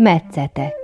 Metszetek 0.00 0.79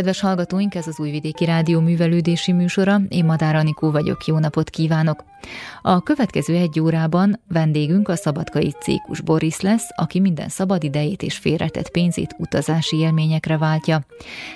Kedves 0.00 0.20
hallgatóink, 0.20 0.74
ez 0.74 0.86
az 0.86 1.00
Újvidéki 1.00 1.44
Rádió 1.44 1.80
művelődési 1.80 2.52
műsora, 2.52 3.00
én 3.08 3.24
Madár 3.24 3.54
Anikó 3.54 3.90
vagyok, 3.90 4.24
jó 4.26 4.38
napot 4.38 4.70
kívánok! 4.70 5.24
A 5.82 6.02
következő 6.02 6.54
egy 6.54 6.80
órában 6.80 7.40
vendégünk 7.48 8.08
a 8.08 8.16
szabadkai 8.16 8.74
Cékus 8.80 9.20
Boris 9.20 9.60
lesz, 9.60 9.88
aki 9.96 10.20
minden 10.20 10.48
szabad 10.48 10.84
idejét 10.84 11.22
és 11.22 11.36
félretett 11.36 11.90
pénzét 11.90 12.34
utazási 12.38 12.96
élményekre 12.96 13.58
váltja. 13.58 14.00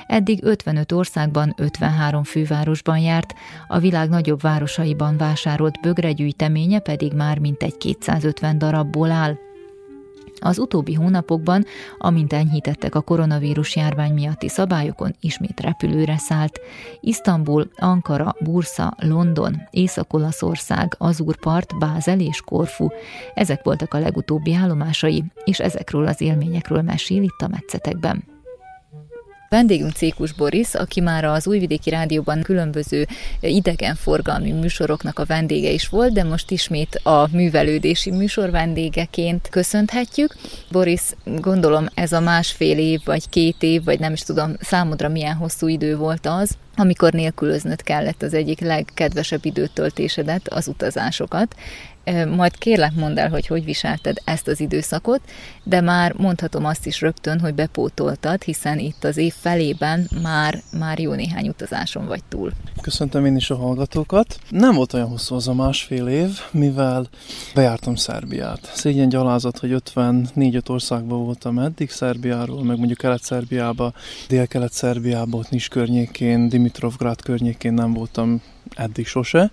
Eddig 0.06 0.44
55 0.44 0.92
országban, 0.92 1.54
53 1.56 2.22
fővárosban 2.22 2.98
járt, 2.98 3.34
a 3.68 3.78
világ 3.78 4.08
nagyobb 4.08 4.40
városaiban 4.40 5.16
vásárolt 5.16 5.80
bögregyűjteménye 5.80 6.78
pedig 6.78 7.12
már 7.12 7.38
mintegy 7.38 7.76
250 7.76 8.58
darabból 8.58 9.10
áll. 9.10 9.43
Az 10.44 10.58
utóbbi 10.58 10.94
hónapokban, 10.94 11.64
amint 11.98 12.32
enyhítettek 12.32 12.94
a 12.94 13.00
koronavírus 13.00 13.76
járvány 13.76 14.12
miatti 14.12 14.48
szabályokon, 14.48 15.14
ismét 15.20 15.60
repülőre 15.60 16.18
szállt. 16.18 16.60
Isztambul, 17.00 17.70
Ankara, 17.76 18.34
Bursa, 18.40 18.94
London, 18.98 19.62
Észak-Olaszország, 19.70 20.94
Azurpart, 20.98 21.78
Bázel 21.78 22.20
és 22.20 22.40
Korfu. 22.40 22.88
Ezek 23.34 23.62
voltak 23.62 23.94
a 23.94 23.98
legutóbbi 23.98 24.54
állomásai, 24.54 25.24
és 25.44 25.60
ezekről 25.60 26.06
az 26.06 26.20
élményekről 26.20 26.82
mesél 26.82 27.22
itt 27.22 27.40
a 27.40 27.48
metszetekben. 27.48 28.33
Vendégünk 29.54 29.92
Cékus 29.92 30.32
Boris, 30.32 30.74
aki 30.74 31.00
már 31.00 31.24
az 31.24 31.46
Újvidéki 31.46 31.90
Rádióban 31.90 32.42
különböző 32.42 33.06
idegenforgalmi 33.40 34.52
műsoroknak 34.52 35.18
a 35.18 35.24
vendége 35.24 35.70
is 35.70 35.88
volt, 35.88 36.12
de 36.12 36.24
most 36.24 36.50
ismét 36.50 37.00
a 37.02 37.28
művelődési 37.32 38.10
műsor 38.10 38.50
vendégeként 38.50 39.48
köszönhetjük. 39.50 40.36
Boris, 40.70 41.02
gondolom 41.24 41.86
ez 41.94 42.12
a 42.12 42.20
másfél 42.20 42.78
év, 42.78 43.00
vagy 43.04 43.28
két 43.28 43.62
év, 43.62 43.84
vagy 43.84 43.98
nem 43.98 44.12
is 44.12 44.20
tudom 44.20 44.56
számodra 44.60 45.08
milyen 45.08 45.34
hosszú 45.34 45.68
idő 45.68 45.96
volt 45.96 46.26
az, 46.26 46.56
amikor 46.76 47.12
nélkülöznöd 47.12 47.82
kellett 47.82 48.22
az 48.22 48.34
egyik 48.34 48.60
legkedvesebb 48.60 49.44
időtöltésedet, 49.44 50.48
az 50.48 50.68
utazásokat. 50.68 51.54
Majd 52.36 52.58
kérlek 52.58 52.94
mondd 52.94 53.18
el, 53.18 53.28
hogy 53.28 53.46
hogy 53.46 53.64
viselted 53.64 54.16
ezt 54.24 54.48
az 54.48 54.60
időszakot, 54.60 55.20
de 55.64 55.80
már 55.80 56.12
mondhatom 56.16 56.64
azt 56.64 56.86
is 56.86 57.00
rögtön, 57.00 57.40
hogy 57.40 57.54
bepótoltad, 57.54 58.42
hiszen 58.42 58.78
itt 58.78 59.04
az 59.04 59.16
év 59.16 59.34
felében 59.36 60.08
már, 60.22 60.62
már 60.78 60.98
jó 60.98 61.12
néhány 61.12 61.48
utazáson 61.48 62.06
vagy 62.06 62.24
túl. 62.28 62.52
Köszöntöm 62.80 63.24
én 63.24 63.36
is 63.36 63.50
a 63.50 63.56
hallgatókat. 63.56 64.38
Nem 64.50 64.74
volt 64.74 64.92
olyan 64.92 65.08
hosszú 65.08 65.34
az 65.34 65.48
a 65.48 65.54
másfél 65.54 66.06
év, 66.06 66.38
mivel 66.50 67.08
bejártam 67.54 67.94
Szerbiát. 67.94 68.70
Szégyen 68.74 69.08
gyalázat, 69.08 69.58
hogy 69.58 69.72
54 69.72 70.62
országban 70.66 71.24
voltam 71.24 71.58
eddig 71.58 71.90
Szerbiáról, 71.90 72.64
meg 72.64 72.76
mondjuk 72.76 72.98
Kelet-Szerbiába, 72.98 73.92
Dél-Kelet-Szerbiába, 74.28 75.36
ott 75.36 75.50
Nis 75.50 75.68
környékén, 75.68 76.48
Dimitrovgrad 76.48 77.22
környékén 77.22 77.72
nem 77.72 77.92
voltam 77.92 78.42
eddig 78.74 79.06
sose, 79.06 79.50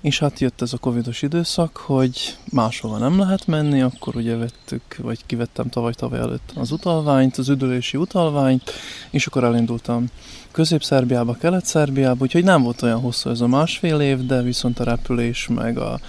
és 0.00 0.18
hát 0.18 0.40
jött 0.40 0.60
ez 0.60 0.72
a 0.72 0.78
covidos 0.78 1.22
időszak, 1.22 1.76
hogy 1.76 2.36
máshova 2.52 2.98
nem 2.98 3.18
lehet 3.18 3.46
menni, 3.46 3.80
akkor 3.80 4.16
ugye 4.16 4.36
vettük, 4.36 4.96
vagy 4.96 5.18
kivettem 5.52 5.68
tavaly-tavaly 5.70 6.18
előtt 6.18 6.52
az 6.54 6.70
utalványt, 6.70 7.36
az 7.36 7.48
üdülési 7.48 7.96
utalványt, 7.96 8.70
és 9.10 9.26
akkor 9.26 9.44
elindultam 9.44 10.06
Közép-Szerbiába, 10.50 11.34
Kelet-Szerbiába, 11.34 12.22
úgyhogy 12.22 12.44
nem 12.44 12.62
volt 12.62 12.82
olyan 12.82 13.00
hosszú 13.00 13.30
ez 13.30 13.40
a 13.40 13.46
másfél 13.46 14.00
év, 14.00 14.26
de 14.26 14.42
viszont 14.42 14.78
a 14.78 14.84
repülés, 14.84 15.48
meg 15.48 15.78
a, 15.78 16.00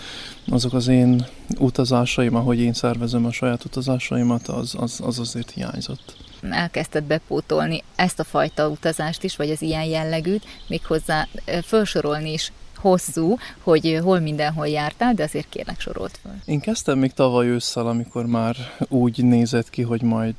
azok 0.47 0.73
az 0.73 0.87
én 0.87 1.25
utazásaim, 1.59 2.35
ahogy 2.35 2.59
én 2.59 2.73
szervezem 2.73 3.25
a 3.25 3.31
saját 3.31 3.65
utazásaimat, 3.65 4.47
az, 4.47 4.75
az, 4.77 4.99
az 5.03 5.19
azért 5.19 5.51
hiányzott. 5.51 6.15
Elkezdted 6.49 7.03
bepótolni 7.03 7.83
ezt 7.95 8.19
a 8.19 8.23
fajta 8.23 8.67
utazást 8.67 9.23
is, 9.23 9.35
vagy 9.35 9.49
az 9.49 9.61
ilyen 9.61 9.85
jellegűt, 9.85 10.45
méghozzá 10.67 11.27
felsorolni 11.61 12.31
is 12.31 12.51
hosszú, 12.81 13.37
hogy 13.63 13.99
hol 14.03 14.19
mindenhol 14.19 14.67
jártál, 14.67 15.13
de 15.13 15.23
azért 15.23 15.49
kérlek 15.49 15.79
sorolt 15.79 16.19
fel. 16.23 16.41
Én 16.45 16.59
kezdtem 16.59 16.97
még 16.97 17.13
tavaly 17.13 17.47
ősszel, 17.47 17.87
amikor 17.87 18.25
már 18.25 18.55
úgy 18.87 19.23
nézett 19.23 19.69
ki, 19.69 19.81
hogy 19.81 20.01
majd 20.01 20.35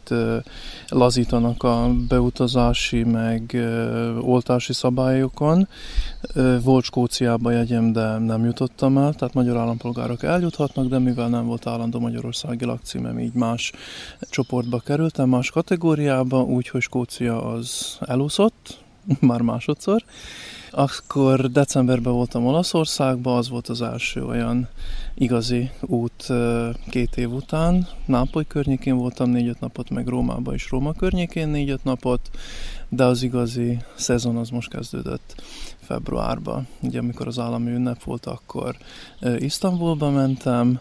lazítanak 0.88 1.62
a 1.62 1.90
beutazási 2.08 3.02
meg 3.02 3.56
oltási 4.20 4.72
szabályokon. 4.72 5.68
Volt 6.62 6.84
Skóciába 6.84 7.50
jegyem, 7.50 7.92
de 7.92 8.18
nem 8.18 8.44
jutottam 8.44 8.98
el, 8.98 9.14
tehát 9.14 9.34
magyar 9.34 9.56
állampolgárok 9.56 10.22
eljuthatnak, 10.22 10.86
de 10.86 10.98
mivel 10.98 11.28
nem 11.28 11.46
volt 11.46 11.66
állandó 11.66 11.98
magyarországi 11.98 12.64
lakcímem, 12.64 13.18
így 13.18 13.34
más 13.34 13.72
csoportba 14.30 14.78
kerültem, 14.78 15.28
más 15.28 15.50
kategóriába, 15.50 16.42
úgyhogy 16.42 16.80
Skócia 16.80 17.44
az 17.52 17.98
elúszott, 18.00 18.78
már 19.20 19.40
másodszor, 19.40 20.04
akkor 20.72 21.50
decemberben 21.50 22.12
voltam 22.12 22.46
Olaszországban, 22.46 23.36
az 23.36 23.48
volt 23.48 23.68
az 23.68 23.82
első 23.82 24.24
olyan 24.24 24.68
igazi 25.14 25.70
út 25.80 26.26
két 26.90 27.16
év 27.16 27.32
után. 27.32 27.88
Nápoly 28.06 28.46
környékén 28.46 28.96
voltam 28.96 29.30
négy-öt 29.30 29.60
napot, 29.60 29.90
meg 29.90 30.06
Rómában 30.06 30.54
is 30.54 30.70
Róma 30.70 30.92
környékén 30.92 31.48
négy-öt 31.48 31.84
napot, 31.84 32.30
de 32.88 33.04
az 33.04 33.22
igazi 33.22 33.78
szezon 33.94 34.36
az 34.36 34.48
most 34.48 34.70
kezdődött 34.70 35.42
februárban. 35.80 36.66
Ugye 36.80 36.98
amikor 36.98 37.26
az 37.26 37.38
állami 37.38 37.70
ünnep 37.70 38.02
volt, 38.02 38.26
akkor 38.26 38.76
Isztambulba 39.38 40.10
mentem, 40.10 40.80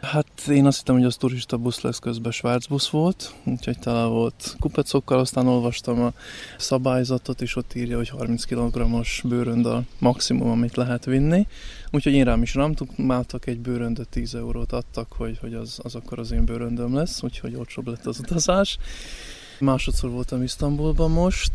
Hát 0.00 0.26
én 0.48 0.66
azt 0.66 0.78
hittem, 0.78 0.94
hogy 0.94 1.04
az 1.04 1.16
turista 1.16 1.56
busz 1.56 1.80
lesz, 1.80 1.98
közben 1.98 2.32
busz 2.68 2.88
volt, 2.88 3.34
úgyhogy 3.44 3.78
tele 3.78 4.04
volt 4.04 4.56
kupecokkal, 4.60 5.18
aztán 5.18 5.46
olvastam 5.46 6.00
a 6.00 6.12
szabályzatot, 6.58 7.40
és 7.40 7.56
ott 7.56 7.74
írja, 7.74 7.96
hogy 7.96 8.08
30 8.08 8.44
kg-os 8.44 9.22
bőrönd 9.24 9.66
a 9.66 9.82
maximum, 9.98 10.50
amit 10.50 10.76
lehet 10.76 11.04
vinni. 11.04 11.46
Úgyhogy 11.90 12.12
én 12.12 12.24
rám 12.24 12.42
is 12.42 12.54
rámtukmáltak 12.54 13.46
egy 13.46 13.58
bőröndöt, 13.58 14.08
10 14.08 14.34
eurót 14.34 14.72
adtak, 14.72 15.12
hogy, 15.12 15.38
hogy 15.38 15.54
az, 15.54 15.78
az 15.82 15.94
akkor 15.94 16.18
az 16.18 16.30
én 16.30 16.44
bőröndöm 16.44 16.94
lesz, 16.94 17.22
úgyhogy 17.22 17.54
olcsóbb 17.54 17.86
lett 17.86 18.06
az 18.06 18.18
utazás. 18.18 18.78
Másodszor 19.60 20.10
voltam 20.10 20.42
Isztambulban 20.42 21.10
most, 21.10 21.52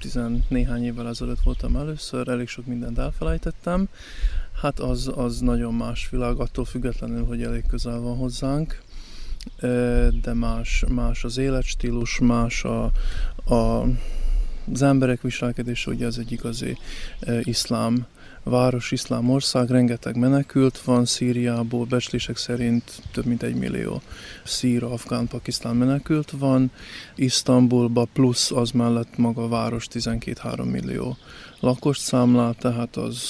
tizen 0.00 0.44
néhány 0.48 0.84
évvel 0.84 1.08
ezelőtt 1.08 1.40
voltam 1.44 1.76
először, 1.76 2.28
elég 2.28 2.48
sok 2.48 2.66
mindent 2.66 2.98
elfelejtettem. 2.98 3.88
Hát 4.60 4.80
az, 4.80 5.10
az 5.14 5.40
nagyon 5.40 5.74
más 5.74 6.10
világ, 6.10 6.40
attól 6.40 6.64
függetlenül, 6.64 7.24
hogy 7.24 7.42
elég 7.42 7.66
közel 7.66 8.00
van 8.00 8.16
hozzánk, 8.16 8.82
de 10.22 10.34
más, 10.34 10.84
más 10.88 11.24
az 11.24 11.38
életstílus, 11.38 12.18
más 12.18 12.64
a, 12.64 12.84
a, 13.54 13.86
az 14.72 14.82
emberek 14.82 15.22
viselkedése, 15.22 15.90
ugye 15.90 16.06
ez 16.06 16.18
egy 16.18 16.32
igazi 16.32 16.78
iszlám 17.42 18.06
város, 18.42 18.90
iszlám 18.92 19.30
ország, 19.30 19.70
rengeteg 19.70 20.16
menekült 20.16 20.80
van 20.80 21.04
Szíriából, 21.04 21.84
becslések 21.84 22.36
szerint 22.36 23.02
több 23.12 23.24
mint 23.24 23.42
egy 23.42 23.54
millió 23.54 24.02
szír, 24.44 24.84
afgán, 24.84 25.26
pakisztán 25.26 25.76
menekült 25.76 26.30
van, 26.30 26.70
Isztambulba 27.14 28.06
plusz 28.12 28.50
az 28.50 28.70
mellett 28.70 29.16
maga 29.16 29.42
a 29.42 29.48
város 29.48 29.86
12-3 29.92 30.70
millió 30.70 31.16
lakost 31.60 32.00
számlál, 32.00 32.54
tehát 32.54 32.96
az 32.96 33.20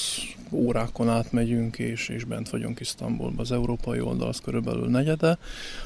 órákon 0.51 1.09
átmegyünk, 1.09 1.79
és, 1.79 2.09
és 2.09 2.23
bent 2.23 2.49
vagyunk 2.49 2.79
Isztambulban. 2.79 3.39
Az 3.39 3.51
európai 3.51 3.99
oldal 3.99 4.27
az 4.27 4.39
körülbelül 4.39 4.87
negyede 4.87 5.37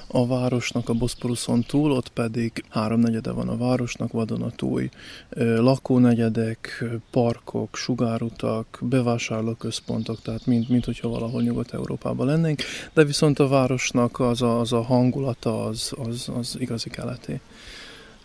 a 0.08 0.28
városnak 0.28 0.90
a 0.90 0.94
Boszporuszon 0.94 1.64
túl, 1.64 1.92
ott 1.92 2.10
pedig 2.10 2.64
háromnegyede 2.70 3.32
van 3.32 3.50
a 3.50 3.58
városnak, 3.58 4.12
vadonatúj 4.12 4.90
lakónegyedek, 5.38 6.84
parkok, 7.12 7.76
sugárutak, 7.76 8.80
bevásárlóközpontok, 8.82 10.22
tehát 10.22 10.46
mint, 10.46 10.70
mint 10.70 10.86
hogyha 10.86 11.10
valahol 11.10 11.42
Nyugat-Európában 11.42 12.26
lennénk, 12.26 12.62
de 12.94 13.04
viszont 13.04 13.40
a 13.40 13.48
városnak 13.48 14.20
az 14.20 14.42
a, 14.42 14.60
az 14.60 14.74
a 14.74 14.82
hangulata 14.82 15.66
az, 15.66 15.94
az, 16.08 16.30
az 16.38 16.56
igazi 16.60 16.90
keleti 16.90 17.40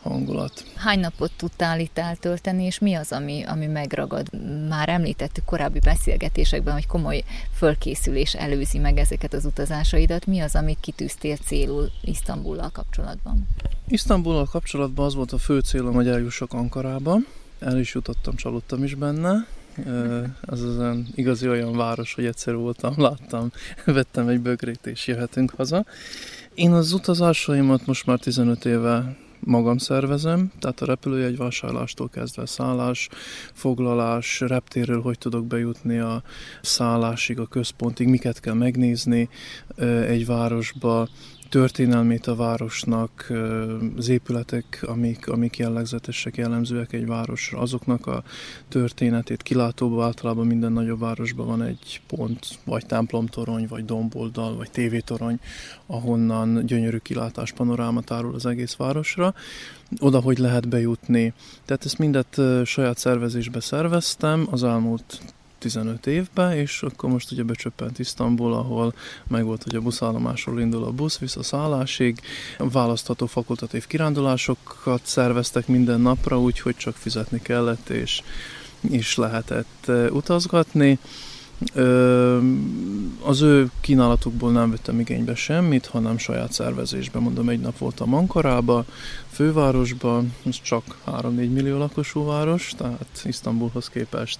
hangulat. 0.09 0.65
Hány 0.75 1.01
napot 1.01 1.31
tudtál 1.37 1.81
itt 1.81 1.99
eltölteni, 1.99 2.65
és 2.65 2.79
mi 2.79 2.95
az, 2.95 3.13
ami, 3.13 3.43
ami 3.43 3.67
megragad? 3.67 4.27
Már 4.69 4.89
említettük 4.89 5.45
korábbi 5.45 5.79
beszélgetésekben, 5.79 6.75
hogy 6.75 6.87
komoly 6.87 7.25
fölkészülés 7.55 8.35
előzi 8.35 8.79
meg 8.79 8.99
ezeket 8.99 9.35
az 9.35 9.45
utazásaidat. 9.45 10.27
Mi 10.27 10.41
az, 10.41 10.55
amit 10.55 10.81
kitűztél 10.81 11.37
célul 11.37 11.91
Isztambullal 12.03 12.71
kapcsolatban? 12.71 13.49
Isztambullal 13.89 14.45
kapcsolatban 14.45 15.07
az 15.07 15.15
volt 15.15 15.33
a 15.33 15.39
fő 15.39 15.59
célom, 15.59 15.95
hogy 15.95 16.09
eljussak 16.09 16.53
Ankarába. 16.53 17.17
El 17.59 17.79
is 17.79 17.95
jutottam, 17.95 18.35
csalódtam 18.37 18.85
is 18.85 18.95
benne. 18.95 19.47
Ez 20.51 20.61
az 20.61 20.79
olyan 20.79 21.07
igazi 21.15 21.49
olyan 21.49 21.77
város, 21.77 22.15
hogy 22.15 22.25
egyszer 22.25 22.55
voltam, 22.55 22.95
láttam, 22.97 23.51
vettem 23.85 24.29
egy 24.29 24.41
bögrét 24.41 24.87
és 24.87 25.07
jöhetünk 25.07 25.53
haza. 25.57 25.85
Én 26.55 26.73
az 26.73 26.93
utazásaimat 26.93 27.87
most 27.87 28.07
már 28.07 28.19
15 28.19 28.65
éve 28.65 29.17
magam 29.47 29.79
szervezem, 29.79 30.53
tehát 30.59 30.81
a 30.81 30.87
repülőjegy 30.87 31.37
vásárlástól 31.37 32.09
kezdve 32.09 32.47
szállás, 32.47 33.09
foglalás, 33.53 34.41
reptérről 34.41 35.03
hogy 35.03 35.19
tudok 35.19 35.47
bejutni 35.47 35.99
a 35.99 36.23
szállásig, 36.63 37.39
a 37.39 37.47
központig, 37.47 38.09
miket 38.09 38.41
kell 38.41 38.55
megnézni 38.55 39.29
egy 40.07 40.27
városba, 40.27 41.09
történelmét 41.49 42.27
a 42.27 42.35
városnak, 42.35 43.33
az 43.97 44.09
épületek, 44.09 44.85
amik, 44.87 45.29
amik 45.29 45.57
jellegzetesek, 45.57 46.37
jellemzőek 46.37 46.93
egy 46.93 47.07
városra, 47.07 47.59
azoknak 47.59 48.07
a 48.07 48.23
történetét 48.69 49.43
kilátóban 49.43 50.05
általában 50.05 50.47
minden 50.47 50.73
nagyobb 50.73 51.01
városban 51.01 51.47
van 51.47 51.63
egy 51.63 52.01
pont, 52.07 52.59
vagy 52.65 52.87
templomtorony, 52.87 53.67
vagy 53.69 53.85
domboldal, 53.85 54.57
vagy 54.57 54.71
tévétorony, 54.71 55.39
ahonnan 55.87 56.67
gyönyörű 56.67 56.99
kilátás, 56.99 57.53
panoráma 57.53 58.01
tárul 58.01 58.35
az 58.35 58.47
egész 58.47 58.75
városra, 58.75 59.35
oda 60.01 60.21
hogy 60.21 60.39
lehet 60.39 60.69
bejutni. 60.69 61.33
Tehát 61.65 61.85
ezt 61.85 61.99
mindet 61.99 62.41
saját 62.65 62.99
szervezésbe 62.99 63.61
szerveztem 63.61 64.47
az 64.51 64.63
elmúlt 64.63 65.21
15 65.59 66.07
évben, 66.07 66.53
és 66.53 66.83
akkor 66.83 67.11
most 67.11 67.33
ugye 67.33 67.43
becsöppent 67.43 67.99
Isztambul, 67.99 68.53
ahol 68.53 68.95
meg 69.27 69.45
volt, 69.45 69.63
hogy 69.63 69.75
a 69.75 69.81
buszállomásról 69.81 70.61
indul 70.61 70.85
a 70.85 70.91
busz, 70.91 71.19
vissza 71.19 71.43
szállásig, 71.43 72.21
választható 72.59 73.27
fakultatív 73.27 73.87
kirándulásokat 73.87 75.01
szerveztek 75.03 75.67
minden 75.67 76.01
napra, 76.01 76.41
úgyhogy 76.41 76.77
csak 76.77 76.97
fizetni 76.97 77.41
kellett, 77.43 77.89
és 77.89 78.23
is 78.81 79.17
lehetett 79.17 79.91
utazgatni. 80.11 80.99
Az 83.23 83.41
ő 83.41 83.71
kínálatukból 83.81 84.53
nem 84.53 84.71
vettem 84.71 85.01
igénybe 85.01 85.35
semmit, 85.35 85.87
hanem 85.87 86.19
saját 86.19 86.53
szervezésben. 86.53 87.23
Mondom, 87.23 87.49
egy 87.49 87.61
nap 87.61 87.79
voltam 87.79 88.15
Ankarába, 88.15 88.85
fővárosban, 89.31 90.35
ez 90.47 90.61
csak 90.63 90.85
3-4 91.07 91.53
millió 91.53 91.79
lakosú 91.79 92.25
város, 92.25 92.73
tehát 92.77 93.23
Isztambulhoz 93.25 93.89
képest 93.89 94.39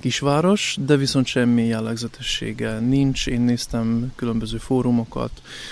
kisváros, 0.00 0.76
de 0.80 0.96
viszont 0.96 1.26
semmi 1.26 1.64
jellegzetessége 1.64 2.78
nincs. 2.78 3.26
Én 3.26 3.40
néztem 3.40 4.12
különböző 4.16 4.56
fórumokat, 4.56 5.30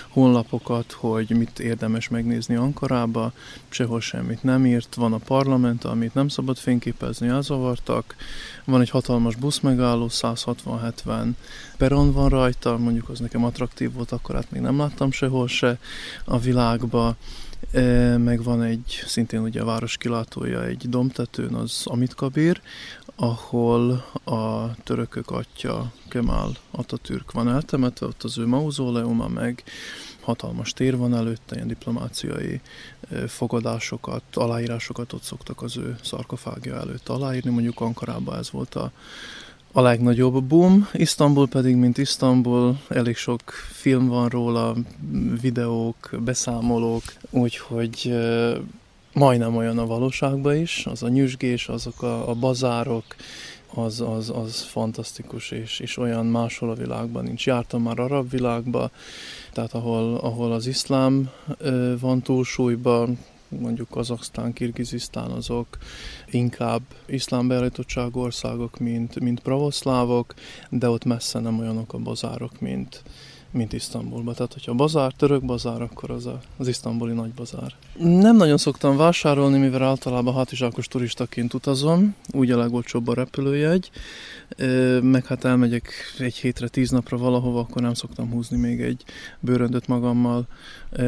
honlapokat, 0.09 0.93
hogy 0.93 1.31
mit 1.31 1.59
érdemes 1.59 2.09
megnézni 2.09 2.55
Ankarába, 2.55 3.33
sehol 3.69 4.01
semmit 4.01 4.43
nem 4.43 4.67
írt. 4.67 4.95
Van 4.95 5.13
a 5.13 5.19
parlament, 5.19 5.85
amit 5.85 6.15
nem 6.15 6.29
szabad 6.29 6.57
fényképezni, 6.57 7.29
elzavartak. 7.29 8.17
Van 8.65 8.81
egy 8.81 8.91
hatalmas 8.91 9.37
buszmegálló, 9.37 10.09
160-70 10.11 11.29
peron 11.77 12.13
van 12.13 12.29
rajta, 12.29 12.79
mondjuk 12.79 13.09
az 13.09 13.19
nekem 13.19 13.45
attraktív 13.45 13.93
volt, 13.93 14.13
akkor 14.13 14.35
hát 14.35 14.51
még 14.51 14.61
nem 14.61 14.79
láttam 14.79 15.11
sehol 15.11 15.49
se 15.49 15.79
a 16.25 16.39
világba 16.39 17.17
meg 18.19 18.43
van 18.43 18.63
egy, 18.63 19.03
szintén 19.07 19.41
ugye 19.41 19.61
a 19.61 19.65
város 19.65 19.97
kilátója 19.97 20.65
egy 20.65 20.89
domtetőn, 20.89 21.55
az 21.55 21.83
Amit 21.85 22.15
Kabir, 22.15 22.61
ahol 23.17 23.91
a 24.25 24.75
törökök 24.83 25.31
atya 25.31 25.93
Kemal 26.09 26.57
Atatürk 26.71 27.33
van 27.33 27.49
eltemetve, 27.49 28.07
ott 28.07 28.23
az 28.23 28.39
ő 28.39 28.47
mauzóleuma, 28.47 29.29
meg 29.29 29.65
hatalmas 30.21 30.73
tér 30.73 30.97
van 30.97 31.15
előtte, 31.15 31.55
ilyen 31.55 31.69
diplomáciai 31.69 32.61
fogadásokat, 33.27 34.23
aláírásokat 34.33 35.13
ott 35.13 35.23
szoktak 35.23 35.63
az 35.63 35.77
ő 35.77 35.97
szarkofágja 36.03 36.77
előtt 36.77 37.09
aláírni, 37.09 37.51
mondjuk 37.51 37.81
Ankarában 37.81 38.39
ez 38.39 38.51
volt 38.51 38.75
a 38.75 38.93
a 39.77 39.81
legnagyobb 39.81 40.45
boom. 40.45 40.89
Isztambul 40.93 41.49
pedig, 41.49 41.77
mint 41.77 41.99
Isztambul, 41.99 42.79
elég 42.89 43.17
sok 43.17 43.41
film 43.73 44.09
van 44.09 44.29
róla, 44.29 44.75
videók, 45.41 46.11
beszámolók, 46.25 47.03
úgyhogy 47.31 48.15
majdnem 49.13 49.57
olyan 49.57 49.79
a 49.79 49.87
valóságban 49.87 50.57
is, 50.57 50.87
az 50.87 51.03
a 51.03 51.09
nyüzsgés, 51.09 51.69
azok 51.69 52.03
a, 52.03 52.29
a 52.29 52.35
bazárok, 52.35 53.05
az, 53.75 54.01
az, 54.01 54.31
az 54.31 54.61
fantasztikus, 54.61 55.51
és, 55.51 55.81
és 55.81 55.97
olyan 55.97 56.27
máshol 56.27 56.71
a 56.71 56.75
világban 56.75 57.25
nincs. 57.25 57.47
Jártam 57.47 57.83
már 57.83 57.99
arab 57.99 58.31
világba, 58.31 58.91
tehát 59.53 59.75
ahol, 59.75 60.17
ahol 60.17 60.53
az 60.53 60.67
iszlám 60.67 61.31
van 62.01 62.23
túlsúlyban, 62.23 63.19
mondjuk 63.61 63.89
Kazaksztán, 63.89 64.53
Kirgizisztán 64.53 65.31
azok 65.31 65.79
inkább 66.31 66.83
iszlám 67.07 67.49
beállítottságú 67.49 68.21
országok, 68.21 68.79
mint, 68.79 69.21
mint 69.21 69.41
pravoszlávok, 69.41 70.35
de 70.71 70.89
ott 70.89 71.05
messze 71.05 71.39
nem 71.39 71.59
olyanok 71.59 71.93
a 71.93 71.99
bazárok, 71.99 72.61
mint, 72.61 73.03
mint 73.55 73.73
Isztambulban. 73.73 74.35
Tehát, 74.35 74.53
hogyha 74.53 74.75
bazár, 74.75 75.13
török 75.13 75.45
bazár, 75.45 75.83
akkor 75.83 76.11
az 76.11 76.27
a, 76.27 76.41
az 76.57 76.69
isztambuli 76.69 77.13
nagy 77.13 77.33
bazár. 77.33 77.75
Nem 77.99 78.37
nagyon 78.37 78.57
szoktam 78.57 78.97
vásárolni, 78.97 79.59
mivel 79.59 79.83
általában 79.83 80.35
hátizsákos 80.35 80.89
turistaként 80.89 81.55
utazom, 81.55 82.15
úgy 82.33 82.51
a 82.51 82.57
legolcsóbb 82.57 83.09
a 83.09 83.15
repülőjegy, 83.15 83.91
meg 85.01 85.27
hát 85.27 85.45
elmegyek 85.45 85.93
egy 86.19 86.35
hétre, 86.35 86.69
tíz 86.69 86.91
napra 86.91 87.17
valahova, 87.17 87.61
akkor 87.61 87.83
nem 87.83 87.95
szoktam 87.95 88.31
húzni 88.31 88.57
még 88.57 88.81
egy 88.81 89.05
bőröndöt 89.41 89.87
magammal 89.87 90.47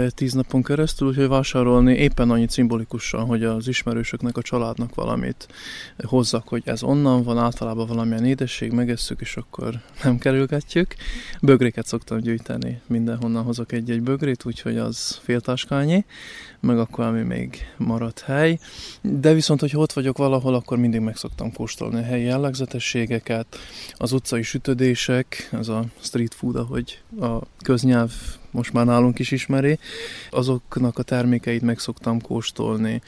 tíz 0.08 0.32
napon 0.32 0.62
keresztül, 0.62 1.08
úgyhogy 1.08 1.28
vásárolni 1.28 1.94
éppen 1.94 2.30
annyit 2.30 2.50
szimbolikusan, 2.50 3.24
hogy 3.24 3.44
az 3.44 3.68
ismerősöknek, 3.68 4.36
a 4.36 4.42
családnak 4.42 4.94
valamit 4.94 5.48
hozzak, 6.04 6.48
hogy 6.48 6.62
ez 6.64 6.82
onnan 6.82 7.22
van, 7.22 7.38
általában 7.38 7.86
valamilyen 7.86 8.24
édesség, 8.24 8.72
megesszük, 8.72 9.20
és 9.20 9.36
akkor 9.36 9.80
nem 10.02 10.18
kerülgetjük. 10.18 10.94
Bögréket 11.42 11.86
szoktam 11.86 12.18
gyűjteni, 12.18 12.34
mindenhonnan 12.86 13.42
hozok 13.44 13.72
egy-egy 13.72 14.02
bögrét, 14.02 14.44
úgyhogy 14.44 14.76
az 14.78 15.18
féltáskányi, 15.22 16.04
meg 16.60 16.78
akkor 16.78 17.04
ami 17.04 17.22
még 17.22 17.58
maradt 17.76 18.20
hely. 18.20 18.58
De 19.02 19.32
viszont, 19.32 19.60
hogy 19.60 19.76
ott 19.76 19.92
vagyok 19.92 20.18
valahol, 20.18 20.54
akkor 20.54 20.78
mindig 20.78 21.00
meg 21.00 21.16
szoktam 21.16 21.52
kóstolni 21.52 21.98
a 21.98 22.02
helyi 22.02 22.24
jellegzetességeket, 22.24 23.58
az 23.92 24.12
utcai 24.12 24.42
sütödések, 24.42 25.48
az 25.52 25.68
a 25.68 25.84
street 25.98 26.34
food, 26.34 26.56
ahogy 26.56 27.02
a 27.20 27.38
köznyelv 27.62 28.12
most 28.50 28.72
már 28.72 28.86
nálunk 28.86 29.18
is 29.18 29.30
ismeri, 29.30 29.78
azoknak 30.30 30.98
a 30.98 31.02
termékeit 31.02 31.62
meg 31.62 31.78
szoktam 31.78 32.20
kóstolni. 32.20 33.02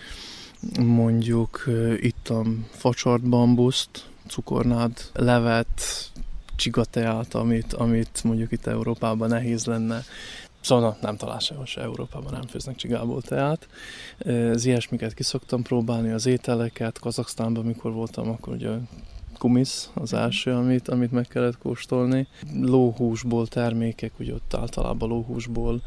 Mondjuk 0.81 1.65
itt 1.97 2.29
a 2.29 2.45
facsart 2.71 3.23
bambuszt, 3.23 4.07
cukornád, 4.29 4.93
levet, 5.13 6.11
csigateát, 6.59 7.35
amit, 7.35 7.73
amit 7.73 8.25
mondjuk 8.25 8.53
itt 8.53 8.67
Európában 8.67 9.29
nehéz 9.29 9.65
lenne 9.65 10.03
Szóval 10.61 10.97
nem 11.01 11.17
talál 11.17 11.39
sehol 11.39 11.67
se 11.67 11.81
Európában 11.81 12.33
nem 12.33 12.47
főznek 12.47 12.77
csigából 12.77 13.23
teát. 13.23 13.69
Ez 14.19 14.65
ilyesmiket 14.65 15.15
kiszoktam 15.15 15.63
próbálni, 15.63 16.11
az 16.11 16.27
ételeket. 16.27 16.99
Kazaksztánban, 16.99 17.65
mikor 17.65 17.93
voltam, 17.93 18.29
akkor 18.29 18.53
ugye 18.53 18.71
kumisz 19.39 19.91
az 19.95 20.13
első, 20.13 20.53
amit, 20.53 20.89
amit 20.89 21.13
meg 21.13 21.27
kellett 21.27 21.59
kóstolni. 21.59 22.27
Lóhúsból 22.61 23.47
termékek, 23.47 24.13
ugye 24.19 24.35
ott 24.35 24.55
általában 24.55 25.09
lóhúsból 25.09 25.81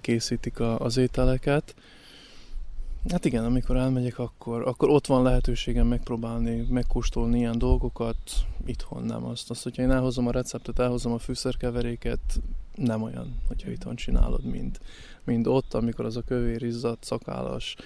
készítik 0.00 0.60
az 0.60 0.96
ételeket. 0.96 1.74
Hát 3.10 3.24
igen, 3.24 3.44
amikor 3.44 3.76
elmegyek, 3.76 4.18
akkor, 4.18 4.68
akkor 4.68 4.88
ott 4.88 5.06
van 5.06 5.22
lehetőségem 5.22 5.86
megpróbálni, 5.86 6.66
megkóstolni 6.70 7.38
ilyen 7.38 7.58
dolgokat, 7.58 8.16
itthon 8.66 9.02
nem 9.02 9.24
azt. 9.24 9.50
Azt, 9.50 9.62
hogyha 9.62 9.82
én 9.82 9.90
elhozom 9.90 10.26
a 10.26 10.30
receptet, 10.30 10.78
elhozom 10.78 11.12
a 11.12 11.18
fűszerkeveréket, 11.18 12.20
nem 12.74 13.02
olyan, 13.02 13.36
hogyha 13.48 13.70
itthon 13.70 13.96
csinálod, 13.96 14.44
mint, 14.44 14.80
mint 15.24 15.46
ott, 15.46 15.74
amikor 15.74 16.04
az 16.04 16.16
a 16.16 16.22
kövér 16.22 16.62
izzadt, 16.62 17.04
szakállas 17.04 17.76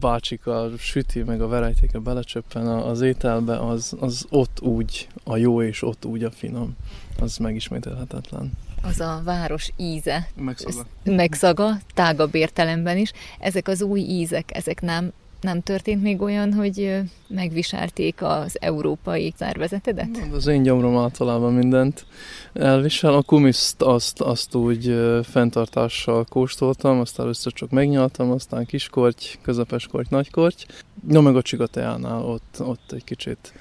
bácsika 0.00 0.70
süti, 0.78 1.22
meg 1.22 1.42
a 1.42 1.48
verejtéke 1.48 1.98
belecsöppen 1.98 2.66
az 2.66 3.00
ételbe, 3.00 3.58
az, 3.58 3.96
az 4.00 4.26
ott 4.30 4.60
úgy 4.60 5.08
a 5.24 5.36
jó, 5.36 5.62
és 5.62 5.82
ott 5.82 6.04
úgy 6.04 6.24
a 6.24 6.30
finom. 6.30 6.76
Az 7.20 7.36
megismételhetetlen. 7.36 8.52
Az 8.88 9.00
a 9.00 9.20
város 9.24 9.70
íze. 9.76 10.28
Megszaga. 10.36 10.86
Megszaga, 11.04 11.78
tágabb 11.94 12.34
értelemben 12.34 12.96
is. 12.96 13.12
Ezek 13.38 13.68
az 13.68 13.82
új 13.82 14.00
ízek, 14.00 14.56
ezek 14.56 14.80
nem 14.80 15.12
nem 15.44 15.62
történt 15.62 16.02
még 16.02 16.22
olyan, 16.22 16.52
hogy 16.52 17.00
megviselték 17.28 18.22
az 18.22 18.56
európai 18.60 19.34
szervezetedet? 19.36 20.08
Az 20.32 20.46
én 20.46 20.62
gyomrom 20.62 20.96
általában 20.96 21.52
mindent 21.52 22.06
elvisel. 22.52 23.14
A 23.14 23.22
kumiszt 23.22 23.82
azt, 23.82 24.20
azt 24.20 24.54
úgy 24.54 24.94
fenntartással 25.22 26.24
kóstoltam, 26.24 27.00
azt 27.00 27.18
először 27.18 27.52
csak 27.52 27.70
megnyaltam, 27.70 28.30
aztán 28.30 28.66
kiskorty, 28.66 29.24
közepes 29.42 29.86
korty, 29.86 30.06
nagykorty. 30.10 30.62
No, 31.08 31.20
meg 31.20 31.36
a 31.36 31.42
csigateánál 31.42 32.22
ott, 32.22 32.56
ott 32.58 32.92
egy 32.92 33.04
kicsit 33.04 33.52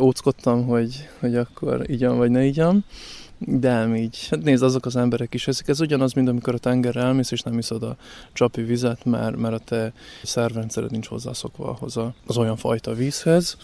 óckodtam, 0.00 0.66
hogy, 0.66 1.08
hogy 1.18 1.36
akkor 1.36 1.90
igyam 1.90 2.16
vagy 2.16 2.30
ne 2.30 2.44
igyam. 2.44 2.84
De 3.46 3.72
nem 3.72 3.96
így. 3.96 4.26
Hát 4.30 4.42
nézd, 4.42 4.62
azok 4.62 4.86
az 4.86 4.96
emberek 4.96 5.34
is 5.34 5.48
eszik. 5.48 5.68
Ez 5.68 5.80
ugyanaz, 5.80 6.12
mint 6.12 6.28
amikor 6.28 6.54
a 6.54 6.58
tengerre 6.58 7.00
elmész, 7.00 7.30
és 7.30 7.40
nem 7.40 7.58
iszod 7.58 7.82
a 7.82 7.96
csapi 8.32 8.62
vizet, 8.62 9.04
mert, 9.04 9.36
mert 9.36 9.54
a 9.54 9.58
te 9.58 9.92
szervrendszered 10.22 10.90
nincs 10.90 11.06
hozzászokva 11.06 11.68
ahhoz 11.68 11.96
az 12.26 12.36
olyan 12.36 12.56
fajta 12.56 12.94
vízhez. 12.94 13.56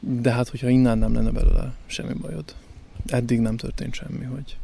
De 0.00 0.32
hát, 0.32 0.48
hogyha 0.48 0.68
innen 0.68 0.98
nem 0.98 1.14
lenne 1.14 1.30
belőle 1.30 1.72
semmi 1.86 2.12
bajod. 2.12 2.54
Eddig 3.06 3.40
nem 3.40 3.56
történt 3.56 3.94
semmi, 3.94 4.24
hogy 4.24 4.56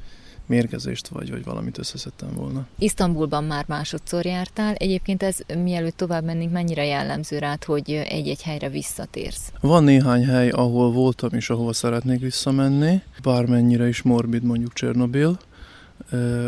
mérgezést, 0.53 1.09
vagy, 1.09 1.31
vagy 1.31 1.45
valamit 1.45 1.79
összeszedtem 1.79 2.29
volna. 2.35 2.67
Isztambulban 2.79 3.45
már 3.45 3.65
másodszor 3.69 4.25
jártál. 4.25 4.75
Egyébként 4.75 5.23
ez 5.23 5.37
mielőtt 5.63 5.97
tovább 5.97 6.25
mennénk, 6.25 6.53
mennyire 6.53 6.85
jellemző 6.85 7.39
rád, 7.39 7.65
hogy 7.65 7.91
egy-egy 7.91 8.43
helyre 8.43 8.69
visszatérsz? 8.69 9.53
Van 9.61 9.85
néhány 9.85 10.25
hely, 10.27 10.49
ahol 10.49 10.93
voltam 10.93 11.31
és 11.33 11.51
ahova 11.51 11.73
szeretnék 11.73 12.21
visszamenni, 12.21 13.03
bármennyire 13.23 13.89
is 13.89 14.03
morbid 14.03 14.43
mondjuk 14.43 14.73
Csernobil. 14.73 15.39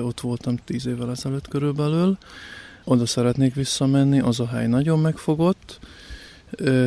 Ott 0.03 0.21
voltam 0.21 0.57
tíz 0.65 0.87
évvel 0.87 1.11
ezelőtt 1.11 1.49
körülbelül. 1.49 2.19
Oda 2.85 3.07
szeretnék 3.07 3.55
visszamenni, 3.55 4.21
az 4.21 4.41
a 4.41 4.47
hely 4.47 4.67
nagyon 4.67 4.99
megfogott. 4.99 5.79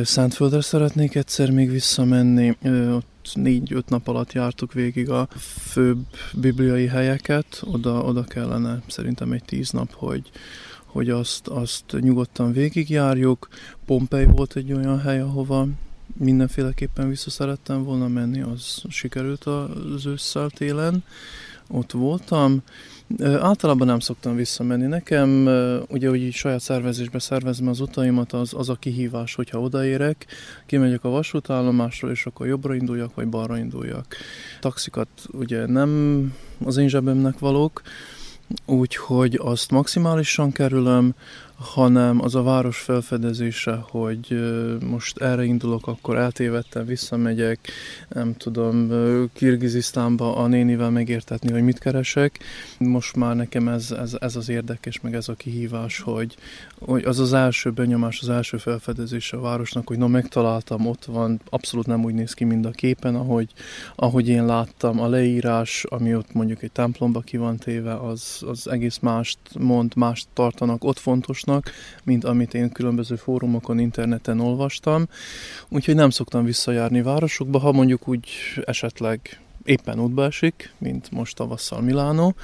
Szentföldre 0.02 0.60
szeretnék 0.60 1.14
egyszer 1.14 1.50
még 1.50 1.70
visszamenni, 1.70 2.56
ott 2.94 3.17
négy-öt 3.34 3.88
nap 3.88 4.08
alatt 4.08 4.32
jártuk 4.32 4.72
végig 4.72 5.10
a 5.10 5.28
főbb 5.58 6.06
bibliai 6.34 6.86
helyeket, 6.86 7.62
oda, 7.64 8.02
oda 8.02 8.24
kellene 8.24 8.82
szerintem 8.86 9.32
egy 9.32 9.44
tíz 9.44 9.70
nap, 9.70 9.92
hogy, 9.92 10.30
hogy 10.84 11.10
azt, 11.10 11.46
azt 11.46 11.84
nyugodtan 12.00 12.52
végigjárjuk. 12.52 13.48
Pompei 13.86 14.24
volt 14.24 14.56
egy 14.56 14.72
olyan 14.72 15.00
hely, 15.00 15.20
ahova 15.20 15.66
mindenféleképpen 16.16 17.08
vissza 17.08 17.30
szerettem 17.30 17.84
volna 17.84 18.08
menni, 18.08 18.40
az 18.40 18.82
sikerült 18.88 19.44
az 19.44 20.06
ősszel 20.06 20.50
télen. 20.50 21.04
Ott 21.68 21.92
voltam. 21.92 22.62
Általában 23.22 23.86
nem 23.86 24.00
szoktam 24.00 24.36
visszamenni. 24.36 24.86
Nekem, 24.86 25.48
ugye, 25.88 26.08
hogy 26.08 26.32
saját 26.32 26.60
szervezésbe 26.60 27.18
szervezem 27.18 27.68
az 27.68 27.80
utaimat, 27.80 28.32
az, 28.32 28.54
az 28.54 28.68
a 28.68 28.74
kihívás, 28.74 29.34
hogyha 29.34 29.60
odaérek, 29.60 30.26
kimegyek 30.66 31.04
a 31.04 31.08
vasútállomásról, 31.08 32.10
és 32.10 32.26
akkor 32.26 32.46
jobbra 32.46 32.74
induljak, 32.74 33.14
vagy 33.14 33.28
balra 33.28 33.58
induljak. 33.58 34.16
Taxikat 34.60 35.08
ugye 35.32 35.66
nem 35.66 36.32
az 36.64 36.76
én 36.76 36.88
zsebemnek 36.88 37.38
valók, 37.38 37.82
úgyhogy 38.66 39.38
azt 39.42 39.70
maximálisan 39.70 40.52
kerülöm, 40.52 41.14
hanem 41.58 42.20
az 42.22 42.34
a 42.34 42.42
város 42.42 42.78
felfedezése, 42.78 43.84
hogy 43.90 44.38
most 44.88 45.18
erre 45.18 45.44
indulok, 45.44 45.86
akkor 45.86 46.16
eltévedtem, 46.16 46.86
visszamegyek, 46.86 47.58
nem 48.08 48.36
tudom, 48.36 48.90
Kirgizisztánba 49.32 50.36
a 50.36 50.46
nénivel 50.46 50.90
megértetni, 50.90 51.52
hogy 51.52 51.62
mit 51.62 51.78
keresek. 51.78 52.38
Most 52.78 53.16
már 53.16 53.36
nekem 53.36 53.68
ez, 53.68 53.90
ez, 53.90 54.16
ez 54.20 54.36
az 54.36 54.48
érdekes, 54.48 55.00
meg 55.00 55.14
ez 55.14 55.28
a 55.28 55.34
kihívás, 55.34 56.00
hogy, 56.00 56.36
hogy 56.78 57.04
az 57.04 57.18
az 57.18 57.32
első 57.32 57.70
benyomás, 57.70 58.20
az 58.20 58.28
első 58.28 58.56
felfedezése 58.56 59.36
a 59.36 59.40
városnak, 59.40 59.86
hogy 59.86 59.98
na 59.98 60.06
megtaláltam, 60.06 60.86
ott 60.86 61.04
van, 61.04 61.40
abszolút 61.50 61.86
nem 61.86 62.04
úgy 62.04 62.14
néz 62.14 62.32
ki, 62.32 62.44
mint 62.44 62.66
a 62.66 62.70
képen, 62.70 63.14
ahogy, 63.14 63.52
ahogy 63.96 64.28
én 64.28 64.46
láttam. 64.46 65.00
A 65.00 65.08
leírás, 65.08 65.84
ami 65.84 66.14
ott 66.14 66.32
mondjuk 66.32 66.62
egy 66.62 66.72
templomba 66.72 67.20
ki 67.20 67.36
van 67.36 67.56
téve, 67.56 67.94
az, 67.94 68.42
az 68.46 68.68
egész 68.70 68.98
mást 68.98 69.38
mond, 69.58 69.96
mást 69.96 70.26
tartanak 70.32 70.84
ott 70.84 70.98
fontos 70.98 71.46
fontosnak, 71.48 71.70
mint 72.04 72.24
amit 72.24 72.54
én 72.54 72.72
különböző 72.72 73.16
fórumokon, 73.16 73.78
interneten 73.78 74.40
olvastam. 74.40 75.08
Úgyhogy 75.68 75.94
nem 75.94 76.10
szoktam 76.10 76.44
visszajárni 76.44 77.02
városokba, 77.02 77.58
ha 77.58 77.72
mondjuk 77.72 78.08
úgy 78.08 78.28
esetleg 78.64 79.40
éppen 79.64 80.00
útba 80.00 80.24
esik, 80.24 80.74
mint 80.78 81.10
most 81.10 81.36
tavasszal 81.36 81.80
Milánó, 81.80 82.34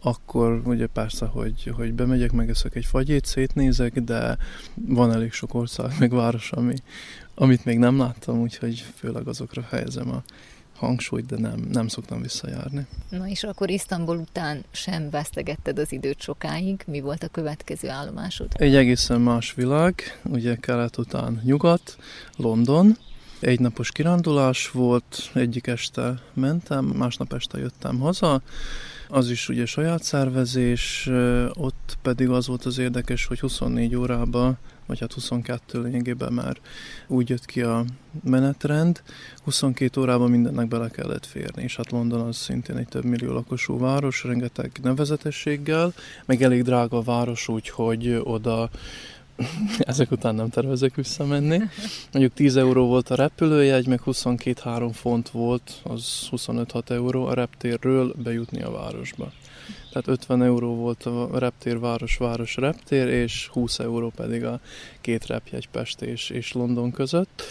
akkor 0.00 0.62
ugye 0.64 0.86
persze, 0.86 1.26
hogy, 1.26 1.72
hogy 1.76 1.92
bemegyek, 1.92 2.32
megeszek 2.32 2.74
egy 2.74 2.84
fagyét, 2.84 3.24
szétnézek, 3.24 4.00
de 4.00 4.36
van 4.74 5.12
elég 5.12 5.32
sok 5.32 5.54
ország, 5.54 5.92
meg 5.98 6.10
város, 6.10 6.52
ami, 6.52 6.74
amit 7.34 7.64
még 7.64 7.78
nem 7.78 7.98
láttam, 7.98 8.40
úgyhogy 8.40 8.84
főleg 8.96 9.28
azokra 9.28 9.62
helyezem 9.70 10.10
a 10.10 10.22
hangsúlyt, 10.76 11.26
de 11.26 11.38
nem, 11.38 11.68
nem 11.72 11.88
szoktam 11.88 12.22
visszajárni. 12.22 12.86
Na 13.08 13.28
és 13.28 13.44
akkor 13.44 13.70
Isztambul 13.70 14.16
után 14.16 14.64
sem 14.70 15.10
vesztegetted 15.10 15.78
az 15.78 15.92
időt 15.92 16.20
sokáig. 16.20 16.82
Mi 16.86 17.00
volt 17.00 17.22
a 17.22 17.28
következő 17.28 17.88
állomásod? 17.88 18.46
Egy 18.52 18.74
egészen 18.74 19.20
más 19.20 19.54
világ, 19.54 20.20
ugye 20.22 20.56
kelet 20.56 20.98
után 20.98 21.40
nyugat, 21.44 21.96
London. 22.36 22.96
Egy 23.40 23.60
napos 23.60 23.90
kirándulás 23.92 24.70
volt, 24.70 25.30
egyik 25.34 25.66
este 25.66 26.20
mentem, 26.34 26.84
másnap 26.84 27.32
este 27.32 27.58
jöttem 27.58 27.98
haza. 27.98 28.42
Az 29.08 29.30
is 29.30 29.48
ugye 29.48 29.66
saját 29.66 30.02
szervezés, 30.02 31.10
ott 31.54 31.98
pedig 32.02 32.28
az 32.28 32.46
volt 32.46 32.64
az 32.64 32.78
érdekes, 32.78 33.26
hogy 33.26 33.40
24 33.40 33.94
órában 33.96 34.58
vagy 34.86 35.00
hát 35.00 35.12
22 35.12 35.82
lényegében 35.82 36.32
már 36.32 36.56
úgy 37.06 37.28
jött 37.28 37.44
ki 37.44 37.62
a 37.62 37.84
menetrend, 38.24 39.02
22 39.44 40.00
órában 40.00 40.30
mindennek 40.30 40.68
bele 40.68 40.88
kellett 40.88 41.26
férni, 41.26 41.62
és 41.62 41.76
hát 41.76 41.90
London 41.90 42.20
az 42.20 42.36
szintén 42.36 42.76
egy 42.76 42.88
több 42.88 43.04
millió 43.04 43.32
lakosú 43.32 43.78
város, 43.78 44.24
rengeteg 44.24 44.70
nevezetességgel, 44.82 45.92
meg 46.26 46.42
elég 46.42 46.62
drága 46.62 47.02
város, 47.02 47.48
úgyhogy 47.48 48.20
oda 48.22 48.70
ezek 49.78 50.10
után 50.10 50.34
nem 50.34 50.48
tervezek 50.48 50.94
visszamenni. 50.94 51.60
Mondjuk 52.12 52.34
10 52.34 52.56
euró 52.56 52.86
volt 52.86 53.10
a 53.10 53.14
repülőjegy, 53.14 53.86
meg 53.86 54.00
22-3 54.06 54.90
font 54.92 55.28
volt, 55.28 55.80
az 55.82 56.28
25-6 56.30 56.90
euró 56.90 57.26
a 57.26 57.34
reptérről 57.34 58.14
bejutni 58.22 58.62
a 58.62 58.70
városba. 58.70 59.32
Tehát 59.88 60.08
50 60.08 60.42
euró 60.42 60.74
volt 60.74 61.02
a 61.02 61.38
reptér 61.38 61.78
város-város 61.78 62.56
reptér, 62.56 63.06
és 63.06 63.48
20 63.52 63.78
euró 63.78 64.12
pedig 64.16 64.44
a 64.44 64.60
két 65.00 65.26
repjegy 65.26 65.68
Pest 65.68 66.02
és, 66.02 66.30
és 66.30 66.52
London 66.52 66.90
között. 66.90 67.42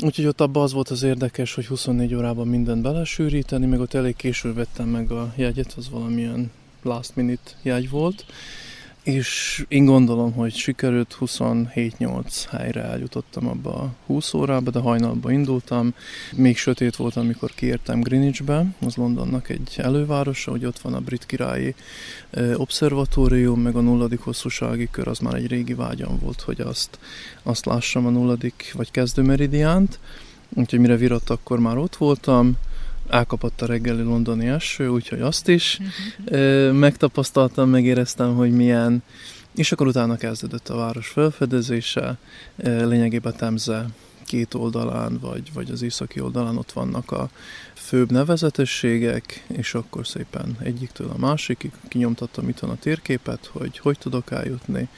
Úgyhogy 0.00 0.26
ott 0.26 0.40
abban 0.40 0.62
az 0.62 0.72
volt 0.72 0.88
az 0.88 1.02
érdekes, 1.02 1.54
hogy 1.54 1.66
24 1.66 2.14
órában 2.14 2.46
mindent 2.46 2.82
belesűríteni, 2.82 3.66
meg 3.66 3.80
ott 3.80 3.94
elég 3.94 4.16
későn 4.16 4.54
vettem 4.54 4.88
meg 4.88 5.10
a 5.10 5.32
jegyet, 5.36 5.74
az 5.76 5.90
valamilyen 5.90 6.50
last 6.82 7.16
minute 7.16 7.50
jegy 7.62 7.90
volt, 7.90 8.24
és 9.02 9.64
én 9.68 9.84
gondolom, 9.84 10.32
hogy 10.32 10.54
sikerült 10.54 11.16
27-8 11.20 12.24
helyre 12.50 12.82
eljutottam 12.82 13.48
abba 13.48 13.74
a 13.74 13.92
20 14.06 14.34
órába, 14.34 14.70
de 14.70 14.78
hajnalba 14.78 15.32
indultam. 15.32 15.94
Még 16.36 16.56
sötét 16.56 16.96
volt, 16.96 17.16
amikor 17.16 17.50
kiértem 17.54 18.00
Greenwichbe, 18.00 18.66
az 18.80 18.94
Londonnak 18.94 19.48
egy 19.48 19.74
elővárosa, 19.76 20.50
hogy 20.50 20.64
ott 20.64 20.78
van 20.78 20.94
a 20.94 21.00
brit 21.00 21.26
királyi 21.26 21.74
obszervatórium, 22.54 23.60
meg 23.60 23.76
a 23.76 23.80
nulladik 23.80 24.20
hosszúsági 24.20 24.88
kör, 24.90 25.08
az 25.08 25.18
már 25.18 25.34
egy 25.34 25.46
régi 25.46 25.74
vágyam 25.74 26.18
volt, 26.18 26.40
hogy 26.40 26.60
azt, 26.60 26.98
azt 27.42 27.66
lássam 27.66 28.06
a 28.06 28.10
nulladik 28.10 28.72
vagy 28.76 28.90
kezdő 28.90 29.22
meridiánt. 29.22 29.98
Úgyhogy 30.54 30.78
mire 30.78 30.96
virott, 30.96 31.30
akkor 31.30 31.58
már 31.58 31.78
ott 31.78 31.96
voltam 31.96 32.56
elkapott 33.08 33.60
a 33.60 33.66
reggeli 33.66 34.02
londoni 34.02 34.46
eső, 34.46 34.88
úgyhogy 34.88 35.20
azt 35.20 35.48
is. 35.48 35.78
Uh-huh. 35.80 36.72
megtapasztaltam, 36.72 37.68
megéreztem, 37.68 38.34
hogy 38.34 38.50
milyen, 38.52 39.02
és 39.54 39.72
akkor 39.72 39.86
utána 39.86 40.16
kezdődött 40.16 40.68
a 40.68 40.76
város 40.76 41.08
felfedezése, 41.08 42.16
lényegében 42.56 43.36
Temze 43.36 43.86
két 44.24 44.54
oldalán, 44.54 45.18
vagy, 45.18 45.52
vagy 45.52 45.70
az 45.70 45.82
északi 45.82 46.20
oldalán 46.20 46.56
ott 46.56 46.72
vannak 46.72 47.10
a 47.10 47.30
főbb 47.74 48.10
nevezetességek, 48.10 49.44
és 49.46 49.74
akkor 49.74 50.06
szépen 50.06 50.56
egyiktől 50.62 51.10
a 51.10 51.18
másikig 51.18 51.70
kinyomtattam 51.88 52.48
itt 52.48 52.60
a 52.60 52.76
térképet, 52.80 53.50
hogy 53.52 53.78
hogy 53.78 53.98
tudok 53.98 54.30
eljutni 54.30 54.88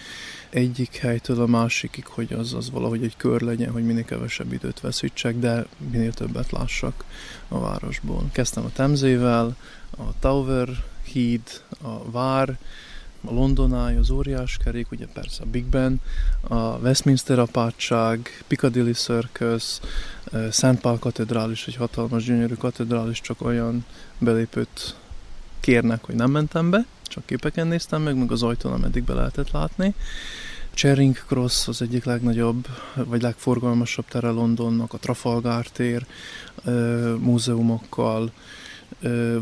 egyik 0.55 0.97
helytől 0.97 1.41
a 1.41 1.47
másikig, 1.47 2.07
hogy 2.07 2.33
az, 2.33 2.55
az 2.55 2.71
valahogy 2.71 3.05
egy 3.05 3.17
kör 3.17 3.41
legyen, 3.41 3.71
hogy 3.71 3.85
minél 3.85 4.05
kevesebb 4.05 4.53
időt 4.53 4.81
veszítsek, 4.81 5.39
de 5.39 5.67
minél 5.91 6.13
többet 6.13 6.51
lássak 6.51 7.05
a 7.49 7.61
városból. 7.61 8.29
Kezdtem 8.33 8.65
a 8.65 8.73
Temzével, 8.73 9.57
a 9.91 10.19
Tower 10.21 10.69
híd, 11.05 11.63
a 11.83 12.11
vár, 12.11 12.59
a 13.25 13.33
Londonáj, 13.33 13.97
az 13.97 14.11
óriás 14.11 14.57
kerék, 14.65 14.91
ugye 14.91 15.07
persze 15.13 15.43
a 15.43 15.47
Big 15.51 15.65
Ben, 15.65 16.01
a 16.41 16.55
Westminster 16.55 17.39
apátság, 17.39 18.45
Piccadilly 18.47 18.93
Circus, 18.93 19.81
Szent 20.51 20.81
Pál 20.81 20.99
katedrális, 20.99 21.67
egy 21.67 21.77
hatalmas 21.77 22.25
gyönyörű 22.25 22.55
katedrális, 22.55 23.21
csak 23.21 23.41
olyan 23.41 23.85
belépőt 24.19 24.97
kérnek, 25.61 26.05
hogy 26.05 26.15
nem 26.15 26.31
mentem 26.31 26.71
be, 26.71 26.87
csak 27.03 27.27
képeken 27.27 27.67
néztem 27.67 28.03
meg, 28.03 28.17
meg 28.17 28.33
az 28.33 28.43
ajtón, 28.43 28.73
ameddig 28.73 29.05
be 29.05 29.15
lehetett 29.15 29.51
látni. 29.51 29.95
Charing 30.75 31.17
Cross 31.27 31.69
az 31.69 31.83
egyik 31.83 32.05
legnagyobb, 32.05 32.67
vagy 32.95 33.23
legforgalmasabb 33.23 34.05
tere 34.09 34.29
Londonnak, 34.29 34.93
a 34.93 34.99
Trafalgar 34.99 35.67
tér 35.67 36.07
múzeumokkal, 37.19 38.31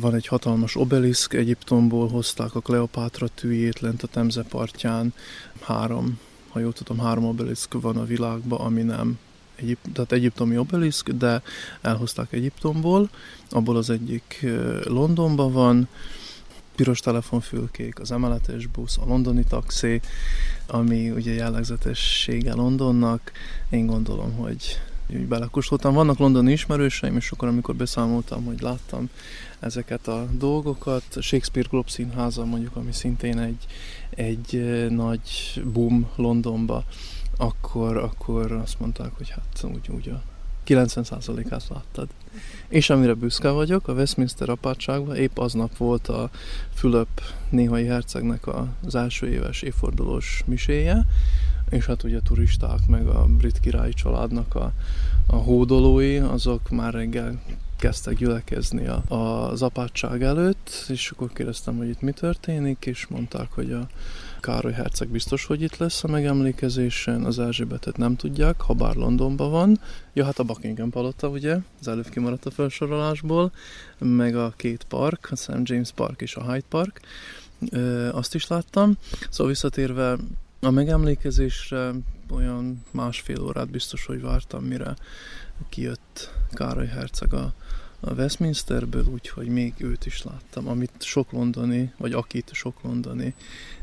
van 0.01 0.15
egy 0.15 0.27
hatalmas 0.27 0.77
obeliszk, 0.77 1.33
Egyiptomból 1.33 2.09
hozták 2.09 2.55
a 2.55 2.61
Kleopátra 2.61 3.29
tűjét 3.29 3.81
lent 3.81 4.03
a 4.03 4.07
Temze 4.07 4.43
partján. 4.43 5.15
Három, 5.61 6.19
ha 6.49 6.59
jól 6.59 6.73
tudom, 6.73 6.99
három 6.99 7.25
obeliszk 7.25 7.81
van 7.81 7.97
a 7.97 8.05
világban, 8.05 8.61
ami 8.61 8.83
nem 8.83 9.19
Egyip, 9.55 9.79
tehát 9.93 10.13
egyiptomi 10.13 10.59
obeliszk, 10.59 11.11
de 11.11 11.43
elhozták 11.81 12.33
Egyiptomból. 12.33 13.11
Abból 13.51 13.77
az 13.77 13.91
egyik 13.91 14.47
Londonban 14.85 15.53
van, 15.53 15.89
piros 16.77 17.01
telefonfülkék, 17.01 18.01
az 18.01 18.13
emeletes 18.13 18.67
busz, 18.67 18.99
a 18.99 19.05
londoni 19.07 19.45
taxi, 19.49 20.01
ami 20.67 21.11
ugye 21.11 21.33
jellegzetessége 21.33 22.55
Londonnak. 22.55 23.33
Én 23.71 23.87
gondolom, 23.87 24.33
hogy 24.33 24.81
úgy 25.09 25.27
belekóstoltam. 25.27 25.95
Vannak 25.95 26.19
londoni 26.19 26.53
ismerőseim, 26.53 27.17
és 27.17 27.31
akkor 27.31 27.49
amikor 27.49 27.75
beszámoltam, 27.75 28.45
hogy 28.45 28.61
láttam 28.61 29.11
ezeket 29.63 30.09
a 30.09 30.29
dolgokat, 30.39 31.05
Shakespeare 31.21 31.69
Globe 31.71 31.91
színháza 31.91 32.45
mondjuk, 32.45 32.77
ami 32.77 32.93
szintén 32.93 33.39
egy, 33.39 33.67
egy 34.11 34.65
nagy 34.91 35.63
boom 35.73 36.11
Londonba, 36.17 36.85
akkor, 37.37 37.97
akkor 37.97 38.53
azt 38.53 38.81
mondták, 38.81 39.11
hogy 39.17 39.31
hát 39.31 39.65
úgy, 39.75 39.89
úgy 39.89 40.09
a 40.09 40.23
90%-át 40.67 41.69
láttad. 41.69 42.09
És 42.69 42.91
amire 42.91 43.15
büszke 43.15 43.51
vagyok, 43.51 43.89
a 43.89 43.93
Westminster 43.93 44.49
apátságban 44.49 45.17
épp 45.17 45.39
aznap 45.39 45.77
volt 45.77 46.09
a 46.09 46.31
Fülöp 46.75 47.23
néhai 47.49 47.87
hercegnek 47.87 48.47
az 48.85 48.95
első 48.95 49.29
éves 49.29 49.63
évfordulós 49.63 50.43
miséje, 50.47 51.07
és 51.71 51.87
hát 51.87 52.03
ugye 52.03 52.21
turisták, 52.21 52.87
meg 52.87 53.07
a 53.07 53.25
brit 53.25 53.61
királyi 53.61 53.93
családnak 53.93 54.55
a, 54.55 54.73
a 55.27 55.37
hódolói, 55.37 56.17
azok 56.17 56.71
már 56.71 56.93
reggel 56.93 57.41
kezdtek 57.83 58.17
gyülekezni 58.17 58.87
a, 58.87 59.03
az 59.51 59.63
apátság 59.63 60.23
előtt, 60.23 60.85
és 60.89 61.11
akkor 61.11 61.33
kérdeztem, 61.33 61.77
hogy 61.77 61.89
itt 61.89 62.01
mi 62.01 62.13
történik, 62.13 62.87
és 62.87 63.07
mondták, 63.07 63.53
hogy 63.53 63.73
a 63.73 63.89
Károly 64.41 64.73
herceg 64.73 65.09
biztos, 65.09 65.45
hogy 65.45 65.63
itt 65.63 65.77
lesz 65.77 66.05
a 66.05 66.09
megemlékezésen, 66.09 67.25
az 67.25 67.39
Erzsébetet 67.39 67.97
nem 67.97 68.17
tudják, 68.17 68.61
ha 68.61 68.75
bár 68.75 68.95
Londonban 68.95 69.51
van. 69.51 69.81
Ja, 70.13 70.25
hát 70.25 70.39
a 70.39 70.43
Buckingham 70.43 70.91
palota, 70.91 71.29
ugye, 71.29 71.57
az 71.81 71.89
előbb 71.89 72.09
kimaradt 72.09 72.47
a 72.47 72.51
felsorolásból, 72.51 73.53
meg 73.99 74.37
a 74.37 74.53
két 74.57 74.85
park, 74.89 75.29
a 75.31 75.37
St. 75.37 75.61
James 75.63 75.91
Park 75.91 76.21
és 76.21 76.37
a 76.37 76.53
Hyde 76.53 76.67
Park, 76.69 77.01
Ö, 77.71 78.09
azt 78.13 78.35
is 78.35 78.47
láttam. 78.47 78.97
Szóval 79.31 79.53
visszatérve 79.53 80.17
a 80.61 80.71
megemlékezésre 80.71 81.91
olyan 82.31 82.85
másfél 82.91 83.43
órát 83.43 83.71
biztos, 83.71 84.07
hogy 84.07 84.21
vártam, 84.21 84.65
mire 84.65 84.95
kijött 85.69 86.35
Károly 86.53 86.87
herceg 86.87 87.35
a, 87.35 87.53
a 88.05 88.13
Westminsterből, 88.13 89.05
úgyhogy 89.13 89.47
még 89.47 89.75
őt 89.79 90.07
is 90.07 90.23
láttam, 90.23 90.69
amit 90.69 90.93
sok 90.99 91.33
londoni, 91.33 91.93
vagy 91.97 92.13
akit 92.13 92.51
sok 92.53 92.83
londoni 92.83 93.35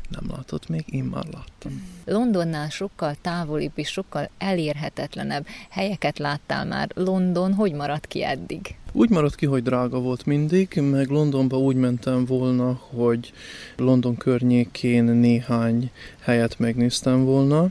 nem 0.08 0.30
látott 0.36 0.68
még, 0.68 0.84
én 0.90 1.04
már 1.04 1.24
láttam. 1.24 1.86
Londonnál 2.04 2.68
sokkal 2.68 3.16
távolibb 3.20 3.72
és 3.74 3.88
sokkal 3.88 4.30
elérhetetlenebb 4.38 5.46
helyeket 5.68 6.18
láttál 6.18 6.64
már. 6.64 6.90
London 6.94 7.54
hogy 7.54 7.72
maradt 7.72 8.06
ki 8.06 8.24
eddig? 8.24 8.76
Úgy 8.92 9.10
maradt 9.10 9.34
ki, 9.34 9.46
hogy 9.46 9.62
drága 9.62 10.00
volt 10.00 10.26
mindig, 10.26 10.80
meg 10.90 11.08
Londonba 11.08 11.58
úgy 11.58 11.76
mentem 11.76 12.24
volna, 12.24 12.72
hogy 12.72 13.32
London 13.76 14.16
környékén 14.16 15.04
néhány 15.04 15.90
helyet 16.20 16.58
megnéztem 16.58 17.24
volna. 17.24 17.68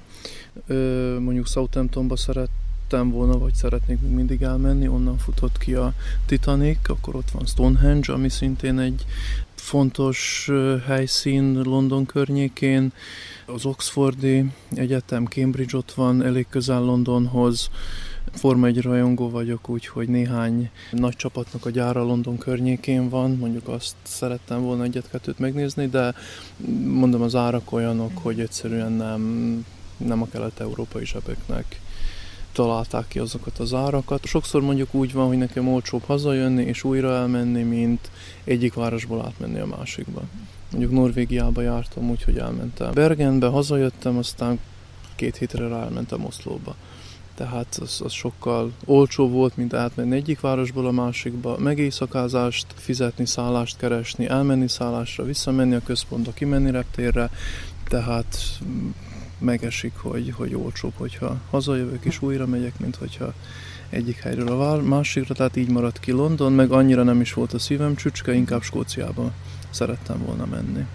Mondjuk 1.19 1.47
Southamptonba 1.47 2.15
szerettem 2.15 2.67
volna, 2.89 3.37
vagy 3.37 3.53
szeretnék 3.53 4.01
még 4.01 4.11
mindig 4.11 4.41
elmenni, 4.41 4.87
onnan 4.87 5.17
futott 5.17 5.57
ki 5.57 5.73
a 5.73 5.93
Titanic, 6.25 6.89
akkor 6.89 7.15
ott 7.15 7.31
van 7.31 7.45
Stonehenge, 7.45 8.13
ami 8.13 8.29
szintén 8.29 8.79
egy 8.79 9.05
fontos 9.55 10.49
helyszín 10.85 11.61
London 11.61 12.05
környékén. 12.05 12.91
Az 13.45 13.65
Oxfordi 13.65 14.45
Egyetem, 14.69 15.25
Cambridge 15.25 15.77
ott 15.77 15.91
van, 15.91 16.23
elég 16.23 16.45
közel 16.49 16.81
Londonhoz. 16.81 17.69
Forma 18.33 18.67
egy 18.67 18.81
rajongó 18.81 19.29
vagyok, 19.29 19.69
úgyhogy 19.69 20.07
néhány 20.07 20.69
nagy 20.91 21.15
csapatnak 21.15 21.65
a 21.65 21.69
gyára 21.69 22.03
London 22.03 22.37
környékén 22.37 23.09
van, 23.09 23.31
mondjuk 23.31 23.67
azt 23.67 23.95
szerettem 24.03 24.61
volna 24.61 24.83
egyet-kettőt 24.83 25.39
megnézni, 25.39 25.87
de 25.87 26.13
mondom 26.83 27.21
az 27.21 27.35
árak 27.35 27.71
olyanok, 27.71 28.17
hogy 28.17 28.39
egyszerűen 28.39 28.91
nem, 28.91 29.65
nem 29.97 30.21
a 30.21 30.27
kelet-európai 30.27 31.05
zsebeknek 31.05 31.79
találták 32.51 33.07
ki 33.07 33.19
azokat 33.19 33.59
az 33.59 33.73
árakat. 33.73 34.25
Sokszor 34.25 34.61
mondjuk 34.61 34.93
úgy 34.93 35.13
van, 35.13 35.27
hogy 35.27 35.37
nekem 35.37 35.67
olcsóbb 35.67 36.03
hazajönni 36.03 36.63
és 36.63 36.83
újra 36.83 37.15
elmenni, 37.15 37.63
mint 37.63 38.11
egyik 38.43 38.73
városból 38.73 39.25
átmenni 39.25 39.59
a 39.59 39.65
másikba. 39.65 40.21
Mondjuk 40.71 40.91
Norvégiába 40.93 41.61
jártam, 41.61 42.09
úgyhogy 42.09 42.37
elmentem 42.37 42.93
Bergenbe, 42.93 43.47
hazajöttem, 43.47 44.17
aztán 44.17 44.59
két 45.15 45.37
hétre 45.37 45.67
rá 45.67 45.83
elmentem 45.83 46.25
Oszlóba. 46.25 46.75
Tehát 47.35 47.79
az, 47.81 48.01
az 48.03 48.11
sokkal 48.11 48.71
olcsó 48.85 49.29
volt, 49.29 49.57
mint 49.57 49.73
átmenni 49.73 50.15
egyik 50.15 50.39
városból 50.39 50.87
a 50.87 50.91
másikba, 50.91 51.57
megéjszakázást, 51.57 52.65
fizetni, 52.75 53.25
szállást 53.25 53.77
keresni, 53.77 54.27
elmenni 54.27 54.67
szállásra, 54.67 55.23
visszamenni 55.23 55.75
a 55.75 55.81
központba, 55.85 56.31
kimenni 56.31 56.71
reptérre, 56.71 57.29
tehát 57.87 58.37
megesik, 59.39 59.93
hogy, 59.95 60.33
hogy 60.35 60.55
olcsóbb, 60.55 60.93
hogyha 60.97 61.37
hazajövök 61.49 62.05
és 62.05 62.21
újra 62.21 62.45
megyek, 62.45 62.79
mint 62.79 62.95
hogyha 62.95 63.33
egyik 63.89 64.17
helyről 64.17 64.61
a 64.61 64.81
másikra, 64.81 65.33
tehát 65.33 65.55
így 65.55 65.69
maradt 65.69 65.99
ki 65.99 66.11
London, 66.11 66.53
meg 66.53 66.71
annyira 66.71 67.03
nem 67.03 67.21
is 67.21 67.33
volt 67.33 67.53
a 67.53 67.59
szívem 67.59 67.95
csücske, 67.95 68.33
inkább 68.33 68.61
Skóciába 68.61 69.31
szerettem 69.69 70.25
volna 70.25 70.45
menni. 70.45 70.85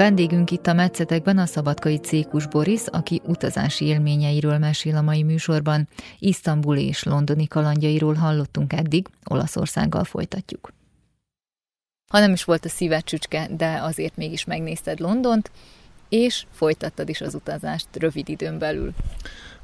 Vendégünk 0.00 0.50
itt 0.50 0.66
a 0.66 0.72
Metszetekben 0.72 1.38
a 1.38 1.46
szabadkai 1.46 1.96
Cékus 1.96 2.46
Boris, 2.46 2.80
aki 2.86 3.20
utazási 3.24 3.84
élményeiről 3.84 4.58
mesél 4.58 4.96
a 4.96 5.02
mai 5.02 5.22
műsorban. 5.22 5.88
Isztambul 6.18 6.76
és 6.76 7.02
londoni 7.02 7.46
kalandjairól 7.46 8.14
hallottunk 8.14 8.72
eddig, 8.72 9.06
Olaszországgal 9.24 10.04
folytatjuk. 10.04 10.72
Ha 12.12 12.18
nem 12.18 12.32
is 12.32 12.44
volt 12.44 12.64
a 12.64 12.68
szíved 12.68 13.04
csücske, 13.04 13.48
de 13.56 13.78
azért 13.82 14.16
mégis 14.16 14.44
megnézted 14.44 15.00
Londont, 15.00 15.50
és 16.08 16.44
folytattad 16.50 17.08
is 17.08 17.20
az 17.20 17.34
utazást 17.34 17.88
rövid 17.92 18.28
időn 18.28 18.58
belül. 18.58 18.92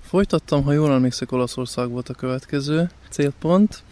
Folytattam, 0.01 0.63
ha 0.63 0.73
jól 0.73 0.93
emlékszek, 0.93 1.33
Olaszország 1.33 1.89
volt 1.89 2.09
a 2.09 2.15
következő 2.15 2.91
célpont. 3.09 3.83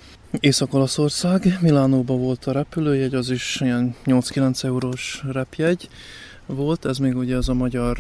Észak-Olaszország, 0.41 1.59
Milánóban 1.61 2.21
volt 2.21 2.45
a 2.45 2.53
repülőjegy, 2.53 3.15
az 3.15 3.31
is 3.31 3.61
ilyen 3.61 3.95
8-9 4.05 4.65
eurós 4.65 5.23
repjegy 5.33 5.89
volt, 6.47 6.85
ez 6.85 6.99
még 6.99 7.17
ugye 7.17 7.37
az 7.37 7.49
a 7.49 7.55
magyar 7.55 7.97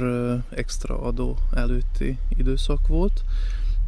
extra 0.50 1.00
adó 1.00 1.36
előtti 1.52 2.18
időszak 2.36 2.86
volt, 2.86 3.24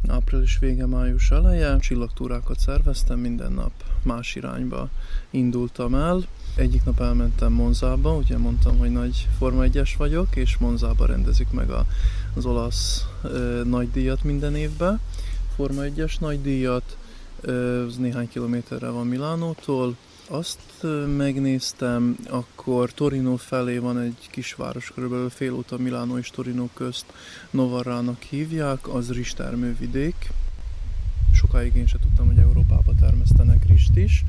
április 0.07 0.57
vége, 0.59 0.85
május 0.85 1.31
eleje, 1.31 1.77
csillagtúrákat 1.79 2.59
szerveztem, 2.59 3.19
minden 3.19 3.51
nap 3.51 3.71
más 4.03 4.35
irányba 4.35 4.89
indultam 5.29 5.95
el. 5.95 6.25
Egyik 6.55 6.83
nap 6.83 6.99
elmentem 6.99 7.51
Monzába, 7.51 8.15
ugye 8.15 8.37
mondtam, 8.37 8.77
hogy 8.77 8.91
nagy 8.91 9.27
Forma 9.37 9.63
1 9.63 9.95
vagyok, 9.97 10.35
és 10.35 10.57
Monzába 10.57 11.05
rendezik 11.05 11.49
meg 11.51 11.69
a, 11.69 11.85
az 12.33 12.45
olasz 12.45 13.05
ö, 13.21 13.61
nagydíjat 13.65 14.23
minden 14.23 14.55
évben. 14.55 14.99
Forma 15.55 15.81
1-es 15.83 16.19
nagydíjat, 16.19 16.97
ez 17.87 17.97
néhány 17.97 18.27
kilométerre 18.27 18.89
van 18.89 19.07
Milánótól, 19.07 19.95
azt 20.29 20.59
megnéztem, 21.17 22.17
akkor 22.29 22.93
Torino 22.93 23.35
felé 23.35 23.77
van 23.77 23.99
egy 23.99 24.27
kisváros, 24.31 24.91
körülbelül 24.93 25.29
fél 25.29 25.53
óta 25.53 25.77
Milánó 25.77 26.17
és 26.17 26.29
Torino 26.29 26.67
közt 26.73 27.05
Novarrának 27.49 28.21
hívják, 28.21 28.87
az 28.87 29.11
rizstermővidék. 29.11 30.31
sokáig 31.33 31.75
én 31.75 31.87
sem 31.87 31.99
tudtam, 31.99 32.25
hogy 32.25 32.37
Európába 32.37 32.93
termesztenek 32.99 33.65
rist 33.67 33.95
is, 33.95 34.23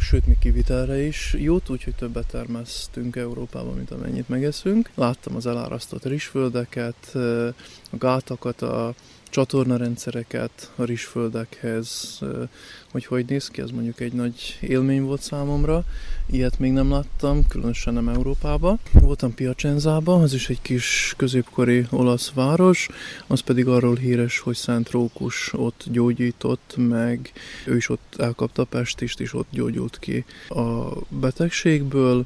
sőt, 0.00 0.26
mi 0.26 0.36
kivitelre 0.40 0.98
is 1.02 1.34
jut, 1.38 1.68
úgyhogy 1.70 1.94
többet 1.94 2.26
termesztünk 2.26 3.16
Európában, 3.16 3.74
mint 3.74 3.90
amennyit 3.90 4.28
megeszünk. 4.28 4.90
Láttam 4.94 5.36
az 5.36 5.46
elárasztott 5.46 6.04
rizsföldeket, 6.04 7.14
a 7.90 7.96
gátakat, 7.98 8.62
a 8.62 8.94
csatornarendszereket 9.36 10.72
a 10.76 10.84
rizsföldekhez, 10.84 12.18
hogy 12.90 13.06
hogy 13.06 13.24
néz 13.26 13.48
ki, 13.48 13.60
ez 13.60 13.70
mondjuk 13.70 14.00
egy 14.00 14.12
nagy 14.12 14.58
élmény 14.60 15.02
volt 15.02 15.22
számomra. 15.22 15.84
Ilyet 16.30 16.58
még 16.58 16.72
nem 16.72 16.90
láttam, 16.90 17.46
különösen 17.46 17.94
nem 17.94 18.08
Európába. 18.08 18.78
Voltam 18.92 19.34
Piacenzába, 19.34 20.14
az 20.14 20.34
is 20.34 20.48
egy 20.48 20.62
kis 20.62 21.14
középkori 21.16 21.86
olasz 21.90 22.30
város, 22.30 22.88
az 23.26 23.40
pedig 23.40 23.68
arról 23.68 23.96
híres, 23.96 24.38
hogy 24.38 24.56
Szent 24.56 24.90
Rókus 24.90 25.52
ott 25.52 25.84
gyógyított, 25.90 26.74
meg 26.76 27.32
ő 27.66 27.76
is 27.76 27.88
ott 27.88 28.14
elkapta 28.18 28.64
pestist, 28.64 29.20
és 29.20 29.34
ott 29.34 29.48
gyógyult 29.50 29.98
ki 29.98 30.24
a 30.48 30.92
betegségből. 31.08 32.24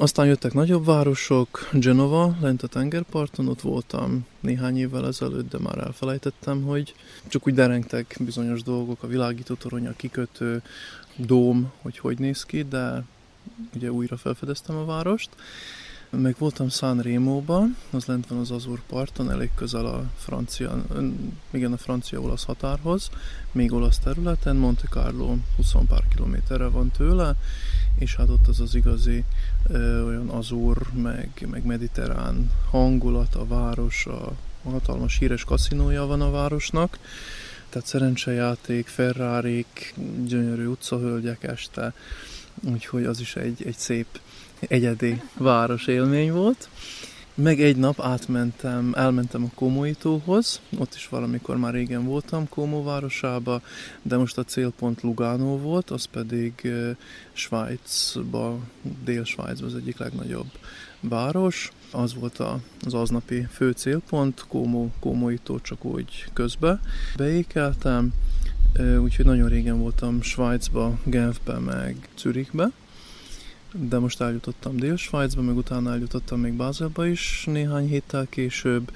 Aztán 0.00 0.26
jöttek 0.26 0.52
nagyobb 0.52 0.84
városok, 0.84 1.68
Genova, 1.72 2.36
lent 2.40 2.62
a 2.62 2.66
tengerparton, 2.66 3.48
ott 3.48 3.60
voltam 3.60 4.26
néhány 4.40 4.78
évvel 4.78 5.06
ezelőtt, 5.06 5.50
de 5.50 5.58
már 5.58 5.78
elfelejtettem, 5.78 6.62
hogy 6.62 6.94
csak 7.28 7.46
úgy 7.46 7.54
derengtek 7.54 8.16
bizonyos 8.20 8.62
dolgok, 8.62 9.02
a 9.02 9.06
világító 9.06 9.54
torony, 9.54 9.86
a 9.86 9.92
kikötő, 9.96 10.62
dóm, 11.16 11.72
hogy 11.82 11.98
hogy 11.98 12.18
néz 12.18 12.44
ki, 12.44 12.62
de 12.62 13.04
ugye 13.74 13.92
újra 13.92 14.16
felfedeztem 14.16 14.76
a 14.76 14.84
várost. 14.84 15.30
Meg 16.12 16.34
voltam 16.38 16.68
San 16.68 17.00
Remo-ban, 17.00 17.76
az 17.90 18.04
lent 18.04 18.26
van 18.26 18.38
az 18.38 18.50
Azur 18.50 18.82
parton, 18.86 19.30
elég 19.30 19.50
közel 19.54 19.86
a 19.86 20.10
francia, 20.16 20.84
igen, 21.50 21.72
a 21.72 21.76
francia-olasz 21.76 22.44
határhoz, 22.44 23.10
még 23.52 23.72
olasz 23.72 23.98
területen, 23.98 24.56
Monte 24.56 24.88
Carlo 24.88 25.36
20 25.56 25.72
pár 25.88 26.02
kilométerre 26.14 26.66
van 26.66 26.90
tőle, 26.90 27.34
és 27.98 28.16
hát 28.16 28.28
ott 28.28 28.46
az 28.46 28.60
az 28.60 28.74
igazi 28.74 29.24
ö, 29.66 30.04
olyan 30.06 30.28
azur, 30.28 30.92
meg, 30.92 31.46
meg 31.50 31.64
mediterrán 31.64 32.50
hangulat, 32.70 33.34
a 33.34 33.46
város, 33.46 34.06
a, 34.06 34.32
a 34.62 34.70
hatalmas 34.70 35.18
híres 35.18 35.44
kaszinója 35.44 36.06
van 36.06 36.20
a 36.20 36.30
városnak, 36.30 36.98
tehát 37.68 37.86
szerencsejáték, 37.86 38.86
ferrari 38.86 39.66
gyönyörű 40.24 40.66
utcahölgyek 40.66 41.42
este, 41.42 41.94
úgyhogy 42.60 43.04
az 43.04 43.20
is 43.20 43.36
egy, 43.36 43.62
egy 43.66 43.76
szép 43.76 44.06
egyedi 44.60 45.20
város 45.36 45.86
élmény 45.86 46.32
volt. 46.32 46.68
Meg 47.34 47.60
egy 47.60 47.76
nap 47.76 48.00
átmentem, 48.00 48.92
elmentem 48.96 49.44
a 49.44 49.54
Kómoitóhoz, 49.54 50.60
ott 50.78 50.94
is 50.94 51.08
valamikor 51.08 51.56
már 51.56 51.72
régen 51.72 52.04
voltam 52.04 52.48
Kómó 52.48 52.82
városába, 52.82 53.62
de 54.02 54.16
most 54.16 54.38
a 54.38 54.44
célpont 54.44 55.02
Lugano 55.02 55.58
volt, 55.58 55.90
az 55.90 56.04
pedig 56.04 56.72
Svájcba, 57.32 58.58
Dél-Svájcba 59.04 59.66
az 59.66 59.74
egyik 59.74 59.98
legnagyobb 59.98 60.50
város. 61.00 61.72
Az 61.92 62.14
volt 62.14 62.38
az 62.84 62.94
aznapi 62.94 63.46
fő 63.50 63.70
célpont, 63.70 64.44
Kómó, 64.48 64.90
Kómoitó 65.00 65.58
csak 65.60 65.84
úgy 65.84 66.24
közbe 66.32 66.80
beékeltem, 67.16 68.12
úgyhogy 69.00 69.24
nagyon 69.24 69.48
régen 69.48 69.78
voltam 69.78 70.22
Svájcba, 70.22 70.98
Genfbe, 71.04 71.58
meg 71.58 72.08
Zürichbe 72.18 72.70
de 73.72 73.98
most 73.98 74.20
eljutottam 74.20 74.76
Dél-Svájcba, 74.76 75.42
meg 75.42 75.56
utána 75.56 75.90
eljutottam 75.90 76.40
még 76.40 76.52
Bázelba 76.52 77.06
is 77.06 77.44
néhány 77.46 77.88
héttel 77.88 78.26
később, 78.28 78.92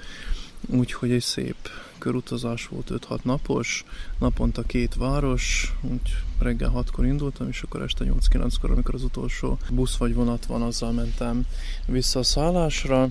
úgyhogy 0.67 1.11
egy 1.11 1.21
szép 1.21 1.55
körutazás 1.97 2.67
volt 2.67 2.91
5-6 3.09 3.23
napos, 3.23 3.85
naponta 4.19 4.61
két 4.61 4.95
város, 4.95 5.73
úgy 5.81 6.15
reggel 6.39 6.71
6-kor 6.75 7.05
indultam, 7.05 7.47
és 7.47 7.61
akkor 7.61 7.81
este 7.81 8.05
8-9-kor, 8.05 8.71
amikor 8.71 8.95
az 8.95 9.03
utolsó 9.03 9.57
busz 9.71 9.97
vagy 9.97 10.13
vonat 10.13 10.45
van, 10.45 10.61
azzal 10.61 10.91
mentem 10.91 11.45
vissza 11.85 12.19
a 12.19 12.23
szállásra. 12.23 13.09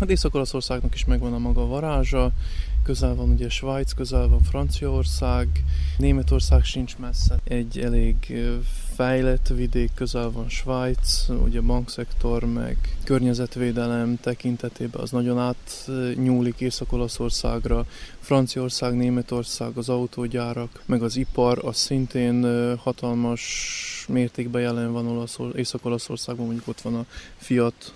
Hát 0.00 0.10
Észak-Olaszországnak 0.10 0.94
is 0.94 1.04
megvan 1.04 1.32
a 1.32 1.38
maga 1.38 1.66
varázsa, 1.66 2.32
közel 2.86 3.14
van 3.14 3.30
ugye 3.30 3.48
Svájc, 3.48 3.92
közel 3.92 4.28
van 4.28 4.42
Franciaország, 4.42 5.48
Németország 5.98 6.64
sincs 6.64 6.96
messze, 6.96 7.38
egy 7.44 7.78
elég 7.78 8.16
fejlett 8.94 9.48
vidék, 9.48 9.90
közel 9.94 10.30
van 10.30 10.48
Svájc, 10.48 11.28
ugye 11.28 11.60
bankszektor, 11.60 12.44
meg 12.44 12.96
környezetvédelem 13.04 14.18
tekintetében 14.20 15.02
az 15.02 15.10
nagyon 15.10 15.38
átnyúlik 15.38 16.60
Észak-Olaszországra, 16.60 17.86
Franciaország, 18.20 18.96
Németország, 18.96 19.76
az 19.76 19.88
autógyárak, 19.88 20.82
meg 20.84 21.02
az 21.02 21.16
ipar, 21.16 21.60
az 21.64 21.76
szintén 21.76 22.44
hatalmas 22.76 23.44
mértékben 24.08 24.62
jelen 24.62 24.92
van 24.92 25.06
Olaszor, 25.06 25.58
Észak-Olaszországban, 25.58 26.46
mondjuk 26.46 26.68
ott 26.68 26.80
van 26.80 26.94
a 26.94 27.06
Fiat 27.36 27.94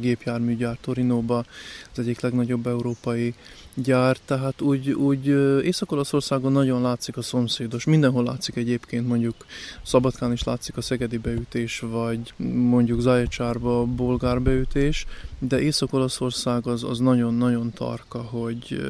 gépjárműgyár 0.00 0.78
Torinóba, 0.80 1.44
az 1.92 1.98
egyik 1.98 2.20
legnagyobb 2.20 2.66
európai 2.66 3.34
gyár, 3.82 4.16
tehát 4.24 4.60
úgy, 4.60 4.90
úgy 4.90 5.26
Észak-Olaszországon 5.64 6.52
nagyon 6.52 6.82
látszik 6.82 7.16
a 7.16 7.22
szomszédos, 7.22 7.84
mindenhol 7.84 8.24
látszik 8.24 8.56
egyébként, 8.56 9.08
mondjuk 9.08 9.34
Szabadkán 9.82 10.32
is 10.32 10.42
látszik 10.42 10.76
a 10.76 10.80
szegedi 10.80 11.18
beütés, 11.18 11.80
vagy 11.80 12.32
mondjuk 12.52 13.00
Zajecsárba 13.00 13.84
bolgár 13.84 14.42
beütés, 14.42 15.06
de 15.38 15.60
Észak-Olaszország 15.60 16.66
az, 16.66 16.84
az 16.84 16.98
nagyon-nagyon 16.98 17.70
tarka, 17.72 18.18
hogy 18.18 18.80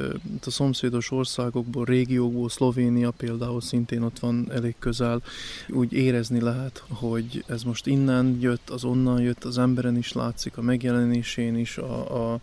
a 0.46 0.50
szomszédos 0.50 1.10
országokból, 1.10 1.84
régiókból, 1.84 2.48
Szlovénia 2.48 3.10
például 3.10 3.60
szintén 3.60 4.02
ott 4.02 4.18
van 4.18 4.48
elég 4.52 4.74
közel, 4.78 5.22
úgy 5.68 5.92
érezni 5.92 6.40
lehet, 6.40 6.82
hogy 6.88 7.44
ez 7.46 7.62
most 7.62 7.86
innen 7.86 8.38
jött, 8.40 8.70
az 8.70 8.84
onnan 8.84 9.20
jött, 9.20 9.44
az 9.44 9.58
emberen 9.58 9.96
is 9.96 10.12
látszik, 10.12 10.56
a 10.56 10.62
megjelenésén 10.62 11.56
is, 11.56 11.78
a, 11.78 12.32
a, 12.32 12.38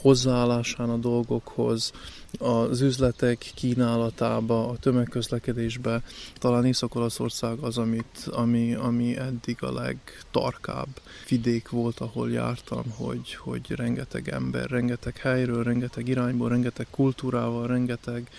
hozzáállásán 0.00 0.90
a 0.90 0.96
dolgokhoz, 0.96 1.92
az 2.38 2.80
üzletek 2.80 3.38
kínálatába, 3.54 4.68
a 4.68 4.76
tömegközlekedésbe. 4.76 6.02
Talán 6.38 6.64
Észak-Olaszország 6.64 7.58
az, 7.58 7.78
amit, 7.78 8.28
ami, 8.30 8.74
ami 8.74 9.16
eddig 9.16 9.56
a 9.60 9.72
legtarkább 9.72 10.88
vidék 11.28 11.68
volt, 11.68 12.00
ahol 12.00 12.30
jártam, 12.30 12.84
hogy, 12.96 13.34
hogy 13.34 13.70
rengeteg 13.70 14.28
ember, 14.28 14.70
rengeteg 14.70 15.16
helyről, 15.16 15.62
rengeteg 15.62 16.08
irányból, 16.08 16.48
rengeteg 16.48 16.86
kultúrával, 16.90 17.66
rengeteg 17.66 18.30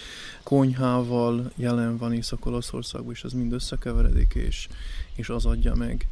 konyhával 0.44 1.52
jelen 1.56 1.98
van 1.98 2.14
Észak-Olaszországban, 2.14 3.14
és 3.14 3.24
ez 3.24 3.34
mind 3.34 3.54
összekeveredik, 3.54 4.34
és, 4.34 4.68
és 5.16 5.30
az 5.30 5.46
adja 5.46 5.76
meg 5.76 6.08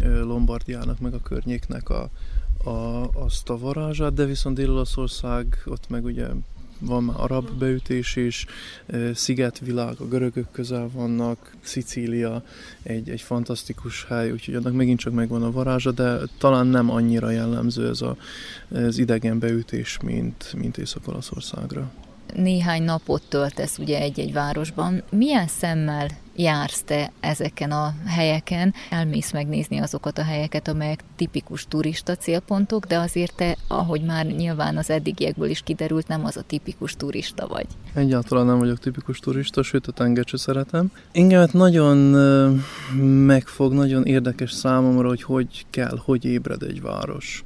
Lombardiának, 0.00 0.98
meg 0.98 1.14
a 1.14 1.22
környéknek 1.22 1.88
a, 1.88 2.10
a, 2.64 3.08
azt 3.12 3.48
a 3.48 3.58
varázsát, 3.58 4.14
de 4.14 4.24
viszont 4.24 4.56
Dél-Olaszország, 4.56 5.62
ott 5.66 5.88
meg 5.88 6.04
ugye 6.04 6.26
van 6.80 7.04
már 7.04 7.16
arab 7.20 7.50
beütés 7.58 8.16
is, 8.16 8.46
szigetvilág, 9.14 10.00
a 10.00 10.08
görögök 10.08 10.50
közel 10.50 10.88
vannak, 10.92 11.56
Szicília 11.60 12.42
egy, 12.82 13.08
egy 13.08 13.20
fantasztikus 13.20 14.04
hely, 14.04 14.30
úgyhogy 14.30 14.54
annak 14.54 14.72
megint 14.72 14.98
csak 14.98 15.12
megvan 15.12 15.42
a 15.42 15.50
varázsa, 15.50 15.92
de 15.92 16.18
talán 16.38 16.66
nem 16.66 16.90
annyira 16.90 17.30
jellemző 17.30 17.88
ez 17.88 18.00
a, 18.00 18.16
az 18.68 18.98
idegen 18.98 19.38
beütés, 19.38 19.98
mint, 20.02 20.54
mint 20.56 20.78
Észak-Olaszországra 20.78 21.90
néhány 22.34 22.82
napot 22.82 23.22
töltesz 23.28 23.78
ugye 23.78 24.00
egy-egy 24.00 24.32
városban. 24.32 25.02
Milyen 25.10 25.46
szemmel 25.46 26.08
jársz 26.36 26.82
te 26.82 27.12
ezeken 27.20 27.70
a 27.70 27.94
helyeken? 28.06 28.74
Elmész 28.90 29.32
megnézni 29.32 29.78
azokat 29.78 30.18
a 30.18 30.22
helyeket, 30.22 30.68
amelyek 30.68 31.00
tipikus 31.16 31.66
turista 31.68 32.16
célpontok, 32.16 32.86
de 32.86 32.98
azért 32.98 33.34
te, 33.36 33.56
ahogy 33.68 34.02
már 34.02 34.26
nyilván 34.26 34.76
az 34.76 34.90
eddigiekből 34.90 35.48
is 35.48 35.60
kiderült, 35.62 36.08
nem 36.08 36.24
az 36.24 36.36
a 36.36 36.42
tipikus 36.42 36.96
turista 36.96 37.46
vagy. 37.46 37.66
Egyáltalán 37.94 38.46
nem 38.46 38.58
vagyok 38.58 38.78
tipikus 38.78 39.18
turista, 39.18 39.62
sőt 39.62 39.86
a 39.86 39.92
tengert 39.92 40.38
szeretem. 40.38 40.92
Engemet 41.12 41.52
nagyon 41.52 41.96
megfog, 43.26 43.72
nagyon 43.72 44.04
érdekes 44.04 44.52
számomra, 44.52 45.08
hogy 45.08 45.22
hogy 45.22 45.66
kell, 45.70 45.98
hogy 46.04 46.24
ébred 46.24 46.62
egy 46.62 46.80
város 46.80 47.44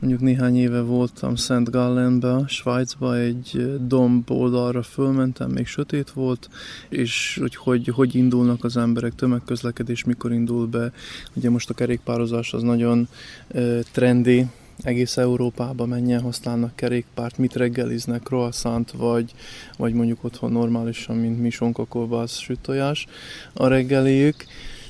mondjuk 0.00 0.22
néhány 0.22 0.56
éve 0.56 0.80
voltam 0.80 1.34
Szent 1.34 1.70
Gallenbe, 1.70 2.44
Svájcba, 2.46 3.18
egy 3.18 3.76
domb 3.86 4.30
oldalra 4.30 4.82
fölmentem, 4.82 5.50
még 5.50 5.66
sötét 5.66 6.10
volt, 6.10 6.48
és 6.88 7.38
hogy, 7.40 7.56
hogy 7.56 7.88
hogy 7.88 8.14
indulnak 8.14 8.64
az 8.64 8.76
emberek, 8.76 9.14
tömegközlekedés 9.14 10.04
mikor 10.04 10.32
indul 10.32 10.66
be. 10.66 10.92
Ugye 11.34 11.50
most 11.50 11.70
a 11.70 11.74
kerékpározás 11.74 12.52
az 12.52 12.62
nagyon 12.62 13.08
uh, 13.54 13.80
trendi, 13.92 14.46
egész 14.82 15.16
Európában 15.16 15.88
menjen 15.88 16.20
használnak 16.20 16.76
kerékpárt, 16.76 17.38
mit 17.38 17.54
reggeliznek, 17.54 18.22
croissant, 18.22 18.90
vagy, 18.90 19.34
vagy 19.76 19.92
mondjuk 19.92 20.24
otthon 20.24 20.52
normálisan, 20.52 21.16
mint 21.16 21.40
mi 21.40 21.50
sonkakolbász, 21.50 22.38
sütojás 22.38 23.06
a 23.52 23.66
reggeliük. 23.66 24.44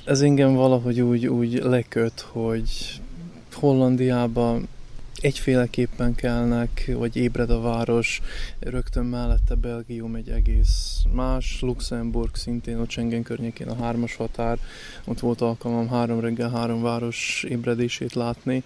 Ez 0.04 0.20
engem 0.20 0.54
valahogy 0.54 1.00
úgy, 1.00 1.26
úgy 1.26 1.52
leköt, 1.62 2.20
hogy 2.20 3.00
Hollandiában 3.52 4.68
egyféleképpen 5.24 6.14
kelnek, 6.14 6.90
vagy 6.94 7.16
ébred 7.16 7.50
a 7.50 7.60
város, 7.60 8.20
rögtön 8.58 9.04
mellette 9.04 9.54
Belgium 9.54 10.14
egy 10.14 10.28
egész 10.28 11.02
más, 11.12 11.60
Luxemburg 11.60 12.34
szintén 12.34 12.78
a 12.78 12.87
Csengen 12.87 13.22
környékén 13.22 13.68
a 13.68 13.76
hármas 13.76 14.16
határ, 14.16 14.58
ott 15.04 15.20
volt 15.20 15.40
alkalmam 15.40 15.88
három 15.88 16.20
reggel 16.20 16.50
három 16.50 16.82
város 16.82 17.44
ébredését 17.48 18.14
látni, 18.14 18.62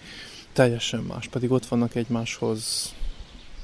teljesen 0.52 1.02
más, 1.02 1.28
pedig 1.28 1.50
ott 1.50 1.66
vannak 1.66 1.94
egymáshoz 1.94 2.94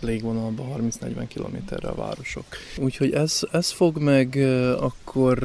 légvonalba 0.00 0.76
30-40 0.78 1.24
kilométerre 1.28 1.88
a 1.88 1.94
városok. 1.94 2.44
Úgyhogy 2.78 3.12
ez, 3.12 3.40
ez 3.52 3.70
fog 3.70 3.98
meg, 3.98 4.36
akkor 4.80 5.38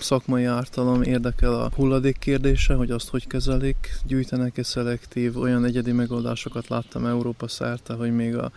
szakmai 0.00 0.44
ártalom 0.44 1.02
érdekel 1.02 1.54
a 1.54 1.70
hulladék 1.76 2.18
kérdése, 2.18 2.74
hogy 2.74 2.90
azt 2.90 3.08
hogy 3.08 3.26
kezelik, 3.26 3.90
gyűjtenek-e 4.06 4.62
szelektív, 4.62 5.38
olyan 5.38 5.64
egyedi 5.64 5.92
megoldásokat 5.92 6.68
láttam 6.68 7.06
Európa 7.06 7.48
szerte, 7.48 7.94
hogy 7.94 8.14
még 8.14 8.36
a 8.36 8.52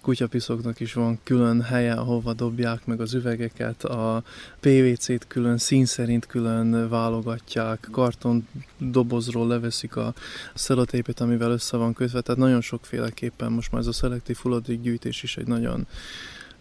kutyapiszoknak 0.00 0.80
is 0.80 0.92
van 0.92 1.18
külön 1.22 1.62
helye, 1.62 1.92
ahova 1.92 2.32
dobják 2.32 2.86
meg 2.86 3.00
az 3.00 3.14
üvegeket, 3.14 3.84
a 3.84 4.22
PVC-t 4.60 5.26
külön, 5.26 5.58
szín 5.58 5.86
szerint 5.86 6.26
külön 6.26 6.88
válogatják, 6.88 7.88
karton 7.90 8.46
dobozról 8.78 9.46
leveszik 9.46 9.96
a 9.96 10.14
szelotépet, 10.54 11.20
amivel 11.20 11.50
össze 11.50 11.76
van 11.76 11.92
kötve, 11.92 12.20
tehát 12.20 12.40
nagyon 12.40 12.60
sokféleképpen 12.60 13.52
most 13.52 13.72
már 13.72 13.80
ez 13.80 13.86
a 13.86 13.92
szelektív 13.92 14.36
hulladékgyűjtés 14.36 15.22
is 15.22 15.36
egy 15.36 15.46
nagyon 15.46 15.86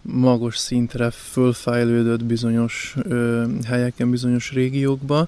magas 0.02 0.58
szintre 0.58 1.10
fölfejlődött 1.10 2.24
bizonyos 2.24 2.96
ö, 3.02 3.46
helyeken, 3.66 4.10
bizonyos 4.10 4.52
régiókba, 4.52 5.28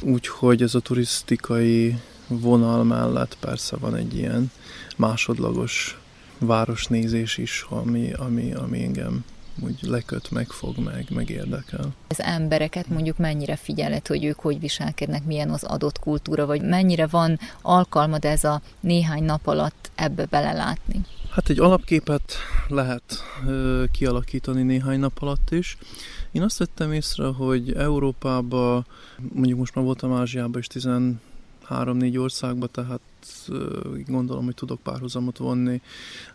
úgyhogy 0.00 0.62
ez 0.62 0.74
a 0.74 0.80
turisztikai 0.80 1.96
vonal 2.28 2.84
mellett 2.84 3.36
persze 3.40 3.76
van 3.76 3.94
egy 3.94 4.16
ilyen 4.16 4.50
másodlagos 4.96 5.98
városnézés 6.38 7.38
is, 7.38 7.66
ami, 7.68 8.12
ami, 8.12 8.52
ami 8.52 8.82
engem 8.82 9.24
úgy 9.60 9.78
leköt, 9.82 10.30
megfog, 10.30 10.78
meg, 10.78 11.06
meg 11.10 11.30
érdekel. 11.30 11.94
Az 12.08 12.20
embereket 12.20 12.88
mondjuk 12.88 13.16
mennyire 13.16 13.56
figyeled, 13.56 14.06
hogy 14.06 14.24
ők 14.24 14.38
hogy 14.38 14.60
viselkednek, 14.60 15.24
milyen 15.24 15.50
az 15.50 15.64
adott 15.64 15.98
kultúra, 15.98 16.46
vagy 16.46 16.62
mennyire 16.62 17.06
van 17.06 17.38
alkalmad 17.62 18.24
ez 18.24 18.44
a 18.44 18.60
néhány 18.80 19.24
nap 19.24 19.46
alatt 19.46 19.90
ebbe 19.94 20.24
belelátni? 20.24 21.00
Hát 21.30 21.48
egy 21.48 21.58
alapképet 21.58 22.32
lehet 22.68 23.02
ö, 23.46 23.84
kialakítani 23.92 24.62
néhány 24.62 24.98
nap 24.98 25.22
alatt 25.22 25.50
is. 25.50 25.78
Én 26.32 26.42
azt 26.42 26.58
vettem 26.58 26.92
észre, 26.92 27.26
hogy 27.26 27.72
Európában, 27.72 28.86
mondjuk 29.32 29.58
most 29.58 29.74
már 29.74 29.84
voltam 29.84 30.12
Ázsiában 30.12 30.60
is 30.60 30.66
13-4 31.68 32.20
országban, 32.20 32.68
tehát 32.72 33.00
gondolom, 34.06 34.44
hogy 34.44 34.54
tudok 34.54 34.80
párhuzamot 34.80 35.36
vonni 35.36 35.80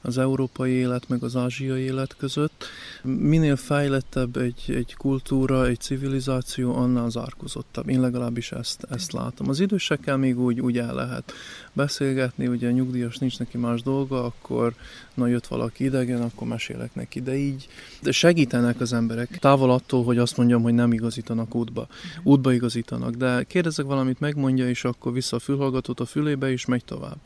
az 0.02 0.18
európai 0.18 0.72
élet 0.72 1.10
meg 1.10 1.24
az 1.24 1.36
ázsiai 1.36 1.82
élet 1.82 2.16
között. 2.18 2.66
Minél 3.04 3.56
fejlettebb 3.56 4.38
egy, 4.38 4.64
egy 4.68 4.96
kultúra, 4.96 5.68
egy 5.68 5.80
civilizáció, 5.80 6.76
annál 6.76 7.10
zárkozottabb. 7.10 7.90
Én 7.90 8.02
legalábbis 8.02 8.52
ezt, 8.52 8.88
ezt 8.90 9.12
látom. 9.12 9.50
Az 9.50 9.60
idősekkel 9.60 10.18
még 10.18 10.40
úgy, 10.40 10.60
úgy 10.60 10.78
el 10.78 10.94
lehet 10.94 11.34
beszélgetni, 11.74 12.48
ugye 12.48 12.68
a 12.68 12.72
nyugdíjas 12.72 13.18
nincs 13.18 13.40
neki 13.40 13.58
más 13.58 13.82
dolga, 13.82 14.24
akkor 14.24 14.74
na 15.14 15.28
jött 15.28 15.48
valaki 15.48 15.84
idegen, 15.84 16.22
akkor 16.22 16.48
mesélek 16.48 16.96
neki, 16.96 17.22
de 17.22 17.36
így 17.36 17.68
de 18.02 18.12
segítenek 18.12 18.80
az 18.80 18.94
emberek. 18.94 19.38
Távol 19.40 19.72
attól, 19.72 20.04
hogy 20.04 20.18
azt 20.18 20.38
mondjam, 20.38 20.62
hogy 20.62 20.74
nem 20.74 20.94
igazítanak 20.94 21.56
útba. 21.56 21.88
Útba 22.24 22.54
igazítanak, 22.54 23.16
de 23.16 23.44
kérdezek 23.44 23.86
valamit, 23.86 24.20
megmondja, 24.20 24.70
és 24.70 24.84
akkor 24.84 25.14
vissza 25.14 25.36
a 25.36 25.40
fülhallgatót 25.40 26.00
a 26.00 26.06
fülébe, 26.06 26.52
és 26.52 26.66
megy 26.66 26.81
tovább. 26.86 27.18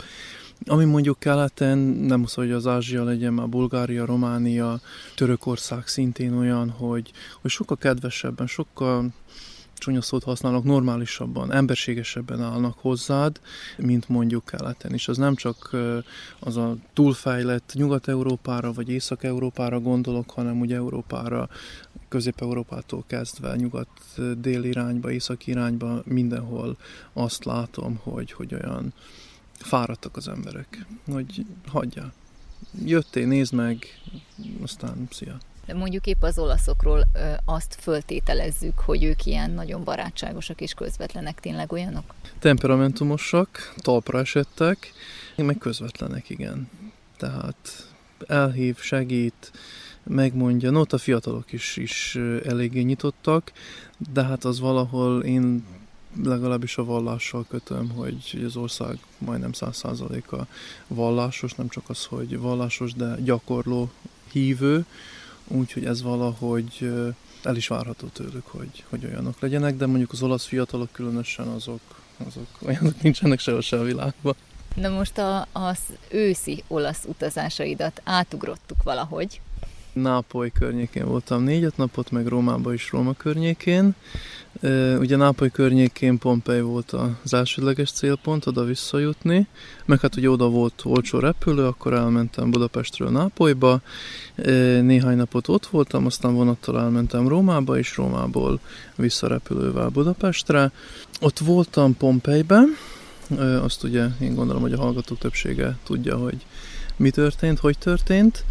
Ami 0.66 0.86
mondjuk 0.86 1.20
keleten, 1.20 1.78
nem 1.78 2.24
az, 2.24 2.34
hogy 2.34 2.52
az 2.52 2.68
Ázsia 2.68 3.04
legyen, 3.04 3.34
már 3.34 3.48
Bulgária, 3.48 4.06
Románia, 4.06 4.80
Törökország 5.16 5.88
szintén 5.88 6.34
olyan, 6.34 6.70
hogy, 6.70 7.12
hogy 7.42 7.52
sokkal 7.52 7.78
kedvesebben, 7.78 8.48
sokkal 8.48 9.14
csúnya 9.78 10.02
szót 10.02 10.24
használnak, 10.24 10.64
normálisabban, 10.64 11.52
emberségesebben 11.52 12.42
állnak 12.42 12.78
hozzád, 12.80 13.40
mint 13.78 14.10
mondjuk 14.10 14.46
keleten. 14.46 14.92
És 14.92 15.08
az 15.08 15.18
nem 15.18 15.36
csak 15.36 15.76
az 16.40 16.58
a 16.58 16.76
túlfejlett 16.94 17.72
Nyugat-Európára 17.74 18.74
vagy 18.74 18.90
Észak-Európára 18.90 19.80
gondolok, 19.80 20.30
hanem 20.30 20.60
ugye 20.60 20.76
Európára, 20.76 21.50
Közép-Európától 22.08 23.04
kezdve 23.08 23.56
nyugat-dél 23.56 24.64
irányba, 24.64 25.12
észak 25.12 25.48
irányba, 25.48 26.02
mindenhol 26.06 26.78
azt 27.14 27.46
látom, 27.46 28.00
hogy, 28.04 28.32
hogy 28.32 28.54
olyan 28.54 28.94
fáradtak 29.58 30.18
az 30.18 30.28
emberek, 30.28 30.86
hogy 31.12 31.46
hagyja. 31.68 32.14
Jöttél, 32.86 33.28
nézd 33.28 33.54
meg, 33.54 33.86
aztán 34.62 35.08
szia. 35.12 35.38
De 35.66 35.74
mondjuk 35.74 36.06
épp 36.06 36.22
az 36.22 36.38
olaszokról 36.38 37.08
ö, 37.14 37.34
azt 37.46 37.76
föltételezzük, 37.80 38.80
hogy 38.80 39.04
ők 39.04 39.26
ilyen 39.26 39.52
nagyon 39.52 39.84
barátságosak 39.84 40.62
és 40.62 40.74
közvetlenek, 40.74 41.40
tényleg 41.40 41.72
olyanok? 41.72 42.14
Temperamentumosak, 42.40 43.74
talpra 43.78 44.20
esettek, 44.20 44.92
meg 45.36 45.58
közvetlenek, 45.58 46.30
igen. 46.30 46.70
Tehát 47.18 47.88
elhív, 48.28 48.78
segít, 48.78 49.52
megmondja, 50.04 50.72
no, 50.72 50.82
a 50.90 50.98
fiatalok 50.98 51.52
is, 51.52 51.78
is 51.78 52.16
eléggé 52.46 52.82
nyitottak, 52.82 53.52
de 54.14 54.24
hát 54.24 54.44
az 54.44 54.60
valahol 54.60 55.24
én 55.24 55.64
legalábbis 56.24 56.78
a 56.78 56.84
vallással 56.84 57.46
kötöm, 57.50 57.90
hogy 57.90 58.44
az 58.46 58.56
ország 58.56 58.98
majdnem 59.18 59.52
száz 59.52 59.78
százaléka 59.78 60.48
vallásos, 60.88 61.54
nem 61.54 61.68
csak 61.68 61.84
az, 61.88 62.06
hogy 62.06 62.40
vallásos, 62.40 62.94
de 62.94 63.16
gyakorló 63.24 63.92
hívő, 64.32 64.86
úgyhogy 65.48 65.86
ez 65.86 66.02
valahogy 66.02 66.92
el 67.44 67.56
is 67.56 67.68
várható 67.68 68.08
tőlük, 68.08 68.48
hogy, 68.48 68.84
hogy 68.90 69.06
olyanok 69.06 69.40
legyenek, 69.40 69.76
de 69.76 69.86
mondjuk 69.86 70.12
az 70.12 70.22
olasz 70.24 70.46
fiatalok 70.46 70.92
különösen 70.92 71.48
azok, 71.48 71.82
azok 72.28 72.48
olyanok 72.66 73.02
nincsenek 73.02 73.40
sehol 73.40 73.62
se 73.62 73.80
a 73.80 73.84
világban. 73.84 74.36
Na 74.76 74.90
most 74.90 75.18
a, 75.18 75.48
az 75.52 75.80
őszi 76.10 76.64
olasz 76.68 77.04
utazásaidat 77.08 78.02
átugrottuk 78.04 78.84
valahogy. 78.84 79.42
Nápoly 79.96 80.52
környékén 80.60 81.06
voltam 81.06 81.44
négyet 81.44 81.78
napot, 81.78 82.12
meg 82.12 82.28
Rómában 82.28 82.74
is 82.74 82.92
Róma 82.92 83.14
környékén. 83.14 83.96
Ugye 85.00 85.16
Nápoly 85.16 85.50
környékén 85.50 86.18
Pompei 86.18 86.62
volt 86.62 86.96
az 87.24 87.34
elsődleges 87.34 87.92
célpont, 87.92 88.46
oda 88.46 88.64
visszajutni, 88.64 89.48
meg 89.86 90.00
hát 90.00 90.16
ugye 90.16 90.30
oda 90.30 90.50
volt 90.50 90.82
olcsó 90.84 91.20
repülő, 91.20 91.66
akkor 91.66 91.94
elmentem 91.94 92.52
Budapestről 92.52 93.10
Nápolyba, 93.10 93.82
néhány 94.82 95.18
napot 95.18 95.48
ott 95.48 95.66
voltam, 95.66 96.06
aztán 96.06 96.34
vonattal 96.34 96.80
elmentem 96.80 97.28
Rómába, 97.28 97.78
és 97.78 97.96
Rómából 97.96 98.60
visszarepülővel 98.96 99.90
Budapestre. 99.90 100.72
Ott 101.22 101.40
voltam 101.40 101.98
Pompeiben, 101.98 102.78
azt 103.62 103.84
ugye 103.84 104.06
én 104.20 104.36
gondolom, 104.36 104.62
hogy 104.62 104.74
a 104.74 104.80
hallgatók 104.80 105.18
többsége 105.18 105.78
tudja, 105.84 106.18
hogy 106.18 106.46
mi 106.96 107.10
történt, 107.10 107.60
hogy 107.60 107.78
történt. 107.78 108.44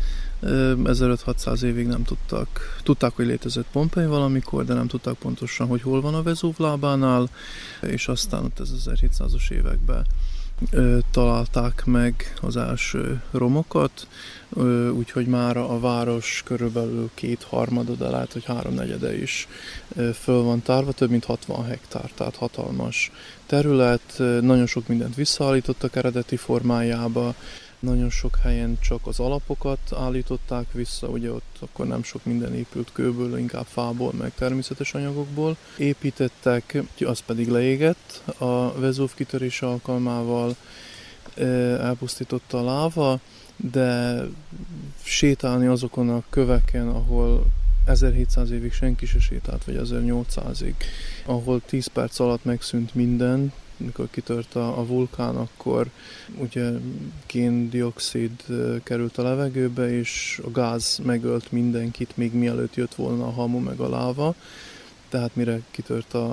1500 0.84 1.62
évig 1.62 1.86
nem 1.86 2.02
tudtak, 2.02 2.78
tudták, 2.82 3.12
hogy 3.12 3.26
létezett 3.26 3.66
Pompei 3.72 4.06
valamikor, 4.06 4.64
de 4.64 4.74
nem 4.74 4.86
tudták 4.86 5.14
pontosan, 5.14 5.66
hogy 5.66 5.82
hol 5.82 6.00
van 6.00 6.14
a 6.14 6.22
Vezúv 6.22 6.54
lábánál, 6.58 7.28
és 7.80 8.08
aztán 8.08 8.44
ott 8.44 8.60
ez 8.60 8.70
1700-as 8.86 9.50
években 9.50 10.06
találták 11.10 11.84
meg 11.84 12.34
az 12.40 12.56
első 12.56 13.22
romokat, 13.30 14.06
úgyhogy 14.92 15.26
már 15.26 15.56
a 15.56 15.80
város 15.80 16.42
körülbelül 16.44 17.10
két 17.14 17.42
harmada, 17.42 17.92
de 17.92 18.08
lehet, 18.08 18.32
hogy 18.32 18.44
háromnegyede 18.44 19.16
is 19.16 19.48
föl 20.14 20.42
van 20.42 20.62
tárva, 20.62 20.92
több 20.92 21.10
mint 21.10 21.24
60 21.24 21.64
hektár, 21.64 22.10
tehát 22.14 22.36
hatalmas 22.36 23.12
terület, 23.46 24.14
nagyon 24.40 24.66
sok 24.66 24.88
mindent 24.88 25.14
visszaállítottak 25.14 25.96
eredeti 25.96 26.36
formájába, 26.36 27.34
nagyon 27.84 28.10
sok 28.10 28.38
helyen 28.42 28.78
csak 28.80 29.06
az 29.06 29.20
alapokat 29.20 29.92
állították 29.92 30.72
vissza, 30.72 31.06
ugye 31.06 31.30
ott 31.32 31.56
akkor 31.60 31.86
nem 31.86 32.02
sok 32.02 32.24
minden 32.24 32.54
épült 32.54 32.90
kőből, 32.92 33.38
inkább 33.38 33.66
fából, 33.66 34.12
meg 34.12 34.32
természetes 34.34 34.94
anyagokból. 34.94 35.56
Építettek, 35.78 36.82
az 37.04 37.20
pedig 37.20 37.48
leégett 37.48 38.22
a 38.38 38.72
Vezúv 38.72 39.14
kitörés 39.14 39.62
alkalmával, 39.62 40.56
elpusztította 41.78 42.58
a 42.58 42.64
láva, 42.64 43.20
de 43.56 44.20
sétálni 45.02 45.66
azokon 45.66 46.10
a 46.10 46.22
köveken, 46.30 46.88
ahol 46.88 47.46
1700 47.86 48.50
évig 48.50 48.72
senki 48.72 49.06
se 49.06 49.20
sétált, 49.20 49.64
vagy 49.64 49.80
1800-ig, 49.82 50.74
ahol 51.26 51.60
10 51.66 51.86
perc 51.86 52.18
alatt 52.18 52.44
megszűnt 52.44 52.94
minden, 52.94 53.52
mikor 53.76 54.08
kitört 54.10 54.54
a, 54.54 54.78
a 54.78 54.86
vulkán, 54.86 55.36
akkor 55.36 55.90
ugye 56.36 56.70
kéndioxid 57.26 58.44
került 58.82 59.18
a 59.18 59.22
levegőbe, 59.22 59.98
és 59.98 60.40
a 60.44 60.50
gáz 60.50 61.00
megölt 61.02 61.52
mindenkit, 61.52 62.16
még 62.16 62.32
mielőtt 62.32 62.74
jött 62.74 62.94
volna 62.94 63.26
a 63.26 63.30
hamu 63.30 63.58
meg 63.58 63.80
a 63.80 63.88
láva. 63.88 64.34
Tehát 65.08 65.36
mire 65.36 65.60
kitört 65.70 66.14
a, 66.14 66.30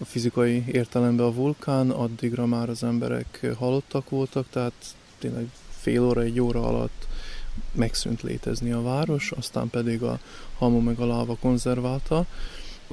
a 0.00 0.04
fizikai 0.04 0.64
értelemben 0.66 1.26
a 1.26 1.34
vulkán, 1.34 1.90
addigra 1.90 2.46
már 2.46 2.68
az 2.68 2.82
emberek 2.82 3.46
halottak 3.58 4.10
voltak, 4.10 4.46
tehát 4.50 4.72
tényleg 5.18 5.46
fél 5.80 6.04
óra, 6.04 6.22
egy 6.22 6.40
óra 6.40 6.66
alatt 6.66 7.06
megszűnt 7.72 8.22
létezni 8.22 8.72
a 8.72 8.82
város, 8.82 9.32
aztán 9.32 9.70
pedig 9.70 10.02
a 10.02 10.18
hamu 10.58 10.80
meg 10.80 10.98
a 10.98 11.06
láva 11.06 11.36
konzerválta, 11.40 12.26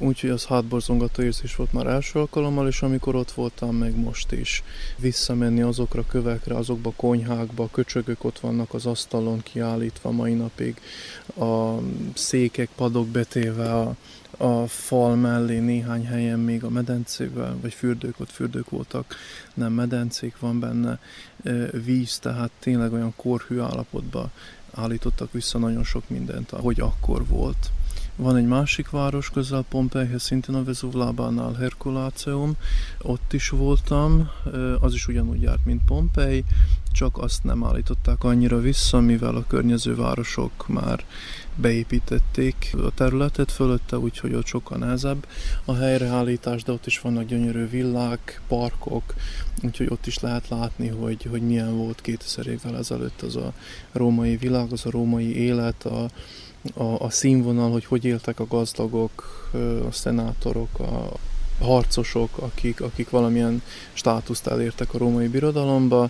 úgyhogy 0.01 0.29
az 0.29 0.45
hátborzongató 0.45 1.23
érzés 1.23 1.55
volt 1.55 1.73
már 1.73 1.87
első 1.87 2.19
alkalommal, 2.19 2.67
és 2.67 2.81
amikor 2.81 3.15
ott 3.15 3.31
voltam, 3.31 3.75
meg 3.75 3.95
most 3.95 4.31
is 4.31 4.63
visszamenni 4.97 5.61
azokra 5.61 6.05
kövekre, 6.07 6.55
azokba 6.55 6.89
a 6.89 6.93
konyhákba, 6.95 7.63
a 7.63 7.69
köcsögök 7.71 8.23
ott 8.23 8.39
vannak 8.39 8.73
az 8.73 8.85
asztalon 8.85 9.41
kiállítva 9.43 10.11
mai 10.11 10.33
napig, 10.33 10.81
a 11.39 11.75
székek, 12.13 12.69
padok 12.75 13.07
betéve 13.07 13.73
a, 13.73 13.95
a 14.37 14.67
fal 14.67 15.15
mellé 15.15 15.59
néhány 15.59 16.05
helyen 16.05 16.39
még 16.39 16.63
a 16.63 16.69
medencével, 16.69 17.57
vagy 17.61 17.73
fürdők, 17.73 18.19
ott 18.19 18.31
fürdők 18.31 18.69
voltak, 18.69 19.15
nem 19.53 19.73
medencék 19.73 20.39
van 20.39 20.59
benne, 20.59 20.99
víz, 21.85 22.19
tehát 22.19 22.51
tényleg 22.59 22.93
olyan 22.93 23.13
korhű 23.15 23.59
állapotba 23.59 24.29
állítottak 24.73 25.31
vissza 25.31 25.57
nagyon 25.57 25.83
sok 25.83 26.09
mindent, 26.09 26.51
ahogy 26.51 26.79
akkor 26.79 27.27
volt. 27.27 27.71
Van 28.21 28.35
egy 28.35 28.45
másik 28.45 28.89
város 28.89 29.29
közel 29.29 29.65
Pompeihez, 29.69 30.23
szintén 30.23 30.55
a 30.55 30.63
Vezuvlábánál 30.63 31.53
Herkuláceum, 31.53 32.53
ott 33.01 33.33
is 33.33 33.49
voltam, 33.49 34.29
az 34.79 34.93
is 34.93 35.07
ugyanúgy 35.07 35.41
járt, 35.41 35.65
mint 35.65 35.81
Pompei, 35.85 36.43
csak 36.91 37.17
azt 37.17 37.43
nem 37.43 37.63
állították 37.63 38.23
annyira 38.23 38.59
vissza, 38.59 38.99
mivel 38.99 39.35
a 39.35 39.45
környező 39.47 39.95
városok 39.95 40.67
már 40.67 41.03
beépítették 41.55 42.75
a 42.85 42.93
területet 42.93 43.51
fölötte, 43.51 43.97
úgyhogy 43.97 44.33
ott 44.33 44.45
sokkal 44.45 44.77
nehezebb 44.77 45.27
a 45.65 45.73
helyreállítás, 45.73 46.63
de 46.63 46.71
ott 46.71 46.85
is 46.85 46.99
vannak 46.99 47.25
gyönyörű 47.25 47.69
villák, 47.69 48.41
parkok, 48.47 49.13
úgyhogy 49.63 49.87
ott 49.89 50.07
is 50.07 50.19
lehet 50.19 50.49
látni, 50.49 50.87
hogy, 50.87 51.27
hogy 51.29 51.41
milyen 51.41 51.77
volt 51.77 52.01
2000 52.01 52.47
évvel 52.47 52.77
ezelőtt 52.77 53.21
az 53.21 53.35
a 53.35 53.53
római 53.91 54.35
világ, 54.35 54.71
az 54.71 54.85
a 54.85 54.91
római 54.91 55.35
élet, 55.35 55.85
a, 55.85 56.09
a, 56.73 56.83
a 56.83 57.09
színvonal, 57.09 57.71
hogy 57.71 57.85
hogy 57.85 58.05
éltek 58.05 58.39
a 58.39 58.47
gazdagok, 58.47 59.49
a 59.87 59.91
szenátorok, 59.91 60.79
a 60.79 61.11
harcosok, 61.63 62.37
akik, 62.37 62.81
akik 62.81 63.09
valamilyen 63.09 63.61
státuszt 63.93 64.47
elértek 64.47 64.93
a 64.93 64.97
római 64.97 65.27
birodalomba, 65.27 66.09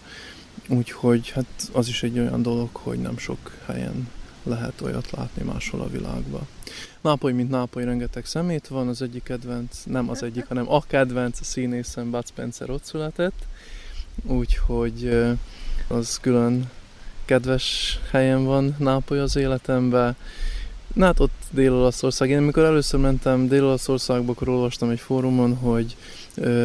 úgyhogy 0.67 1.29
hát 1.29 1.69
az 1.71 1.87
is 1.87 2.03
egy 2.03 2.19
olyan 2.19 2.41
dolog, 2.41 2.69
hogy 2.71 2.99
nem 2.99 3.17
sok 3.17 3.57
helyen 3.65 4.09
lehet 4.43 4.81
olyat 4.81 5.11
látni 5.11 5.43
máshol 5.43 5.81
a 5.81 5.89
világban. 5.89 6.47
Nápoly, 7.01 7.31
mint 7.31 7.49
Nápoly, 7.49 7.83
rengeteg 7.83 8.25
szemét 8.25 8.67
van, 8.67 8.87
az 8.87 9.01
egyik 9.01 9.23
kedvenc, 9.23 9.83
nem 9.83 10.09
az 10.09 10.23
egyik, 10.23 10.45
hanem 10.47 10.71
a 10.71 10.81
kedvenc 10.81 11.45
színészem 11.45 12.11
Bud 12.11 12.27
Spencer 12.27 12.69
ott 12.69 12.83
született, 12.83 13.45
úgyhogy 14.23 15.27
az 15.87 16.19
külön 16.21 16.69
kedves 17.25 17.99
helyen 18.11 18.43
van 18.43 18.75
Nápoly 18.79 19.19
az 19.19 19.35
életemben. 19.35 20.15
Na 20.93 21.05
hát 21.05 21.19
ott 21.19 21.43
Dél-Olaszország. 21.49 22.29
Én 22.29 22.37
amikor 22.37 22.63
először 22.63 22.99
mentem 22.99 23.47
Dél-Olaszországba, 23.47 24.31
akkor 24.31 24.49
olvastam 24.49 24.89
egy 24.89 24.99
fórumon, 24.99 25.55
hogy 25.55 25.95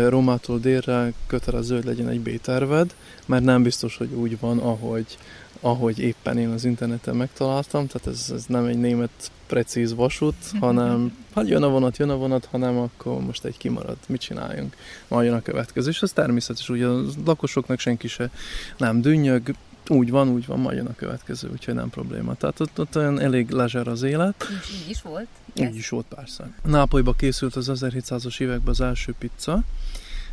Rómától 0.08 0.58
délre 0.58 1.12
kötelező, 1.26 1.74
hogy 1.74 1.84
legyen 1.84 2.08
egy 2.08 2.20
B-terved, 2.20 2.94
mert 3.26 3.44
nem 3.44 3.62
biztos, 3.62 3.96
hogy 3.96 4.12
úgy 4.12 4.40
van, 4.40 4.58
ahogy, 4.58 5.18
ahogy 5.60 5.98
éppen 5.98 6.38
én 6.38 6.48
az 6.48 6.64
interneten 6.64 7.16
megtaláltam, 7.16 7.86
tehát 7.86 8.06
ez, 8.06 8.30
ez 8.34 8.44
nem 8.48 8.64
egy 8.64 8.78
német 8.78 9.30
precíz 9.46 9.94
vasút, 9.94 10.34
hanem 10.60 11.16
hát 11.34 11.48
jön 11.48 11.62
a 11.62 11.68
vonat, 11.68 11.96
jön 11.96 12.10
a 12.10 12.16
vonat, 12.16 12.48
hanem 12.50 12.78
akkor 12.78 13.20
most 13.20 13.44
egy 13.44 13.56
kimarad, 13.56 13.96
mit 14.08 14.20
csináljunk, 14.20 14.76
majd 15.08 15.26
jön 15.26 15.36
a 15.36 15.42
következő, 15.42 15.90
és 15.90 16.02
ez 16.02 16.12
természetes, 16.12 16.68
ugye 16.68 16.86
a 16.86 17.02
lakosoknak 17.24 17.78
senki 17.78 18.08
se 18.08 18.30
nem 18.76 19.00
dünnyög, 19.00 19.54
úgy 19.90 20.10
van, 20.10 20.28
úgy 20.28 20.46
van, 20.46 20.58
majd 20.58 20.76
jön 20.76 20.86
a 20.86 20.94
következő, 20.94 21.48
úgyhogy 21.52 21.74
nem 21.74 21.90
probléma. 21.90 22.34
Tehát 22.34 22.60
ott, 22.60 22.80
ott 22.80 22.96
olyan 22.96 23.20
elég 23.20 23.50
lezser 23.50 23.88
az 23.88 24.02
élet. 24.02 24.46
És 24.62 24.80
így 24.82 24.90
is 24.90 25.02
volt? 25.02 25.28
Így 25.54 25.76
is 25.76 25.88
volt, 25.88 26.06
persze. 26.06 26.52
Nápolyba 26.64 27.12
készült 27.12 27.56
az 27.56 27.70
1700-as 27.74 28.40
években 28.40 28.68
az 28.68 28.80
első 28.80 29.14
pizza. 29.18 29.64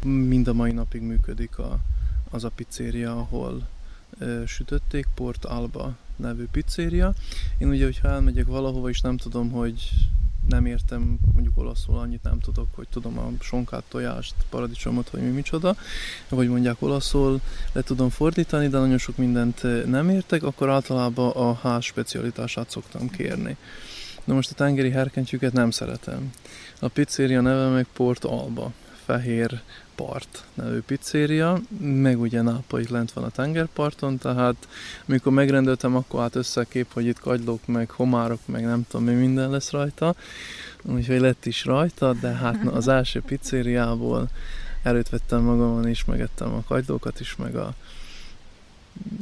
Mind 0.06 0.48
a 0.48 0.54
mai 0.54 0.72
napig 0.72 1.02
működik 1.02 1.58
a, 1.58 1.78
az 2.30 2.44
a 2.44 2.52
pizzéria, 2.56 3.18
ahol 3.18 3.68
e, 4.20 4.46
sütötték, 4.46 5.08
Port 5.16 5.46
Alba 5.46 5.96
nevű 6.16 6.46
pizzéria. 6.52 7.14
Én 7.58 7.68
ugye, 7.68 7.84
hogyha 7.84 8.08
elmegyek 8.08 8.46
valahova, 8.46 8.90
és 8.90 9.02
nem 9.02 9.18
tudom, 9.18 9.52
hogy 9.52 9.90
nem 10.48 10.66
értem 10.66 11.18
mondjuk 11.34 11.58
olaszul, 11.58 11.98
annyit 11.98 12.24
nem 12.24 12.40
tudok, 12.40 12.68
hogy 12.76 12.88
tudom 12.90 13.18
a 13.18 13.32
sonkát, 13.40 13.84
tojást, 13.88 14.36
paradicsomot, 14.50 15.10
vagy 15.10 15.22
mi 15.22 15.30
micsoda, 15.30 15.76
vagy 16.30 16.48
mondják 16.50 16.82
olaszul, 16.82 17.40
le 17.72 17.82
tudom 17.82 18.10
fordítani, 18.10 18.68
de 18.68 18.78
nagyon 18.78 18.98
sok 18.98 19.18
mindent 19.18 19.86
nem 19.86 20.10
értek, 20.10 20.44
akkor 20.44 20.70
általában 20.70 21.30
a 21.30 21.54
ház 21.54 21.84
specialitását 21.84 22.70
szoktam 22.70 23.10
kérni. 23.10 23.58
Na 24.24 24.34
most 24.34 24.52
a 24.52 24.56
tengeri 24.56 24.90
herkentyűket 24.90 25.54
nem 25.54 25.72
szeretem. 25.72 26.32
A 26.80 26.88
pizzeria 26.88 27.42
neve 27.42 27.68
meg 27.68 27.88
Port 27.94 28.24
Alba, 28.24 28.72
fehér 29.06 29.62
part 29.96 30.44
nevű 30.54 30.80
pizzéria, 30.80 31.62
meg 31.80 32.20
ugye 32.20 32.42
Nápoly 32.42 32.86
lent 32.90 33.12
van 33.12 33.24
a 33.24 33.30
tengerparton, 33.30 34.18
tehát 34.18 34.68
amikor 35.08 35.32
megrendeltem, 35.32 35.96
akkor 35.96 36.22
hát 36.22 36.36
összekép, 36.36 36.94
hogy 36.94 37.06
itt 37.06 37.20
kagylók, 37.20 37.68
meg 37.68 37.90
homárok, 37.90 38.40
meg 38.46 38.66
nem 38.66 38.86
tudom 38.90 39.06
mi 39.06 39.14
minden 39.14 39.50
lesz 39.50 39.72
rajta, 39.72 40.16
úgyhogy 40.82 41.20
lett 41.20 41.46
is 41.46 41.66
rajta, 41.66 42.14
de 42.14 42.28
hát 42.28 42.68
az 42.68 42.88
első 42.88 43.22
pizzériából 43.22 44.30
előtt 44.84 45.10
vettem 45.10 45.42
magamon 45.42 45.88
is, 45.88 46.06
megettem 46.06 46.54
a 46.54 46.64
kagylókat 46.68 47.20
is, 47.20 47.36
meg 47.36 47.56
a 47.56 47.74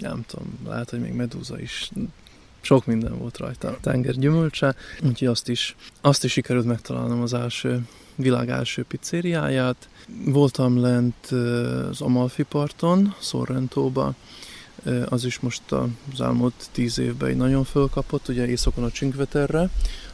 nem 0.01 0.23
tudom, 0.27 0.59
lehet, 0.65 0.89
hogy 0.89 0.99
még 0.99 1.13
medúza 1.13 1.59
is 1.59 1.91
sok 2.61 2.85
minden 2.85 3.17
volt 3.17 3.37
rajta. 3.37 3.77
Tenger 3.81 4.15
gyümölcse, 4.15 4.75
úgyhogy 5.03 5.27
azt 5.27 5.49
is, 5.49 5.75
azt 6.01 6.23
is 6.23 6.31
sikerült 6.31 6.65
megtalálnom 6.65 7.21
az 7.21 7.33
első 7.33 7.81
világ 8.15 8.49
első 8.49 8.83
pizzériáját. 8.83 9.89
Voltam 10.25 10.81
lent 10.81 11.25
az 11.89 12.01
Amalfi 12.01 12.43
parton, 12.43 13.15
Sorrentóba, 13.19 14.13
az 15.05 15.25
is 15.25 15.39
most 15.39 15.61
az 15.71 16.21
elmúlt 16.21 16.53
tíz 16.71 16.99
évben 16.99 17.29
egy 17.29 17.35
nagyon 17.35 17.63
fölkapott, 17.63 18.27
ugye 18.27 18.47
északon 18.47 18.83
a 18.83 18.91
Csinkveterre, 18.91 19.69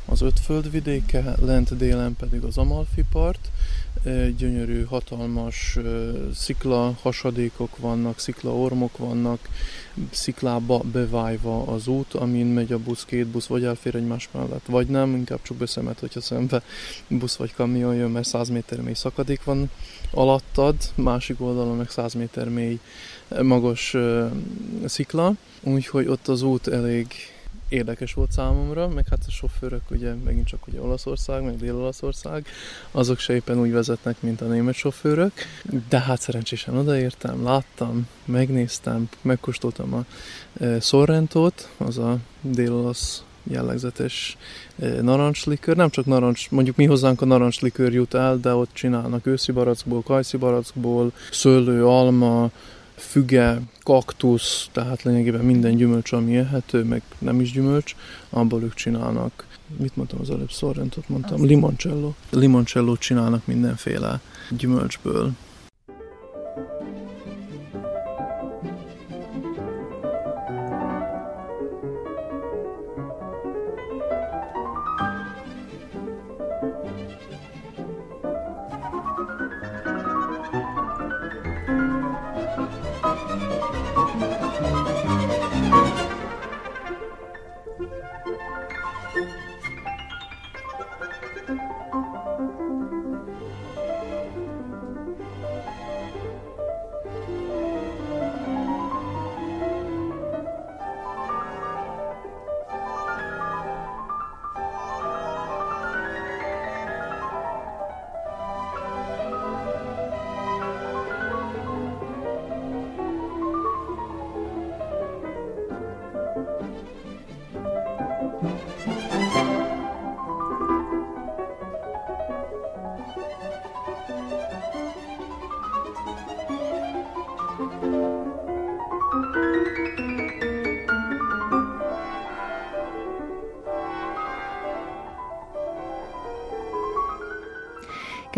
az 0.06 0.22
öt 0.22 0.40
földvidéke, 0.40 1.36
lent 1.42 1.78
délen 1.78 2.16
pedig 2.16 2.44
az 2.44 2.58
Amalfi 2.58 3.04
part, 3.12 3.52
gyönyörű, 4.38 4.84
hatalmas 4.84 5.78
szikla 6.36 6.96
hasadékok 7.02 7.78
vannak, 7.78 8.20
szikla 8.20 8.56
ormok 8.56 8.98
vannak, 8.98 9.50
sziklába 10.12 10.82
bevájva 10.92 11.64
az 11.64 11.88
út, 11.88 12.14
amin 12.14 12.46
megy 12.46 12.72
a 12.72 12.78
busz, 12.78 13.06
két 13.06 13.28
busz, 13.28 13.46
vagy 13.46 13.64
elfér 13.64 13.96
egymás 13.96 14.30
mellett, 14.32 14.66
vagy 14.66 14.88
nem, 14.88 15.16
inkább 15.16 15.40
csak 15.42 15.58
beszemet, 15.58 16.00
hogyha 16.00 16.22
szembe 16.22 16.64
busz 17.08 17.36
vagy 17.36 17.54
kamion 17.54 17.96
jön, 17.96 18.12
mert 18.12 18.28
100 18.28 18.50
méter 18.50 18.82
mély 18.82 18.94
szakadék 18.94 19.44
van 19.44 19.70
alattad, 20.12 20.76
másik 20.96 21.42
oldalon 21.42 21.78
meg 21.78 21.90
100 21.90 22.14
méter 22.14 22.50
mély 22.50 22.80
magas 23.42 23.96
szikla, 24.86 25.34
úgyhogy 25.62 26.08
ott 26.08 26.28
az 26.28 26.42
út 26.42 26.68
elég 26.68 27.08
érdekes 27.70 28.14
volt 28.14 28.32
számomra, 28.32 28.88
meg 28.88 29.08
hát 29.10 29.24
a 29.28 29.32
sofőrök 29.32 29.92
ugye 29.92 30.14
megint 30.14 30.48
csak 30.48 30.68
ugye 30.68 30.82
Olaszország, 30.82 31.44
meg 31.44 31.58
Dél-Olaszország, 31.58 32.46
azok 32.92 33.20
se 33.20 33.34
éppen 33.34 33.60
úgy 33.60 33.72
vezetnek, 33.72 34.22
mint 34.22 34.42
a 34.42 34.46
német 34.46 34.74
sofőrök, 34.74 35.32
de 35.90 36.00
hát 36.00 36.22
szerencsésen 36.22 36.78
odaértem, 36.78 37.44
láttam, 37.44 38.08
megnéztem, 38.26 39.10
megkóstoltam 39.22 39.94
a 39.94 40.06
e, 40.64 40.80
Sorrentót, 40.80 41.70
az 41.78 41.98
a 41.98 42.18
dél-olasz 42.42 43.24
jellegzetes 43.44 44.38
e, 44.80 45.02
narancslikör. 45.02 45.76
Nem 45.76 45.90
csak 45.90 46.06
narancs, 46.06 46.52
mondjuk 46.52 46.76
mi 46.76 46.86
hozzánk 46.86 47.22
a 47.22 47.26
narancslikör 47.26 47.94
jut 47.94 48.14
el, 48.14 48.38
de 48.38 48.54
ott 48.54 48.74
csinálnak 48.74 49.26
őszi 49.26 49.52
barackból, 49.52 50.02
kajszi 50.02 50.38
barackból, 50.38 51.12
szőlő, 51.32 51.86
alma, 51.86 52.50
füge, 52.98 53.62
kaktusz, 53.84 54.70
tehát 54.72 55.04
lényegében 55.04 55.46
minden 55.46 55.76
gyümölcs, 55.76 56.12
ami 56.12 56.38
ehető, 56.38 56.84
meg 56.84 57.02
nem 57.18 57.42
is 57.42 57.52
gyümölcs, 57.52 57.96
abból 58.30 58.64
ők 58.64 58.74
csinálnak. 58.74 59.46
Mit 59.78 59.96
mondtam 59.96 60.20
az 60.22 60.30
előbb? 60.30 60.50
Sorrentot 60.50 61.10
mondtam. 61.10 61.46
Limoncello. 61.46 62.14
Limoncello 62.30 62.98
csinálnak 62.98 63.46
mindenféle 63.46 64.20
gyümölcsből. 64.50 65.32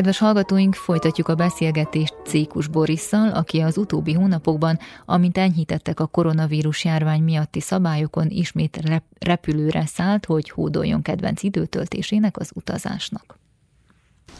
Kedves 0.10 0.28
hallgatóink, 0.28 0.76
folytatjuk 0.76 1.28
a 1.28 1.36
beszélgetést 1.36 2.14
Cékus 2.26 2.68
Borisszal, 2.68 3.30
aki 3.30 3.60
az 3.60 3.78
utóbbi 3.78 4.14
hónapokban, 4.14 4.80
amint 5.06 5.38
enyhítettek 5.38 6.00
a 6.00 6.06
koronavírus 6.06 6.86
járvány 6.86 7.22
miatti 7.22 7.60
szabályokon, 7.60 8.28
ismét 8.30 8.82
repülőre 9.20 9.86
szállt, 9.86 10.26
hogy 10.26 10.50
hódoljon 10.50 11.02
kedvenc 11.02 11.44
időtöltésének 11.44 12.38
az 12.38 12.52
utazásnak. 12.54 13.38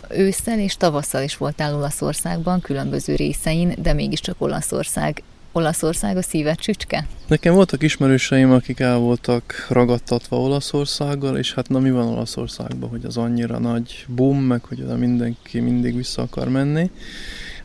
Ősszel 0.10 0.60
és 0.60 0.78
tavasszal 0.78 1.24
is 1.24 1.38
voltál 1.38 1.76
Olaszországban, 1.76 2.62
különböző 2.62 3.16
részein, 3.16 3.74
de 3.78 3.94
mégiscsak 3.94 4.42
Olaszország 4.42 5.24
Olaszország 5.52 6.18
a 6.18 6.22
szíved 6.22 6.58
csücske? 6.58 7.08
Nekem 7.28 7.54
voltak 7.54 7.84
ismerőseim, 7.84 8.52
akik 8.52 8.80
el 8.80 8.98
voltak 8.98 9.68
ragadtatva 9.70 10.38
Olaszországgal, 10.38 11.38
és 11.38 11.54
hát 11.54 11.70
na 11.70 11.80
mi 11.80 11.92
van 11.92 12.08
Olaszországban, 12.08 12.90
hogy 12.90 13.06
az 13.06 13.18
annyira 13.18 13.60
nagy 13.60 14.06
boom, 14.08 14.38
meg 14.40 14.64
hogy 14.64 14.82
oda 14.82 14.96
mindenki 14.96 15.60
mindig 15.60 15.96
vissza 15.96 16.22
akar 16.22 16.50
menni. 16.50 16.92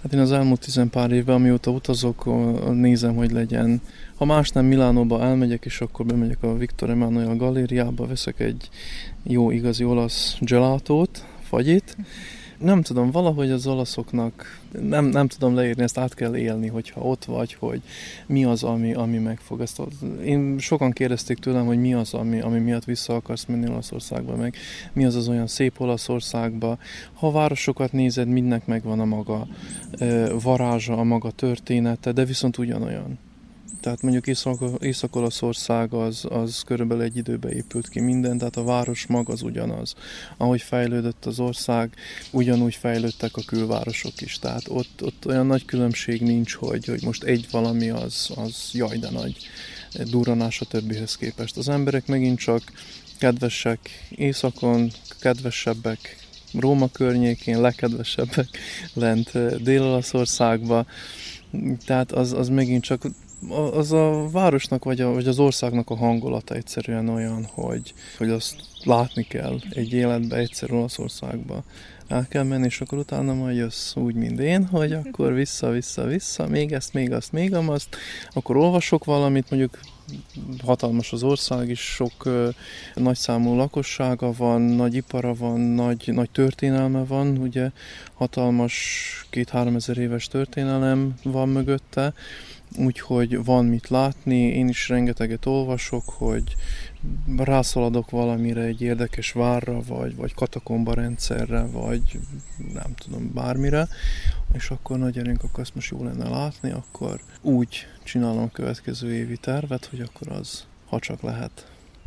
Hát 0.03 0.13
én 0.13 0.21
az 0.21 0.33
elmúlt 0.33 0.61
tizen 0.61 0.91
pár 0.91 1.11
évben, 1.11 1.35
amióta 1.35 1.71
utazok, 1.71 2.25
nézem, 2.73 3.15
hogy 3.15 3.31
legyen. 3.31 3.81
Ha 4.17 4.25
más 4.25 4.51
nem 4.51 4.65
Milánóba 4.65 5.23
elmegyek, 5.23 5.65
és 5.65 5.81
akkor 5.81 6.07
bemegyek 6.07 6.43
a 6.43 6.57
Victor 6.57 6.91
Emanuel 6.91 7.37
galériába, 7.37 8.07
veszek 8.07 8.41
egy 8.41 8.69
jó 9.23 9.51
igazi 9.51 9.85
olasz 9.85 10.37
gelatót, 10.41 11.25
fagyit, 11.43 11.97
nem 12.59 12.83
tudom, 12.83 13.11
valahogy 13.11 13.51
az 13.51 13.67
olaszoknak 13.67 14.61
nem, 14.81 15.05
nem 15.05 15.29
tudom 15.29 15.55
leírni, 15.55 15.83
ezt 15.83 15.99
át 15.99 16.15
kell 16.15 16.37
élni, 16.37 16.67
hogyha 16.67 17.01
ott 17.01 17.25
vagy, 17.25 17.55
hogy 17.55 17.83
mi 18.27 18.45
az, 18.45 18.63
ami, 18.63 18.95
ami 18.95 19.19
megfog. 19.19 19.61
Ezt, 19.61 19.83
én 20.25 20.59
sokan 20.59 20.91
kérdezték 20.91 21.39
tőlem, 21.39 21.67
hogy 21.67 21.79
mi 21.79 21.95
az, 21.95 22.15
ami, 22.15 22.41
ami 22.41 22.59
miatt 22.59 22.85
vissza 22.85 23.15
akarsz 23.15 23.45
menni 23.45 23.69
Olaszországba, 23.69 24.37
meg 24.37 24.57
mi 24.93 25.05
az 25.05 25.15
az 25.15 25.29
olyan 25.29 25.47
szép 25.47 25.81
Olaszországba. 25.81 26.79
Ha 27.13 27.27
a 27.27 27.33
városokat 27.33 27.93
nézed, 27.93 28.29
mindnek 28.29 28.67
megvan 28.67 29.01
a 29.01 29.05
maga 29.05 29.47
varázsa, 30.43 30.99
a 30.99 31.05
maga 31.05 31.31
története, 31.31 32.13
de 32.13 32.25
viszont 32.25 32.59
ugyanolyan. 32.59 33.19
Tehát 33.85 34.03
mondjuk 34.03 34.27
Észak-Olaszország 34.81 35.93
az, 35.93 36.25
az 36.29 36.63
körülbelül 36.67 37.03
egy 37.03 37.17
időbe 37.17 37.53
épült 37.53 37.89
ki 37.89 38.01
minden, 38.01 38.39
tehát 38.39 38.57
a 38.57 38.65
város 38.65 39.07
mag 39.07 39.31
az 39.31 39.43
ugyanaz. 39.43 39.95
Ahogy 40.37 40.63
fejlődött 40.63 41.25
az 41.25 41.41
ország, 41.41 41.95
ugyanúgy 42.31 42.75
fejlődtek 42.75 43.37
a 43.37 43.43
külvárosok 43.47 44.21
is. 44.21 44.39
Tehát 44.39 44.63
ott, 44.69 45.03
ott 45.03 45.27
olyan 45.27 45.47
nagy 45.47 45.65
különbség 45.65 46.23
nincs, 46.23 46.55
hogy, 46.55 46.87
hogy 46.87 47.03
most 47.03 47.23
egy 47.23 47.47
valami 47.51 47.91
az, 47.91 48.31
az 48.37 48.71
jaj, 48.73 48.97
de 48.97 49.11
nagy 49.11 49.37
durranás 50.11 50.61
a 50.61 50.65
többihez 50.65 51.17
képest. 51.17 51.57
Az 51.57 51.69
emberek 51.69 52.07
megint 52.07 52.39
csak 52.39 52.63
kedvesek 53.19 53.91
északon, 54.11 54.91
kedvesebbek 55.21 56.17
Róma 56.53 56.89
környékén, 56.89 57.61
lekedvesebbek 57.61 58.49
lent 58.93 59.63
Dél-Olaszországba, 59.63 60.87
tehát 61.87 62.13
az, 62.13 62.33
az 62.33 62.49
megint 62.49 62.83
csak 62.83 63.05
az 63.51 63.93
a 63.93 64.29
városnak 64.31 64.85
vagy, 64.85 65.01
a, 65.01 65.13
vagy 65.13 65.27
az 65.27 65.39
országnak 65.39 65.91
a 65.91 65.97
hangulata 65.97 66.55
egyszerűen 66.55 67.09
olyan, 67.09 67.45
hogy, 67.53 67.95
hogy 68.19 68.31
azt 68.31 68.57
látni 68.85 69.23
kell 69.23 69.59
egy 69.71 69.93
életbe, 69.93 70.37
egyszer 70.37 70.73
Olaszországba. 70.73 71.63
El 72.09 72.27
kell 72.29 72.43
menni, 72.43 72.65
és 72.65 72.81
akkor 72.81 72.99
utána 72.99 73.35
majd 73.35 73.57
jössz 73.57 73.97
úgy, 73.97 74.15
mint 74.15 74.41
én, 74.41 74.67
hogy 74.67 74.93
akkor 74.93 75.33
vissza, 75.33 75.71
vissza, 75.71 76.05
vissza, 76.05 76.47
még 76.47 76.73
ezt, 76.73 76.93
még 76.93 77.13
azt, 77.13 77.33
még 77.33 77.55
azt, 77.55 77.97
akkor 78.33 78.57
olvasok 78.57 79.05
valamit, 79.05 79.51
mondjuk 79.51 79.79
hatalmas 80.65 81.13
az 81.13 81.23
ország 81.23 81.69
is, 81.69 81.81
sok 81.81 82.25
ö, 82.25 82.49
nagyszámú 82.95 83.55
lakossága 83.55 84.33
van, 84.33 84.61
nagy 84.61 84.95
ipara 84.95 85.35
van, 85.35 85.61
nagy, 85.61 86.11
nagy 86.13 86.31
történelme 86.31 87.05
van, 87.05 87.37
ugye 87.37 87.71
hatalmas 88.15 88.75
két-három 89.31 89.75
ezer 89.75 89.99
éves 89.99 90.27
történelem 90.27 91.15
van 91.23 91.49
mögötte, 91.49 92.15
úgyhogy 92.77 93.45
van 93.45 93.65
mit 93.65 93.89
látni, 93.89 94.37
én 94.37 94.69
is 94.69 94.89
rengeteget 94.89 95.47
olvasok, 95.47 96.03
hogy 96.07 96.55
rászaladok 97.37 98.11
valamire, 98.11 98.61
egy 98.63 98.81
érdekes 98.81 99.33
várra, 99.33 99.81
vagy, 99.83 100.17
vagy 100.17 100.35
katakomba 100.35 100.95
rendszerre, 100.95 101.67
vagy 101.67 102.19
nem 102.73 102.95
tudom, 102.95 103.31
bármire, 103.35 103.89
és 104.53 104.71
akkor 104.71 104.99
nagy 104.99 105.13
gyerünk, 105.13 105.43
akkor 105.43 105.61
ezt 105.61 105.75
most 105.75 105.91
jó 105.91 106.05
lenne 106.05 106.29
látni, 106.29 106.71
akkor 106.71 107.21
úgy 107.41 107.87
csinálom 108.05 108.43
a 108.43 108.51
következő 108.53 109.15
évi 109.15 109.37
tervet, 109.37 109.85
hogy 109.85 110.01
akkor 110.01 110.29
az, 110.29 110.65
ha 110.87 110.99
csak 110.99 111.23
lehet, 111.23 111.67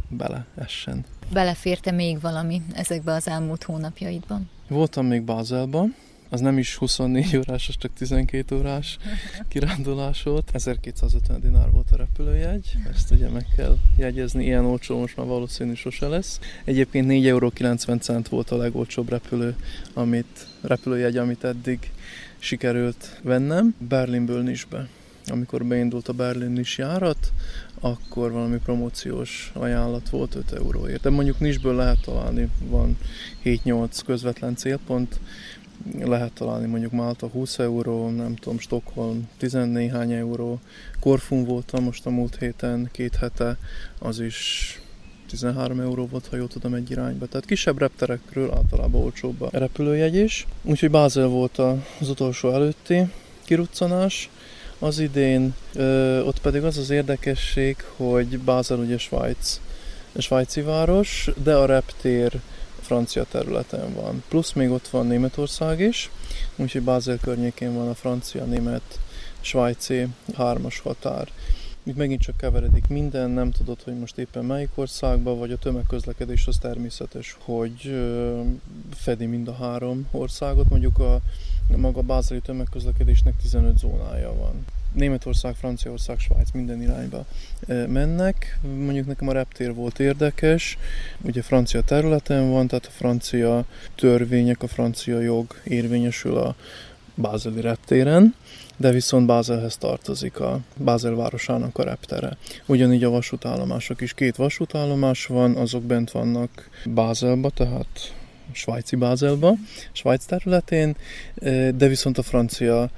bele 0.10 0.45
essen. 0.55 1.05
Beleférte 1.32 1.91
még 1.91 2.22
valami 2.22 2.62
ezekbe 2.74 3.14
az 3.14 3.28
elmúlt 3.28 3.64
hónapjaidban? 3.64 4.49
Voltam 4.68 5.05
még 5.05 5.22
Bázelban, 5.22 5.95
az 6.30 6.39
nem 6.39 6.57
is 6.57 6.75
24 6.75 7.38
órás, 7.38 7.67
az 7.67 7.75
csak 7.78 7.93
12 7.93 8.55
órás 8.55 8.97
kirándulás 9.49 10.23
volt. 10.23 10.49
1250 10.53 11.41
dinár 11.41 11.69
volt 11.71 11.91
a 11.91 11.95
repülőjegy, 11.95 12.71
ezt 12.93 13.11
ugye 13.11 13.30
meg 13.30 13.45
kell 13.55 13.78
jegyezni, 13.97 14.45
ilyen 14.45 14.65
olcsó 14.65 14.99
most 14.99 15.17
már 15.17 15.25
valószínű 15.25 15.73
sose 15.73 16.07
lesz. 16.07 16.39
Egyébként 16.63 17.07
4,90 17.07 17.25
euró 17.25 18.21
volt 18.30 18.51
a 18.51 18.57
legolcsóbb 18.57 19.09
repülő, 19.09 19.55
amit, 19.93 20.47
repülőjegy, 20.61 21.17
amit 21.17 21.43
eddig 21.43 21.91
sikerült 22.39 23.19
vennem, 23.23 23.75
Berlinből 23.78 24.41
Nisbe. 24.41 24.88
Amikor 25.30 25.65
beindult 25.65 26.07
a 26.07 26.13
Berlin 26.13 26.57
is 26.57 26.78
járat, 26.78 27.32
akkor 27.80 28.32
valami 28.32 28.57
promóciós 28.57 29.51
ajánlat 29.53 30.09
volt 30.09 30.36
5 30.36 30.51
euróért. 30.51 31.01
De 31.01 31.09
mondjuk 31.09 31.39
Nisből 31.39 31.75
lehet 31.75 32.01
találni, 32.01 32.49
van 32.59 32.97
7-8 33.43 33.99
közvetlen 34.05 34.55
célpont, 34.55 35.19
lehet 35.99 36.34
találni 36.34 36.67
mondjuk 36.67 36.91
Málta 36.91 37.28
20 37.28 37.59
euró, 37.59 38.09
nem 38.09 38.36
tudom, 38.36 38.59
Stockholm 38.59 39.30
14 39.38 39.91
euró. 40.11 40.59
Korfun 40.99 41.43
voltam 41.43 41.84
most 41.84 42.05
a 42.05 42.09
múlt 42.09 42.38
héten, 42.39 42.89
két 42.91 43.15
hete, 43.15 43.57
az 43.99 44.19
is 44.19 44.82
13 45.28 45.80
euró 45.80 46.07
volt, 46.07 46.28
ha 46.28 46.36
jól 46.36 46.47
tudom, 46.47 46.73
egy 46.73 46.91
irányba. 46.91 47.25
Tehát 47.25 47.45
kisebb 47.45 47.80
repterekről 47.80 48.53
általában 48.53 49.01
olcsóbb 49.01 49.41
a 49.41 49.49
repülőjegy 49.51 50.15
is. 50.15 50.47
Úgyhogy 50.63 50.91
Bázel 50.91 51.28
volt 51.28 51.57
az 51.99 52.09
utolsó 52.09 52.51
előtti 52.51 53.03
kiruccanás. 53.43 54.30
Az 54.80 54.99
idén 54.99 55.53
ö, 55.73 56.21
ott 56.21 56.39
pedig 56.41 56.63
az 56.63 56.78
az 56.78 56.89
érdekesség, 56.89 57.75
hogy 57.95 58.39
Bázel 58.39 58.78
ugye 58.78 58.97
Svájc, 58.97 59.59
svájci 60.17 60.61
város, 60.61 61.30
de 61.43 61.55
a 61.55 61.65
reptér 61.65 62.39
francia 62.88 63.24
területen 63.24 63.94
van. 63.94 64.24
Plusz 64.28 64.54
még 64.54 64.70
ott 64.70 64.88
van 64.88 65.08
Németország 65.08 65.80
is, 65.80 66.10
úgyhogy 66.56 66.82
Bázel 66.82 67.18
környékén 67.18 67.74
van 67.74 67.90
a 67.90 67.94
francia-német 67.94 69.00
svájci 69.42 70.08
hármas 70.36 70.80
határ. 70.80 71.28
Itt 71.84 71.96
megint 71.96 72.22
csak 72.22 72.38
keveredik 72.38 72.88
minden, 72.88 73.30
nem 73.30 73.52
tudod, 73.52 73.82
hogy 73.84 74.00
most 74.00 74.18
éppen 74.18 74.46
melyik 74.46 74.70
országban, 74.76 75.40
vagy 75.40 75.52
a 75.52 75.58
tömegközlekedés 75.58 76.48
az 76.48 76.58
természetes, 76.58 77.38
hogy 77.40 77.96
fedi 78.94 79.26
mind 79.26 79.48
a 79.48 79.54
három 79.54 80.08
országot. 80.12 80.70
Mondjuk 80.70 81.00
a 81.00 81.20
maga 81.76 82.01
bázeli 82.01 82.39
tömegközlekedésnek 82.39 83.34
15 83.41 83.78
zónája 83.78 84.34
van. 84.34 84.65
Németország, 84.93 85.55
Franciaország, 85.55 86.20
Svájc 86.20 86.51
minden 86.51 86.82
irányba 86.82 87.26
mennek. 87.68 88.59
Mondjuk 88.78 89.07
nekem 89.07 89.28
a 89.28 89.32
reptér 89.32 89.74
volt 89.74 89.99
érdekes, 89.99 90.78
ugye 91.22 91.41
francia 91.41 91.82
területen 91.82 92.49
van, 92.49 92.68
tehát 92.68 92.86
a 92.86 92.91
francia 92.91 93.65
törvények, 93.95 94.63
a 94.63 94.68
francia 94.68 95.20
jog 95.20 95.55
érvényesül 95.63 96.38
a 96.38 96.55
bázeli 97.15 97.61
reptéren, 97.61 98.36
de 98.78 98.91
viszont 98.91 99.26
Bázelhez 99.26 99.78
tartozik 99.78 100.39
a 100.39 100.59
Bázel 100.78 101.15
városának 101.15 101.78
a 101.78 101.84
reptere. 101.84 102.38
Ugyanígy 102.65 103.03
a 103.03 103.09
vasútállomások 103.09 104.01
is. 104.01 104.13
Két 104.13 104.36
vasútállomás 104.36 105.26
van, 105.26 105.55
azok 105.55 105.84
bent 105.84 106.11
vannak 106.11 106.70
Bázelba, 106.86 107.49
tehát 107.49 108.13
svájci 108.52 108.95
Bázelba, 108.95 109.54
Svájc 109.91 110.26
területén, 110.26 110.95
de 111.76 111.88
viszont 111.88 112.18
a 112.18 112.24
francia 112.24 112.89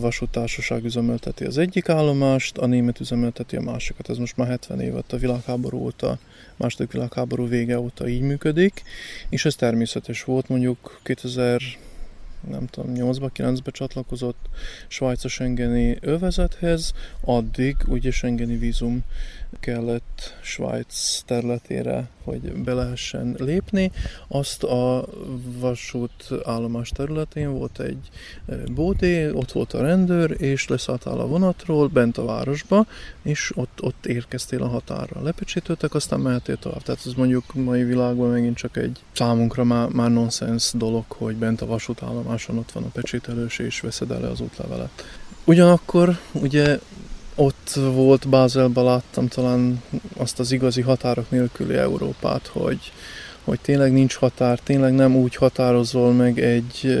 vasútársaság 0.00 0.84
üzemelteti 0.84 1.44
az 1.44 1.58
egyik 1.58 1.88
állomást, 1.88 2.58
a 2.58 2.66
német 2.66 3.00
üzemelteti 3.00 3.56
a 3.56 3.60
másikat. 3.60 4.08
Ez 4.08 4.18
most 4.18 4.36
már 4.36 4.48
70 4.48 4.80
évet 4.80 5.12
a 5.12 5.16
világháború 5.16 5.78
óta, 5.78 6.18
második 6.56 6.92
világháború 6.92 7.48
vége 7.48 7.78
óta 7.78 8.08
így 8.08 8.20
működik, 8.20 8.82
és 9.28 9.44
ez 9.44 9.54
természetes 9.54 10.24
volt 10.24 10.48
mondjuk 10.48 11.00
2000 11.02 11.60
nem 12.50 12.66
tudom, 12.66 12.92
8-ba, 12.94 13.30
9-be 13.36 13.70
csatlakozott 13.70 14.48
Svájc 14.88 15.24
a 15.24 15.28
Schengeni 15.28 15.98
övezethez, 16.00 16.92
addig 17.20 17.76
ugye 17.86 18.10
Schengeni 18.10 18.56
vízum 18.56 19.00
kellett 19.60 20.38
Svájc 20.42 21.22
területére 21.26 22.08
hogy 22.24 22.52
be 22.52 22.72
lehessen 22.72 23.36
lépni. 23.38 23.92
Azt 24.28 24.62
a 24.62 25.04
vasút 25.58 26.28
állomás 26.44 26.88
területén 26.88 27.52
volt 27.52 27.80
egy 27.80 28.08
bódé, 28.74 29.30
ott 29.30 29.52
volt 29.52 29.72
a 29.72 29.82
rendőr, 29.82 30.36
és 30.38 30.68
leszálltál 30.68 31.18
a 31.18 31.26
vonatról 31.26 31.88
bent 31.88 32.18
a 32.18 32.24
városba, 32.24 32.86
és 33.22 33.52
ott, 33.54 33.82
ott 33.82 34.06
érkeztél 34.06 34.62
a 34.62 34.68
határra. 34.68 35.22
Lepecsétöltek, 35.22 35.94
aztán 35.94 36.20
mehetél 36.20 36.56
tovább. 36.56 36.82
Tehát 36.82 37.06
ez 37.06 37.12
mondjuk 37.12 37.54
mai 37.54 37.84
világban 37.84 38.30
megint 38.30 38.56
csak 38.56 38.76
egy 38.76 39.00
számunkra 39.12 39.64
már, 39.64 39.88
már 39.88 40.10
nonsens 40.10 40.70
dolog, 40.74 41.04
hogy 41.08 41.36
bent 41.36 41.60
a 41.60 41.66
vasútállomáson 41.66 42.58
ott 42.58 42.72
van 42.72 42.82
a 42.82 42.90
pecsételős, 42.92 43.58
és 43.58 43.80
veszed 43.80 44.10
el 44.10 44.24
az 44.24 44.40
útlevelet. 44.40 44.90
Ugyanakkor 45.44 46.18
ugye 46.32 46.78
ott 47.42 47.70
volt 47.94 48.28
Bázelben 48.28 48.84
láttam 48.84 49.28
talán 49.28 49.82
azt 50.16 50.38
az 50.38 50.52
igazi 50.52 50.80
határok 50.80 51.30
nélküli 51.30 51.74
Európát, 51.74 52.46
hogy, 52.46 52.92
hogy 53.44 53.60
tényleg 53.60 53.92
nincs 53.92 54.14
határ, 54.14 54.58
tényleg 54.58 54.92
nem 54.92 55.16
úgy 55.16 55.34
határozol 55.34 56.12
meg 56.12 56.40
egy 56.40 56.98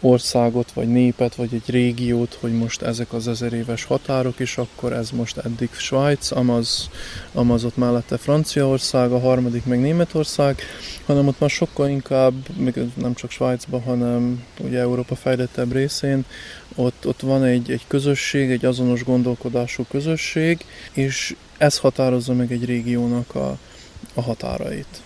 országot, 0.00 0.72
vagy 0.72 0.88
népet, 0.88 1.34
vagy 1.34 1.54
egy 1.54 1.70
régiót, 1.70 2.38
hogy 2.40 2.52
most 2.52 2.82
ezek 2.82 3.12
az 3.12 3.28
ezer 3.28 3.52
éves 3.52 3.84
határok, 3.84 4.40
és 4.40 4.58
akkor 4.58 4.92
ez 4.92 5.10
most 5.10 5.36
eddig 5.36 5.70
Svájc, 5.72 6.30
amaz, 6.30 6.90
amaz 7.32 7.64
ott 7.64 7.76
mellette 7.76 8.16
Franciaország, 8.16 9.12
a 9.12 9.20
harmadik 9.20 9.64
meg 9.64 9.80
Németország, 9.80 10.60
hanem 11.06 11.26
ott 11.26 11.40
már 11.40 11.50
sokkal 11.50 11.88
inkább, 11.88 12.34
nem 12.94 13.14
csak 13.14 13.30
Svájcban, 13.30 13.82
hanem 13.82 14.44
ugye 14.60 14.78
Európa 14.78 15.14
fejlettebb 15.14 15.72
részén, 15.72 16.24
ott, 16.74 17.06
ott 17.06 17.20
van 17.20 17.44
egy, 17.44 17.70
egy 17.70 17.84
közösség, 17.86 18.50
egy 18.50 18.64
azonos 18.64 19.04
gondolkodású 19.04 19.84
közösség, 19.90 20.64
és 20.92 21.36
ez 21.58 21.78
határozza 21.78 22.32
meg 22.32 22.52
egy 22.52 22.64
régiónak 22.64 23.34
a, 23.34 23.58
a 24.14 24.22
határait. 24.22 25.02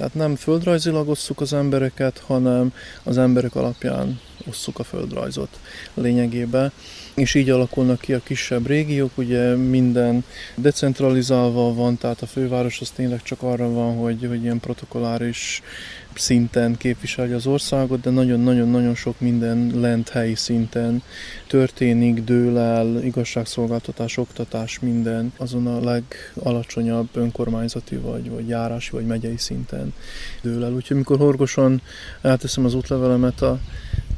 Tehát 0.00 0.14
nem 0.14 0.36
földrajzilag 0.36 1.08
osszuk 1.08 1.40
az 1.40 1.52
embereket, 1.52 2.18
hanem 2.18 2.72
az 3.02 3.18
emberek 3.18 3.54
alapján 3.54 4.20
osszuk 4.48 4.78
a 4.78 4.82
földrajzot 4.82 5.58
lényegében. 5.94 6.72
És 7.20 7.34
így 7.34 7.50
alakulnak 7.50 8.00
ki 8.00 8.12
a 8.12 8.20
kisebb 8.24 8.66
régiók, 8.66 9.18
ugye 9.18 9.56
minden 9.56 10.24
decentralizálva 10.54 11.74
van, 11.74 11.98
tehát 11.98 12.22
a 12.22 12.26
főváros 12.26 12.80
az 12.80 12.90
tényleg 12.90 13.22
csak 13.22 13.42
arra 13.42 13.72
van, 13.72 13.96
hogy, 13.96 14.26
hogy 14.28 14.42
ilyen 14.42 14.60
protokoláris 14.60 15.62
szinten 16.14 16.76
képviselje 16.76 17.34
az 17.34 17.46
országot, 17.46 18.00
de 18.00 18.10
nagyon-nagyon-nagyon 18.10 18.94
sok 18.94 19.20
minden 19.20 19.70
lent 19.74 20.08
helyi 20.08 20.34
szinten 20.34 21.02
történik, 21.46 22.24
dől 22.24 22.58
el, 22.58 23.04
igazságszolgáltatás, 23.04 24.16
oktatás, 24.16 24.78
minden 24.78 25.32
azon 25.36 25.66
a 25.66 25.80
legalacsonyabb 25.80 27.08
önkormányzati 27.12 27.96
vagy, 27.96 28.30
vagy 28.30 28.48
járási 28.48 28.90
vagy 28.90 29.06
megyei 29.06 29.36
szinten 29.36 29.94
dől 30.42 30.64
el. 30.64 30.72
Úgyhogy 30.72 30.96
mikor 30.96 31.18
horgosan 31.18 31.82
elteszem 32.22 32.64
az 32.64 32.74
útlevelemet 32.74 33.42
a 33.42 33.58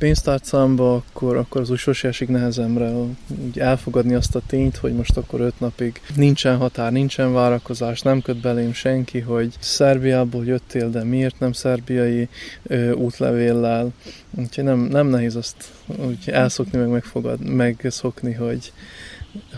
pénztárcámba, 0.02 0.94
akkor, 0.94 1.36
akkor 1.36 1.60
az 1.60 1.70
úgy 1.70 1.78
sose 1.78 2.08
esik 2.08 2.28
nehezemre 2.28 2.90
úgy 2.90 3.58
elfogadni 3.58 4.14
azt 4.14 4.34
a 4.34 4.40
tényt, 4.46 4.76
hogy 4.76 4.92
most 4.94 5.16
akkor 5.16 5.40
öt 5.40 5.60
napig 5.60 6.00
nincsen 6.16 6.56
határ, 6.56 6.92
nincsen 6.92 7.32
várakozás, 7.32 8.00
nem 8.00 8.22
köt 8.22 8.36
belém 8.36 8.72
senki, 8.72 9.20
hogy 9.20 9.54
Szerbiából 9.58 10.44
jöttél, 10.44 10.90
de 10.90 11.04
miért 11.04 11.38
nem 11.38 11.52
szerbiai 11.52 12.28
ö, 12.62 12.92
útlevéllel. 12.92 13.92
Úgyhogy 14.30 14.64
nem, 14.64 14.78
nem 14.78 15.06
nehéz 15.06 15.36
azt 15.36 15.72
úgy 15.86 16.30
elszokni, 16.30 16.78
meg 16.78 16.88
megfogad, 16.88 17.40
megszokni, 17.44 18.32
hogy, 18.32 18.72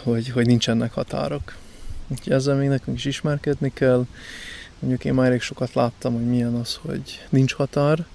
hogy, 0.02 0.28
hogy 0.28 0.46
nincsenek 0.46 0.92
határok. 0.92 1.56
Úgyhogy 2.08 2.32
ezzel 2.32 2.56
még 2.56 2.68
nekünk 2.68 2.96
is 2.96 3.04
ismerkedni 3.04 3.72
kell. 3.74 4.06
Mondjuk 4.78 5.04
én 5.04 5.14
már 5.14 5.26
elég 5.26 5.40
sokat 5.40 5.74
láttam, 5.74 6.14
hogy 6.14 6.26
milyen 6.26 6.54
az, 6.54 6.78
hogy 6.82 7.26
nincs 7.28 7.54
határ, 7.54 8.06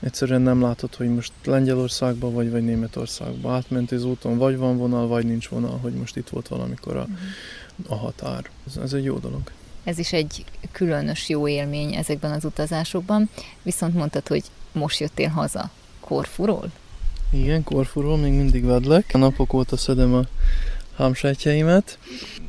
Egyszerűen 0.00 0.40
nem 0.40 0.60
látod, 0.60 0.94
hogy 0.94 1.14
most 1.14 1.32
Lengyelországba 1.44 2.30
vagy, 2.30 2.50
vagy 2.50 2.64
Németországba 2.64 3.52
átment 3.52 3.92
az 3.92 4.04
úton, 4.04 4.38
vagy 4.38 4.56
van 4.56 4.76
vonal, 4.76 5.06
vagy 5.06 5.26
nincs 5.26 5.48
vonal, 5.48 5.78
hogy 5.78 5.92
most 5.92 6.16
itt 6.16 6.28
volt 6.28 6.48
valamikor 6.48 6.96
a, 6.96 7.06
a 7.88 7.94
határ. 7.94 8.50
Ez, 8.66 8.76
ez 8.76 8.92
egy 8.92 9.04
jó 9.04 9.18
dolog. 9.18 9.40
Ez 9.84 9.98
is 9.98 10.12
egy 10.12 10.44
különös 10.72 11.28
jó 11.28 11.48
élmény 11.48 11.94
ezekben 11.94 12.32
az 12.32 12.44
utazásokban, 12.44 13.28
viszont 13.62 13.94
mondtad, 13.94 14.28
hogy 14.28 14.42
most 14.72 15.00
jöttél 15.00 15.28
haza 15.28 15.70
Korfuról? 16.00 16.70
Igen, 17.32 17.64
Korfuról 17.64 18.16
még 18.16 18.32
mindig 18.32 18.64
vedlek. 18.64 19.10
A 19.12 19.18
napok 19.18 19.52
óta 19.52 19.76
szedem 19.76 20.14
a 20.14 20.24
hámsejtjeimet. 20.96 21.98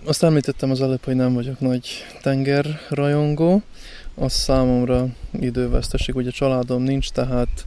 Azt 0.06 0.24
említettem 0.24 0.72
az 0.72 0.82
előbb, 0.82 1.04
hogy 1.04 1.16
nem 1.16 1.34
vagyok 1.34 1.60
nagy 1.60 1.90
tengerrajongó, 2.22 3.62
az 4.16 4.34
számomra 4.34 5.08
időveszteség. 5.40 6.16
Ugye 6.16 6.30
családom 6.30 6.84
nincs, 6.84 7.10
tehát 7.10 7.66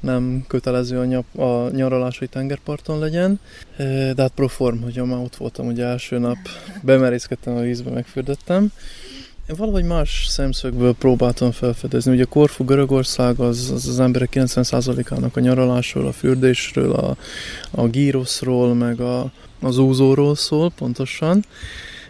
nem 0.00 0.44
kötelező 0.48 0.98
a, 0.98 1.04
nyap, 1.04 1.38
a 1.38 1.70
nyaralás, 1.70 2.18
hogy 2.18 2.28
tengerparton 2.28 2.98
legyen, 2.98 3.40
de 3.76 4.14
hát 4.16 4.32
proform, 4.34 4.82
hogy 4.82 4.96
már 4.96 5.18
ott 5.18 5.36
voltam, 5.36 5.66
ugye 5.66 5.84
első 5.84 6.18
nap 6.18 6.36
bemerészkedtem 6.82 7.56
a 7.56 7.60
vízbe, 7.60 7.90
megfürdettem. 7.90 8.72
Valahogy 9.46 9.84
más 9.84 10.26
szemszögből 10.28 10.94
próbáltam 10.94 11.50
felfedezni. 11.50 12.12
Ugye 12.12 12.24
Korfu, 12.24 12.64
Görögország 12.64 13.40
az 13.40 13.70
az, 13.74 13.88
az 13.88 14.00
emberek 14.00 14.28
90%-ának 14.32 15.36
a 15.36 15.40
nyaralásról, 15.40 16.06
a 16.06 16.12
fürdésről, 16.12 16.92
a, 16.92 17.16
a 17.70 17.86
gíroszról, 17.86 18.74
meg 18.74 19.00
a, 19.00 19.32
az 19.60 19.78
úzóról 19.78 20.34
szól 20.34 20.70
pontosan. 20.70 21.44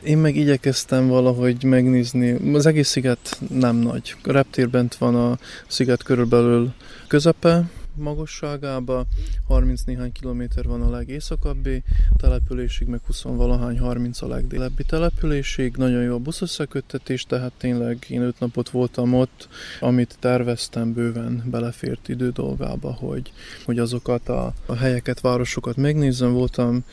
Én 0.05 0.19
meg 0.19 0.37
igyekeztem 0.37 1.09
valahogy 1.09 1.65
megnézni, 1.65 2.55
az 2.55 2.67
egész 2.67 2.89
sziget 2.89 3.41
nem 3.49 3.77
nagy. 3.77 4.15
A 4.23 4.33
reptér 4.33 4.69
bent 4.69 4.95
van 4.95 5.15
a 5.15 5.39
sziget 5.67 6.03
körülbelül 6.03 6.73
közepe, 7.09 7.65
magasságába, 7.97 9.05
30 9.47 9.83
néhány 9.83 10.13
kilométer 10.13 10.65
van 10.65 10.83
a 10.83 10.91
legészakabbi 10.91 11.83
településig, 12.17 12.87
meg 12.87 13.01
20 13.07 13.23
valahány 13.23 13.79
30 13.79 14.23
a 14.23 14.27
legdélebbi 14.27 14.85
településig. 14.85 15.77
Nagyon 15.77 16.03
jó 16.03 16.15
a 16.15 16.19
buszösszeköttetés, 16.19 17.23
tehát 17.23 17.53
tényleg 17.59 18.07
én 18.09 18.23
öt 18.23 18.39
napot 18.39 18.71
voltam 18.71 19.15
ott, 19.15 19.49
amit 19.81 20.17
terveztem 20.21 20.93
bőven 20.93 21.43
belefért 21.47 22.09
idő 22.09 22.31
dolgába, 22.31 22.93
hogy, 22.93 23.33
hogy 23.65 23.79
azokat 23.79 24.29
a, 24.29 24.53
a 24.67 24.75
helyeket, 24.75 25.21
városokat 25.21 25.77
megnézzem. 25.77 26.33
Voltam 26.33 26.85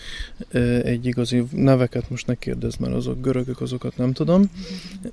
e, 0.49 0.60
egy 0.62 1.06
igazi 1.06 1.43
neveket 1.52 2.10
most 2.10 2.28
ne 2.28 2.36
kérdezz, 2.36 2.76
mert 2.76 2.93
azok 2.93 3.22
görögök, 3.22 3.62
azokat 3.62 3.97
nem 3.97 4.14
tudom. 4.14 4.52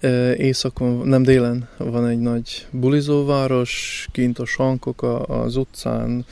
E, 0.00 0.34
északon, 0.34 1.08
nem 1.08 1.22
délen 1.22 1.68
van 1.76 2.06
egy 2.06 2.18
nagy 2.18 2.66
bulizóváros, 2.70 4.06
kint 4.12 4.38
a 4.38 4.44
sankok 4.44 5.02
az 5.28 5.56
utcán, 5.56 5.77
utcán 5.78 6.24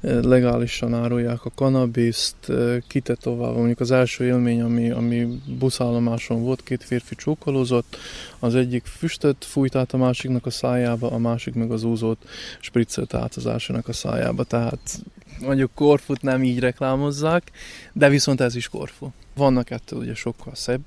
legálisan 0.00 0.94
árulják 0.94 1.44
a 1.44 1.50
kanabiszt, 1.54 2.52
kitetoválva. 2.86 3.56
Mondjuk 3.56 3.80
az 3.80 3.90
első 3.90 4.24
élmény, 4.24 4.62
ami, 4.62 4.90
ami 4.90 5.40
buszállomáson 5.58 6.42
volt, 6.42 6.62
két 6.62 6.84
férfi 6.84 7.14
csókolózott, 7.14 7.96
az 8.38 8.54
egyik 8.54 8.84
füstöt 8.84 9.44
fújt 9.44 9.74
át 9.74 9.92
a 9.92 9.96
másiknak 9.96 10.46
a 10.46 10.50
szájába, 10.50 11.10
a 11.10 11.18
másik 11.18 11.54
meg 11.54 11.70
az 11.70 11.82
úzót 11.82 12.28
spriccelt 12.60 13.14
át 13.14 13.34
az 13.34 13.46
elsőnek 13.46 13.88
a 13.88 13.92
szájába, 13.92 14.44
tehát 14.44 15.02
mondjuk 15.40 15.70
Korfut 15.74 16.22
nem 16.22 16.42
így 16.42 16.58
reklámozzák, 16.58 17.50
de 17.92 18.08
viszont 18.08 18.40
ez 18.40 18.56
is 18.56 18.68
Korfu. 18.68 19.08
Vannak 19.34 19.70
ettől 19.70 19.98
ugye 19.98 20.14
sokkal 20.14 20.54
szebb 20.54 20.82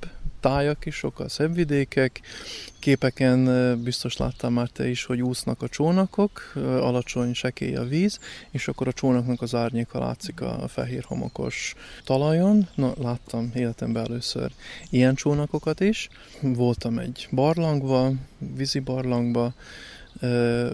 tájak 0.45 0.85
is, 0.85 0.95
sokkal 0.95 1.29
szebb 1.29 1.55
vidékek. 1.55 2.21
Képeken 2.79 3.81
biztos 3.83 4.17
láttam 4.17 4.53
már 4.53 4.67
te 4.67 4.87
is, 4.87 5.03
hogy 5.05 5.21
úsznak 5.21 5.61
a 5.61 5.67
csónakok, 5.67 6.53
alacsony, 6.55 7.33
sekély 7.33 7.75
a 7.75 7.83
víz, 7.83 8.19
és 8.51 8.67
akkor 8.67 8.87
a 8.87 8.93
csónaknak 8.93 9.41
az 9.41 9.55
árnyéka 9.55 9.99
látszik 9.99 10.41
a 10.41 10.67
fehér 10.67 11.03
homokos 11.03 11.75
talajon. 12.03 12.67
Na, 12.75 12.93
láttam 13.01 13.51
életemben 13.55 14.05
először 14.05 14.51
ilyen 14.89 15.15
csónakokat 15.15 15.79
is. 15.79 16.09
Voltam 16.41 16.99
egy 16.99 17.27
barlangba, 17.31 18.11
vízi 18.37 18.79
barlangba, 18.79 19.53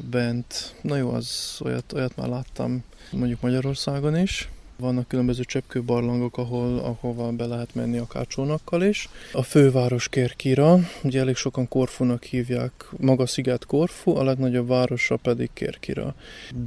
bent, 0.09 0.75
na 0.81 0.95
jó, 0.95 1.13
az 1.13 1.57
olyat, 1.63 1.93
olyat 1.93 2.15
már 2.15 2.27
láttam 2.27 2.83
mondjuk 3.11 3.41
Magyarországon 3.41 4.17
is, 4.17 4.49
vannak 4.81 5.07
különböző 5.07 5.43
cseppkőbarlangok, 5.43 6.37
ahol, 6.37 6.79
ahova 6.79 7.31
be 7.31 7.45
lehet 7.45 7.75
menni 7.75 7.97
akár 7.97 8.27
csónakkal 8.27 8.83
is. 8.83 9.09
A 9.33 9.43
főváros 9.43 10.09
Kerkira, 10.09 10.79
ugye 11.03 11.19
elég 11.19 11.35
sokan 11.35 11.67
Korfunak 11.67 12.23
hívják, 12.23 12.71
maga 12.97 13.25
sziget 13.25 13.65
Korfu, 13.65 14.15
a 14.15 14.23
legnagyobb 14.23 14.67
városa 14.67 15.15
pedig 15.15 15.49
Kerkira. 15.53 16.15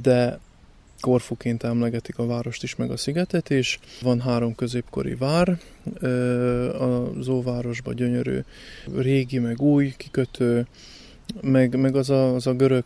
De 0.01 0.39
Korfuként 0.99 1.63
emlegetik 1.63 2.17
a 2.17 2.25
várost 2.25 2.63
is, 2.63 2.75
meg 2.75 2.91
a 2.91 2.97
szigetet 2.97 3.49
is. 3.49 3.79
Van 4.01 4.21
három 4.21 4.55
középkori 4.55 5.15
vár, 5.15 5.59
az 7.17 7.27
óvárosban 7.27 7.95
gyönyörű 7.95 8.39
régi, 8.95 9.39
meg 9.39 9.61
új 9.61 9.93
kikötő, 9.97 10.67
meg, 11.41 11.79
meg 11.79 11.95
az 11.95 12.09
a, 12.09 12.33
az 12.33 12.47
a 12.47 12.53
görög, 12.53 12.85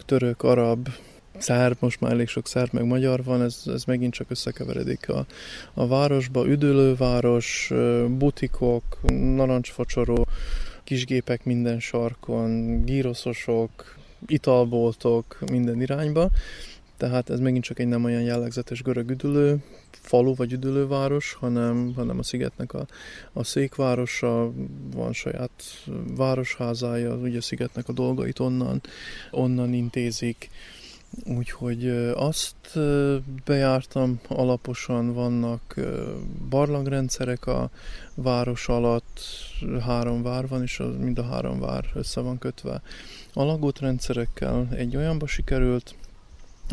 szerb, 1.41 1.77
most 1.79 1.99
már 1.99 2.11
elég 2.11 2.27
sok 2.27 2.47
szerb 2.47 2.73
meg 2.73 2.85
magyar 2.85 3.23
van, 3.23 3.41
ez, 3.41 3.63
ez 3.65 3.83
megint 3.83 4.13
csak 4.13 4.29
összekeveredik 4.29 5.09
a, 5.09 5.25
a 5.73 5.87
városba, 5.87 6.47
üdülőváros, 6.47 7.71
butikok, 8.09 8.83
narancsfacsoró, 9.11 10.27
kisgépek 10.83 11.43
minden 11.45 11.79
sarkon, 11.79 12.81
gíroszosok, 12.85 13.97
italboltok 14.27 15.37
minden 15.51 15.81
irányba, 15.81 16.29
tehát 16.97 17.29
ez 17.29 17.39
megint 17.39 17.63
csak 17.63 17.79
egy 17.79 17.87
nem 17.87 18.03
olyan 18.03 18.21
jellegzetes 18.21 18.81
görög 18.81 19.09
üdülő 19.09 19.63
falu 20.01 20.35
vagy 20.35 20.53
üdülőváros, 20.53 21.33
hanem, 21.33 21.93
hanem 21.95 22.19
a 22.19 22.23
szigetnek 22.23 22.73
a, 22.73 22.85
a 23.33 23.43
székvárosa, 23.43 24.51
van 24.95 25.13
saját 25.13 25.51
városházája, 26.15 27.15
ugye 27.15 27.37
a 27.37 27.41
szigetnek 27.41 27.87
a 27.87 27.93
dolgait 27.93 28.39
onnan, 28.39 28.81
onnan 29.31 29.73
intézik, 29.73 30.49
Úgyhogy 31.25 31.87
azt 32.15 32.79
bejártam 33.45 34.19
alaposan, 34.27 35.13
vannak 35.13 35.75
barlangrendszerek 36.49 37.45
a 37.45 37.69
város 38.15 38.67
alatt, 38.67 39.19
három 39.81 40.23
vár 40.23 40.47
van, 40.47 40.61
és 40.61 40.81
mind 40.99 41.19
a 41.19 41.23
három 41.23 41.59
vár 41.59 41.85
össze 41.93 42.21
van 42.21 42.37
kötve 42.37 42.81
alagútrendszerekkel. 43.33 44.67
Egy 44.71 44.95
olyanba 44.95 45.27
sikerült 45.27 45.95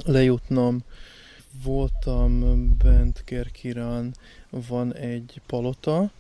lejutnom, 0.05 0.83
voltam 1.65 2.69
bent 2.79 3.25
Kerkirán, 3.25 4.15
van 4.51 4.95
egy 4.95 5.41
palota, 5.47 6.11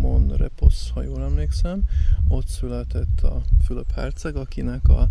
Monrepos, 0.00 0.90
ha 0.94 1.02
jól 1.02 1.22
emlékszem, 1.22 1.82
ott 2.28 2.46
született 2.46 3.20
a 3.22 3.42
Fülöp 3.64 3.92
Herceg, 3.92 4.36
akinek 4.36 4.88
a, 4.88 5.08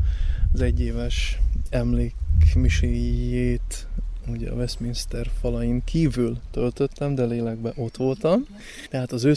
az 0.54 0.62
egyéves 0.62 1.40
emlékmiséjét 1.70 3.88
ugye 4.30 4.50
a 4.50 4.56
Westminster 4.56 5.30
falain 5.40 5.84
kívül 5.84 6.38
töltöttem, 6.52 7.16
de 7.16 7.26
lélekben 7.26 7.74
ott 7.76 7.98
voltam. 7.98 8.46
Tehát 8.90 9.12
az 9.12 9.24
ő 9.24 9.34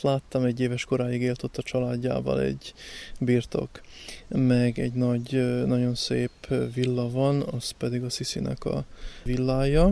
láttam, 0.00 0.44
egy 0.44 0.60
éves 0.60 0.84
koráig 0.84 1.22
élt 1.22 1.42
ott 1.42 1.56
a 1.56 1.62
családjával 1.62 2.40
egy 2.40 2.74
birtok, 3.20 3.80
meg 4.28 4.78
egy 4.78 4.92
nagy, 4.92 5.30
nagyon 5.66 5.94
szép 5.94 6.30
villa 6.74 7.10
van, 7.10 7.42
az 7.42 7.70
pedig 7.70 8.02
a 8.02 8.10
Sziszinek 8.10 8.64
a 8.64 8.84
villája, 9.24 9.90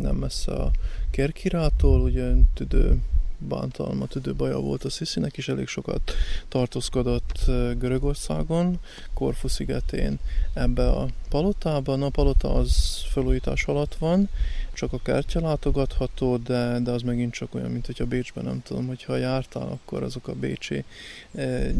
nem 0.00 0.16
messze 0.16 0.52
a 0.52 0.70
Kerkirától, 1.10 2.00
ugye 2.00 2.32
tüdő 2.54 2.98
bántalma, 3.38 4.06
tüdőbaja 4.06 4.60
volt 4.60 4.84
a 4.84 4.90
Sziszinek, 4.90 5.36
és 5.36 5.48
elég 5.48 5.66
sokat 5.66 6.12
tartózkodott 6.48 7.44
Görögországon, 7.78 8.78
Korfu 9.14 9.48
szigetén 9.48 10.18
ebbe 10.52 10.88
a 10.88 11.08
palotában. 11.28 12.02
A 12.02 12.08
palota 12.08 12.54
az 12.54 13.02
felújítás 13.10 13.64
alatt 13.64 13.94
van, 13.94 14.28
csak 14.72 14.92
a 14.92 14.98
kertje 15.02 15.40
látogatható, 15.40 16.36
de, 16.36 16.78
de 16.78 16.90
az 16.90 17.02
megint 17.02 17.32
csak 17.32 17.54
olyan, 17.54 17.70
mint 17.70 17.86
hogyha 17.86 18.06
Bécsben 18.06 18.44
nem 18.44 18.62
tudom, 18.62 18.86
hogyha 18.86 19.16
jártál, 19.16 19.68
akkor 19.68 20.02
azok 20.02 20.28
a 20.28 20.34
bécsi 20.34 20.84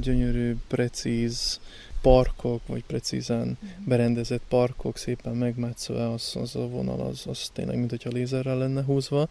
gyönyörű, 0.01 0.57
precíz 0.69 1.61
parkok, 2.01 2.67
vagy 2.67 2.85
precízen 2.85 3.47
mhm. 3.47 3.89
berendezett 3.89 4.43
parkok, 4.49 4.97
szépen 4.97 5.35
megmetszve, 5.35 6.11
az, 6.11 6.37
az 6.41 6.57
a 6.57 6.69
vonal, 6.69 7.01
az, 7.01 7.25
az 7.27 7.51
tényleg, 7.53 7.77
mint 7.77 7.91
hogyha 7.91 8.11
lézerrel 8.11 8.59
lenne 8.59 8.83
húzva, 8.83 9.29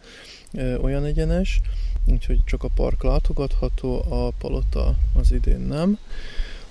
olyan 0.80 1.04
egyenes 1.04 1.60
úgyhogy 2.06 2.38
csak 2.44 2.62
a 2.62 2.68
park 2.74 3.02
látogatható, 3.02 4.04
a 4.08 4.30
palota 4.30 4.94
az 5.14 5.32
idén 5.32 5.60
nem. 5.60 5.98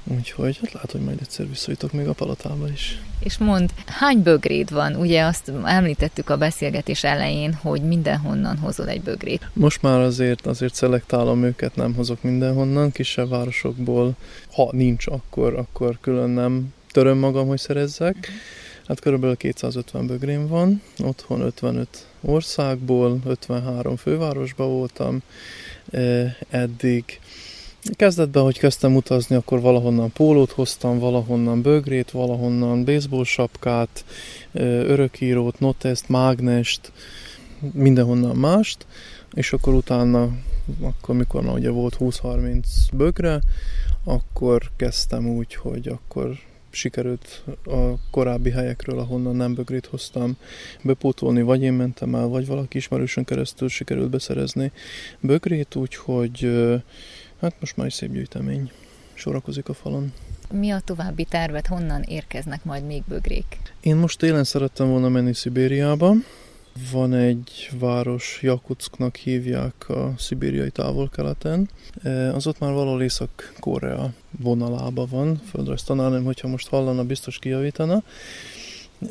Úgyhogy 0.03 0.57
hát 0.61 0.73
látom, 0.73 0.91
hogy 0.91 1.09
majd 1.09 1.21
egyszer 1.21 1.47
visszajutok 1.47 1.91
még 1.91 2.07
a 2.07 2.13
palotába 2.13 2.69
is. 2.69 3.01
És 3.19 3.37
mond, 3.37 3.73
hány 3.85 4.21
bögréd 4.21 4.71
van? 4.71 4.95
Ugye 4.95 5.23
azt 5.23 5.51
említettük 5.63 6.29
a 6.29 6.37
beszélgetés 6.37 7.03
elején, 7.03 7.53
hogy 7.53 7.81
mindenhonnan 7.81 8.57
hozol 8.57 8.87
egy 8.89 9.01
bögrét. 9.01 9.49
Most 9.53 9.81
már 9.81 9.99
azért, 9.99 10.45
azért 10.45 10.75
szelektálom 10.75 11.43
őket, 11.43 11.75
nem 11.75 11.93
hozok 11.93 12.21
mindenhonnan, 12.23 12.91
kisebb 12.91 13.29
városokból. 13.29 14.15
Ha 14.53 14.69
nincs, 14.71 15.07
akkor, 15.07 15.55
akkor 15.57 15.97
külön 16.01 16.29
nem 16.29 16.73
töröm 16.91 17.17
magam, 17.17 17.47
hogy 17.47 17.59
szerezzek. 17.59 18.15
Uh-huh 18.15 18.35
Hát 18.87 18.99
körülbelül 18.99 19.35
250 19.35 20.07
bögrém 20.07 20.47
van, 20.47 20.81
otthon 21.03 21.41
55 21.41 22.07
országból, 22.25 23.19
53 23.25 23.95
fővárosban 23.95 24.67
voltam 24.67 25.21
eddig. 26.49 27.19
Kezdetben, 27.95 28.43
hogy 28.43 28.59
kezdtem 28.59 28.95
utazni, 28.95 29.35
akkor 29.35 29.61
valahonnan 29.61 30.11
pólót 30.11 30.51
hoztam, 30.51 30.99
valahonnan 30.99 31.61
bögrét, 31.61 32.11
valahonnan 32.11 32.85
baseball 32.85 33.23
sapkát, 33.23 34.05
örökírót, 34.51 35.59
notest, 35.59 36.09
mágnest, 36.09 36.91
mindenhonnan 37.73 38.35
mást, 38.35 38.85
és 39.33 39.53
akkor 39.53 39.73
utána, 39.73 40.29
akkor 40.81 41.15
mikor 41.15 41.43
már 41.43 41.53
ugye 41.53 41.69
volt 41.69 41.97
20-30 41.99 42.63
bögre, 42.93 43.41
akkor 44.03 44.71
kezdtem 44.75 45.27
úgy, 45.27 45.55
hogy 45.55 45.87
akkor 45.87 46.37
sikerült 46.75 47.43
a 47.65 48.09
korábbi 48.11 48.49
helyekről, 48.49 48.99
ahonnan 48.99 49.35
nem 49.35 49.53
bögrét 49.53 49.85
hoztam, 49.85 50.37
bepótolni, 50.81 51.41
vagy 51.41 51.61
én 51.61 51.73
mentem 51.73 52.15
el, 52.15 52.27
vagy 52.27 52.47
valaki 52.47 52.77
ismerősön 52.77 53.23
keresztül 53.23 53.69
sikerült 53.69 54.09
beszerezni 54.09 54.71
bögrét, 55.19 55.75
úgyhogy 55.75 56.51
hát 57.41 57.55
most 57.59 57.77
már 57.77 57.85
egy 57.85 57.93
szép 57.93 58.11
gyűjtemény 58.11 58.71
sorakozik 59.13 59.69
a 59.69 59.73
falon. 59.73 60.13
Mi 60.51 60.69
a 60.69 60.79
további 60.79 61.23
tervet, 61.23 61.67
honnan 61.67 62.01
érkeznek 62.01 62.63
majd 62.63 62.85
még 62.85 63.03
bögrék? 63.07 63.57
Én 63.81 63.95
most 63.95 64.19
télen 64.19 64.43
szerettem 64.43 64.89
volna 64.89 65.09
menni 65.09 65.33
Szibériába, 65.33 66.13
van 66.91 67.13
egy 67.13 67.69
város, 67.79 68.39
Jakutsknak 68.41 69.15
hívják 69.15 69.89
a 69.89 70.13
szibériai 70.17 70.69
távol-keleten. 70.69 71.69
E, 72.03 72.33
az 72.33 72.47
ott 72.47 72.59
már 72.59 72.73
valahol 72.73 73.01
Észak-Korea 73.01 74.13
vonalába 74.39 75.05
van. 75.09 75.41
Földrajz 75.49 75.83
tanárnőm, 75.83 76.23
hogyha 76.23 76.47
most 76.47 76.67
hallana, 76.67 77.03
biztos 77.03 77.39
kijavítana. 77.39 78.03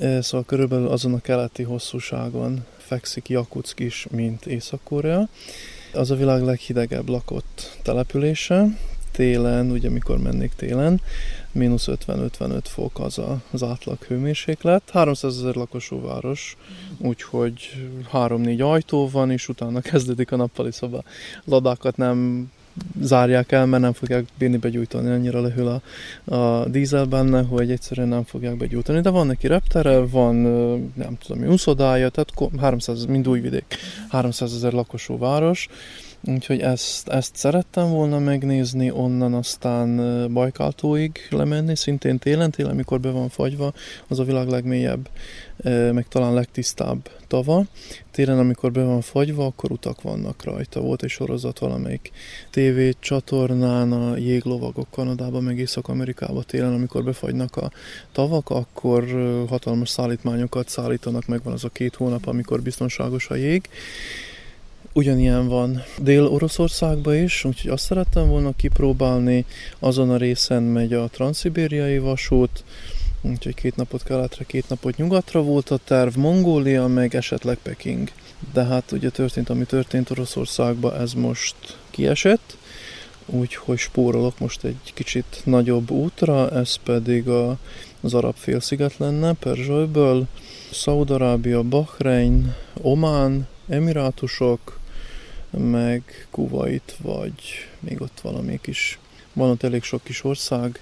E, 0.00 0.22
szóval 0.22 0.44
körülbelül 0.46 0.88
azon 0.88 1.14
a 1.14 1.20
keleti 1.20 1.62
hosszúságon 1.62 2.64
fekszik 2.76 3.28
Jakutsk 3.28 3.80
is, 3.80 4.06
mint 4.10 4.46
Észak-Korea. 4.46 5.28
Az 5.92 6.10
a 6.10 6.16
világ 6.16 6.42
leghidegebb 6.42 7.08
lakott 7.08 7.78
települése, 7.82 8.78
télen, 9.10 9.70
ugye 9.70 9.90
mikor 9.90 10.18
mennék 10.18 10.52
télen, 10.56 11.00
mínusz 11.54 11.88
50-55 12.06 12.60
fok 12.62 13.00
az 13.00 13.18
a, 13.18 13.42
az 13.50 13.62
átlag 13.62 14.02
hőmérséklet. 14.02 14.82
300 14.92 15.36
ezer 15.36 15.54
lakosú 15.54 16.00
város, 16.00 16.56
úgyhogy 16.98 17.88
3-4 18.12 18.70
ajtó 18.70 19.08
van, 19.08 19.30
és 19.30 19.48
utána 19.48 19.80
kezdődik 19.90 20.32
a 20.32 20.36
nappali 20.36 20.72
szoba. 20.72 21.02
Ladákat 21.44 21.96
nem 21.96 22.50
zárják 23.00 23.52
el, 23.52 23.66
mert 23.66 23.82
nem 23.82 23.92
fogják 23.92 24.24
bírni 24.38 24.56
begyújtani, 24.56 25.10
annyira 25.10 25.40
lehűl 25.40 25.80
a, 26.24 26.34
a 26.34 26.68
dízel 26.68 27.04
benne, 27.04 27.42
hogy 27.42 27.70
egyszerűen 27.70 28.08
nem 28.08 28.24
fogják 28.24 28.56
begyújtani. 28.56 29.00
De 29.00 29.10
van 29.10 29.26
neki 29.26 29.46
reptere, 29.46 29.98
van 29.98 30.34
nem 30.94 31.16
tudom, 31.26 31.48
úszodája, 31.48 32.08
tehát 32.08 32.32
300, 32.60 33.04
mind 33.04 33.28
újvidék, 33.28 33.76
300 34.08 34.54
ezer 34.54 34.72
lakosú 34.72 35.18
város, 35.18 35.68
Úgyhogy 36.26 36.60
ezt, 36.60 37.08
ezt 37.08 37.36
szerettem 37.36 37.90
volna 37.90 38.18
megnézni, 38.18 38.90
onnan 38.90 39.34
aztán 39.34 39.96
Bajkáltóig 40.32 41.26
lemenni, 41.30 41.76
szintén 41.76 42.18
télen, 42.18 42.50
télen, 42.50 42.70
amikor 42.70 43.00
be 43.00 43.10
van 43.10 43.28
fagyva, 43.28 43.72
az 44.08 44.18
a 44.18 44.24
világ 44.24 44.48
legmélyebb, 44.48 45.08
meg 45.92 46.06
talán 46.08 46.34
legtisztább 46.34 47.08
tava. 47.26 47.64
Télen, 48.10 48.38
amikor 48.38 48.72
be 48.72 48.82
van 48.82 49.00
fagyva, 49.00 49.46
akkor 49.46 49.70
utak 49.70 50.02
vannak 50.02 50.44
rajta. 50.44 50.80
Volt 50.80 51.02
egy 51.02 51.10
sorozat 51.10 51.58
valamelyik 51.58 52.10
TV 52.50 52.80
csatornán, 52.98 53.92
a 53.92 54.16
jéglovagok 54.16 54.90
Kanadában, 54.90 55.42
meg 55.42 55.58
Észak-Amerikában 55.58 56.44
télen, 56.46 56.72
amikor 56.72 57.04
befagynak 57.04 57.56
a 57.56 57.70
tavak, 58.12 58.50
akkor 58.50 59.04
hatalmas 59.48 59.88
szállítmányokat 59.88 60.68
szállítanak, 60.68 61.26
meg 61.26 61.42
van 61.42 61.52
az 61.52 61.64
a 61.64 61.68
két 61.68 61.94
hónap, 61.94 62.26
amikor 62.26 62.62
biztonságos 62.62 63.28
a 63.28 63.34
jég 63.34 63.68
Ugyanilyen 64.96 65.48
van 65.48 65.82
Dél-Oroszországban 65.98 67.14
is, 67.14 67.44
úgyhogy 67.44 67.70
azt 67.70 67.84
szerettem 67.84 68.28
volna 68.28 68.52
kipróbálni. 68.56 69.44
Azon 69.78 70.10
a 70.10 70.16
részen 70.16 70.62
megy 70.62 70.92
a 70.92 71.08
transzibériai 71.08 71.98
vasút, 71.98 72.64
úgyhogy 73.22 73.54
két 73.54 73.76
napot 73.76 74.02
keletre, 74.02 74.44
két 74.44 74.68
napot 74.68 74.96
nyugatra 74.96 75.42
volt 75.42 75.70
a 75.70 75.78
terv, 75.84 76.16
Mongólia, 76.16 76.86
meg 76.86 77.14
esetleg 77.14 77.58
Peking. 77.62 78.10
De 78.52 78.64
hát 78.64 78.92
ugye 78.92 79.10
történt, 79.10 79.50
ami 79.50 79.64
történt 79.64 80.10
Oroszországban, 80.10 81.00
ez 81.00 81.12
most 81.12 81.56
kiesett, 81.90 82.56
úgyhogy 83.26 83.78
spórolok 83.78 84.38
most 84.38 84.64
egy 84.64 84.92
kicsit 84.94 85.40
nagyobb 85.44 85.90
útra, 85.90 86.50
ez 86.50 86.74
pedig 86.74 87.28
a, 87.28 87.56
az 88.00 88.14
arab 88.14 88.34
félsziget 88.36 88.96
lenne, 88.96 89.32
Perzsolyből, 89.32 90.26
Szaudarábia, 90.72 91.62
Bahrein, 91.62 92.54
Omán, 92.80 93.46
Emirátusok, 93.68 94.82
meg 95.58 96.26
Kuwait, 96.30 96.96
vagy 97.02 97.32
még 97.80 98.00
ott 98.00 98.20
valami 98.20 98.58
kis, 98.60 98.98
van 99.32 99.50
ott 99.50 99.62
elég 99.62 99.82
sok 99.82 100.04
kis 100.04 100.24
ország, 100.24 100.80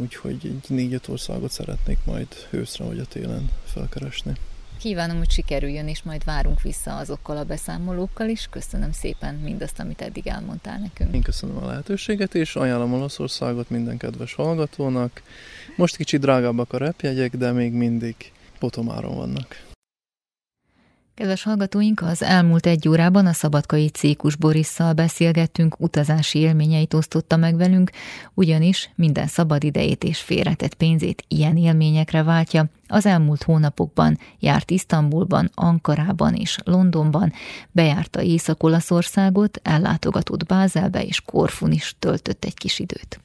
úgyhogy 0.00 0.38
egy 0.42 0.64
négy-öt 0.68 1.08
országot 1.08 1.50
szeretnék 1.50 1.98
majd 2.04 2.26
őszre 2.50 2.84
vagy 2.84 2.98
a 2.98 3.04
télen 3.04 3.50
felkeresni. 3.64 4.32
Kívánom, 4.78 5.16
hogy 5.16 5.30
sikerüljön, 5.30 5.88
és 5.88 6.02
majd 6.02 6.24
várunk 6.24 6.62
vissza 6.62 6.96
azokkal 6.96 7.36
a 7.36 7.44
beszámolókkal 7.44 8.28
is. 8.28 8.46
Köszönöm 8.50 8.92
szépen 8.92 9.34
mindazt, 9.34 9.80
amit 9.80 10.00
eddig 10.00 10.26
elmondtál 10.26 10.78
nekünk. 10.78 11.14
Én 11.14 11.22
köszönöm 11.22 11.56
a 11.56 11.66
lehetőséget, 11.66 12.34
és 12.34 12.56
ajánlom 12.56 12.92
Olaszországot 12.92 13.70
minden 13.70 13.96
kedves 13.96 14.34
hallgatónak. 14.34 15.22
Most 15.76 15.96
kicsit 15.96 16.20
drágábbak 16.20 16.72
a 16.72 16.78
repjegyek, 16.78 17.36
de 17.36 17.52
még 17.52 17.72
mindig 17.72 18.14
potomáron 18.58 19.16
vannak. 19.16 19.72
Kedves 21.14 21.42
hallgatóink, 21.42 22.02
az 22.02 22.22
elmúlt 22.22 22.66
egy 22.66 22.88
órában 22.88 23.26
a 23.26 23.32
szabadkai 23.32 23.88
Cékus 23.88 24.36
Borisszal 24.36 24.92
beszélgettünk, 24.92 25.80
utazási 25.80 26.38
élményeit 26.38 26.94
osztotta 26.94 27.36
meg 27.36 27.56
velünk, 27.56 27.90
ugyanis 28.34 28.90
minden 28.94 29.26
szabad 29.26 29.64
idejét 29.64 30.04
és 30.04 30.20
félretett 30.20 30.74
pénzét 30.74 31.24
ilyen 31.28 31.56
élményekre 31.56 32.22
váltja. 32.22 32.66
Az 32.88 33.06
elmúlt 33.06 33.42
hónapokban 33.42 34.18
járt 34.38 34.70
Isztambulban, 34.70 35.50
Ankarában 35.54 36.34
és 36.34 36.58
Londonban, 36.64 37.32
bejárta 37.70 38.22
Észak-Olaszországot, 38.22 39.60
ellátogatott 39.62 40.46
Bázelbe 40.46 41.04
és 41.04 41.20
Korfun 41.20 41.72
is 41.72 41.94
töltött 41.98 42.44
egy 42.44 42.54
kis 42.54 42.78
időt. 42.78 43.20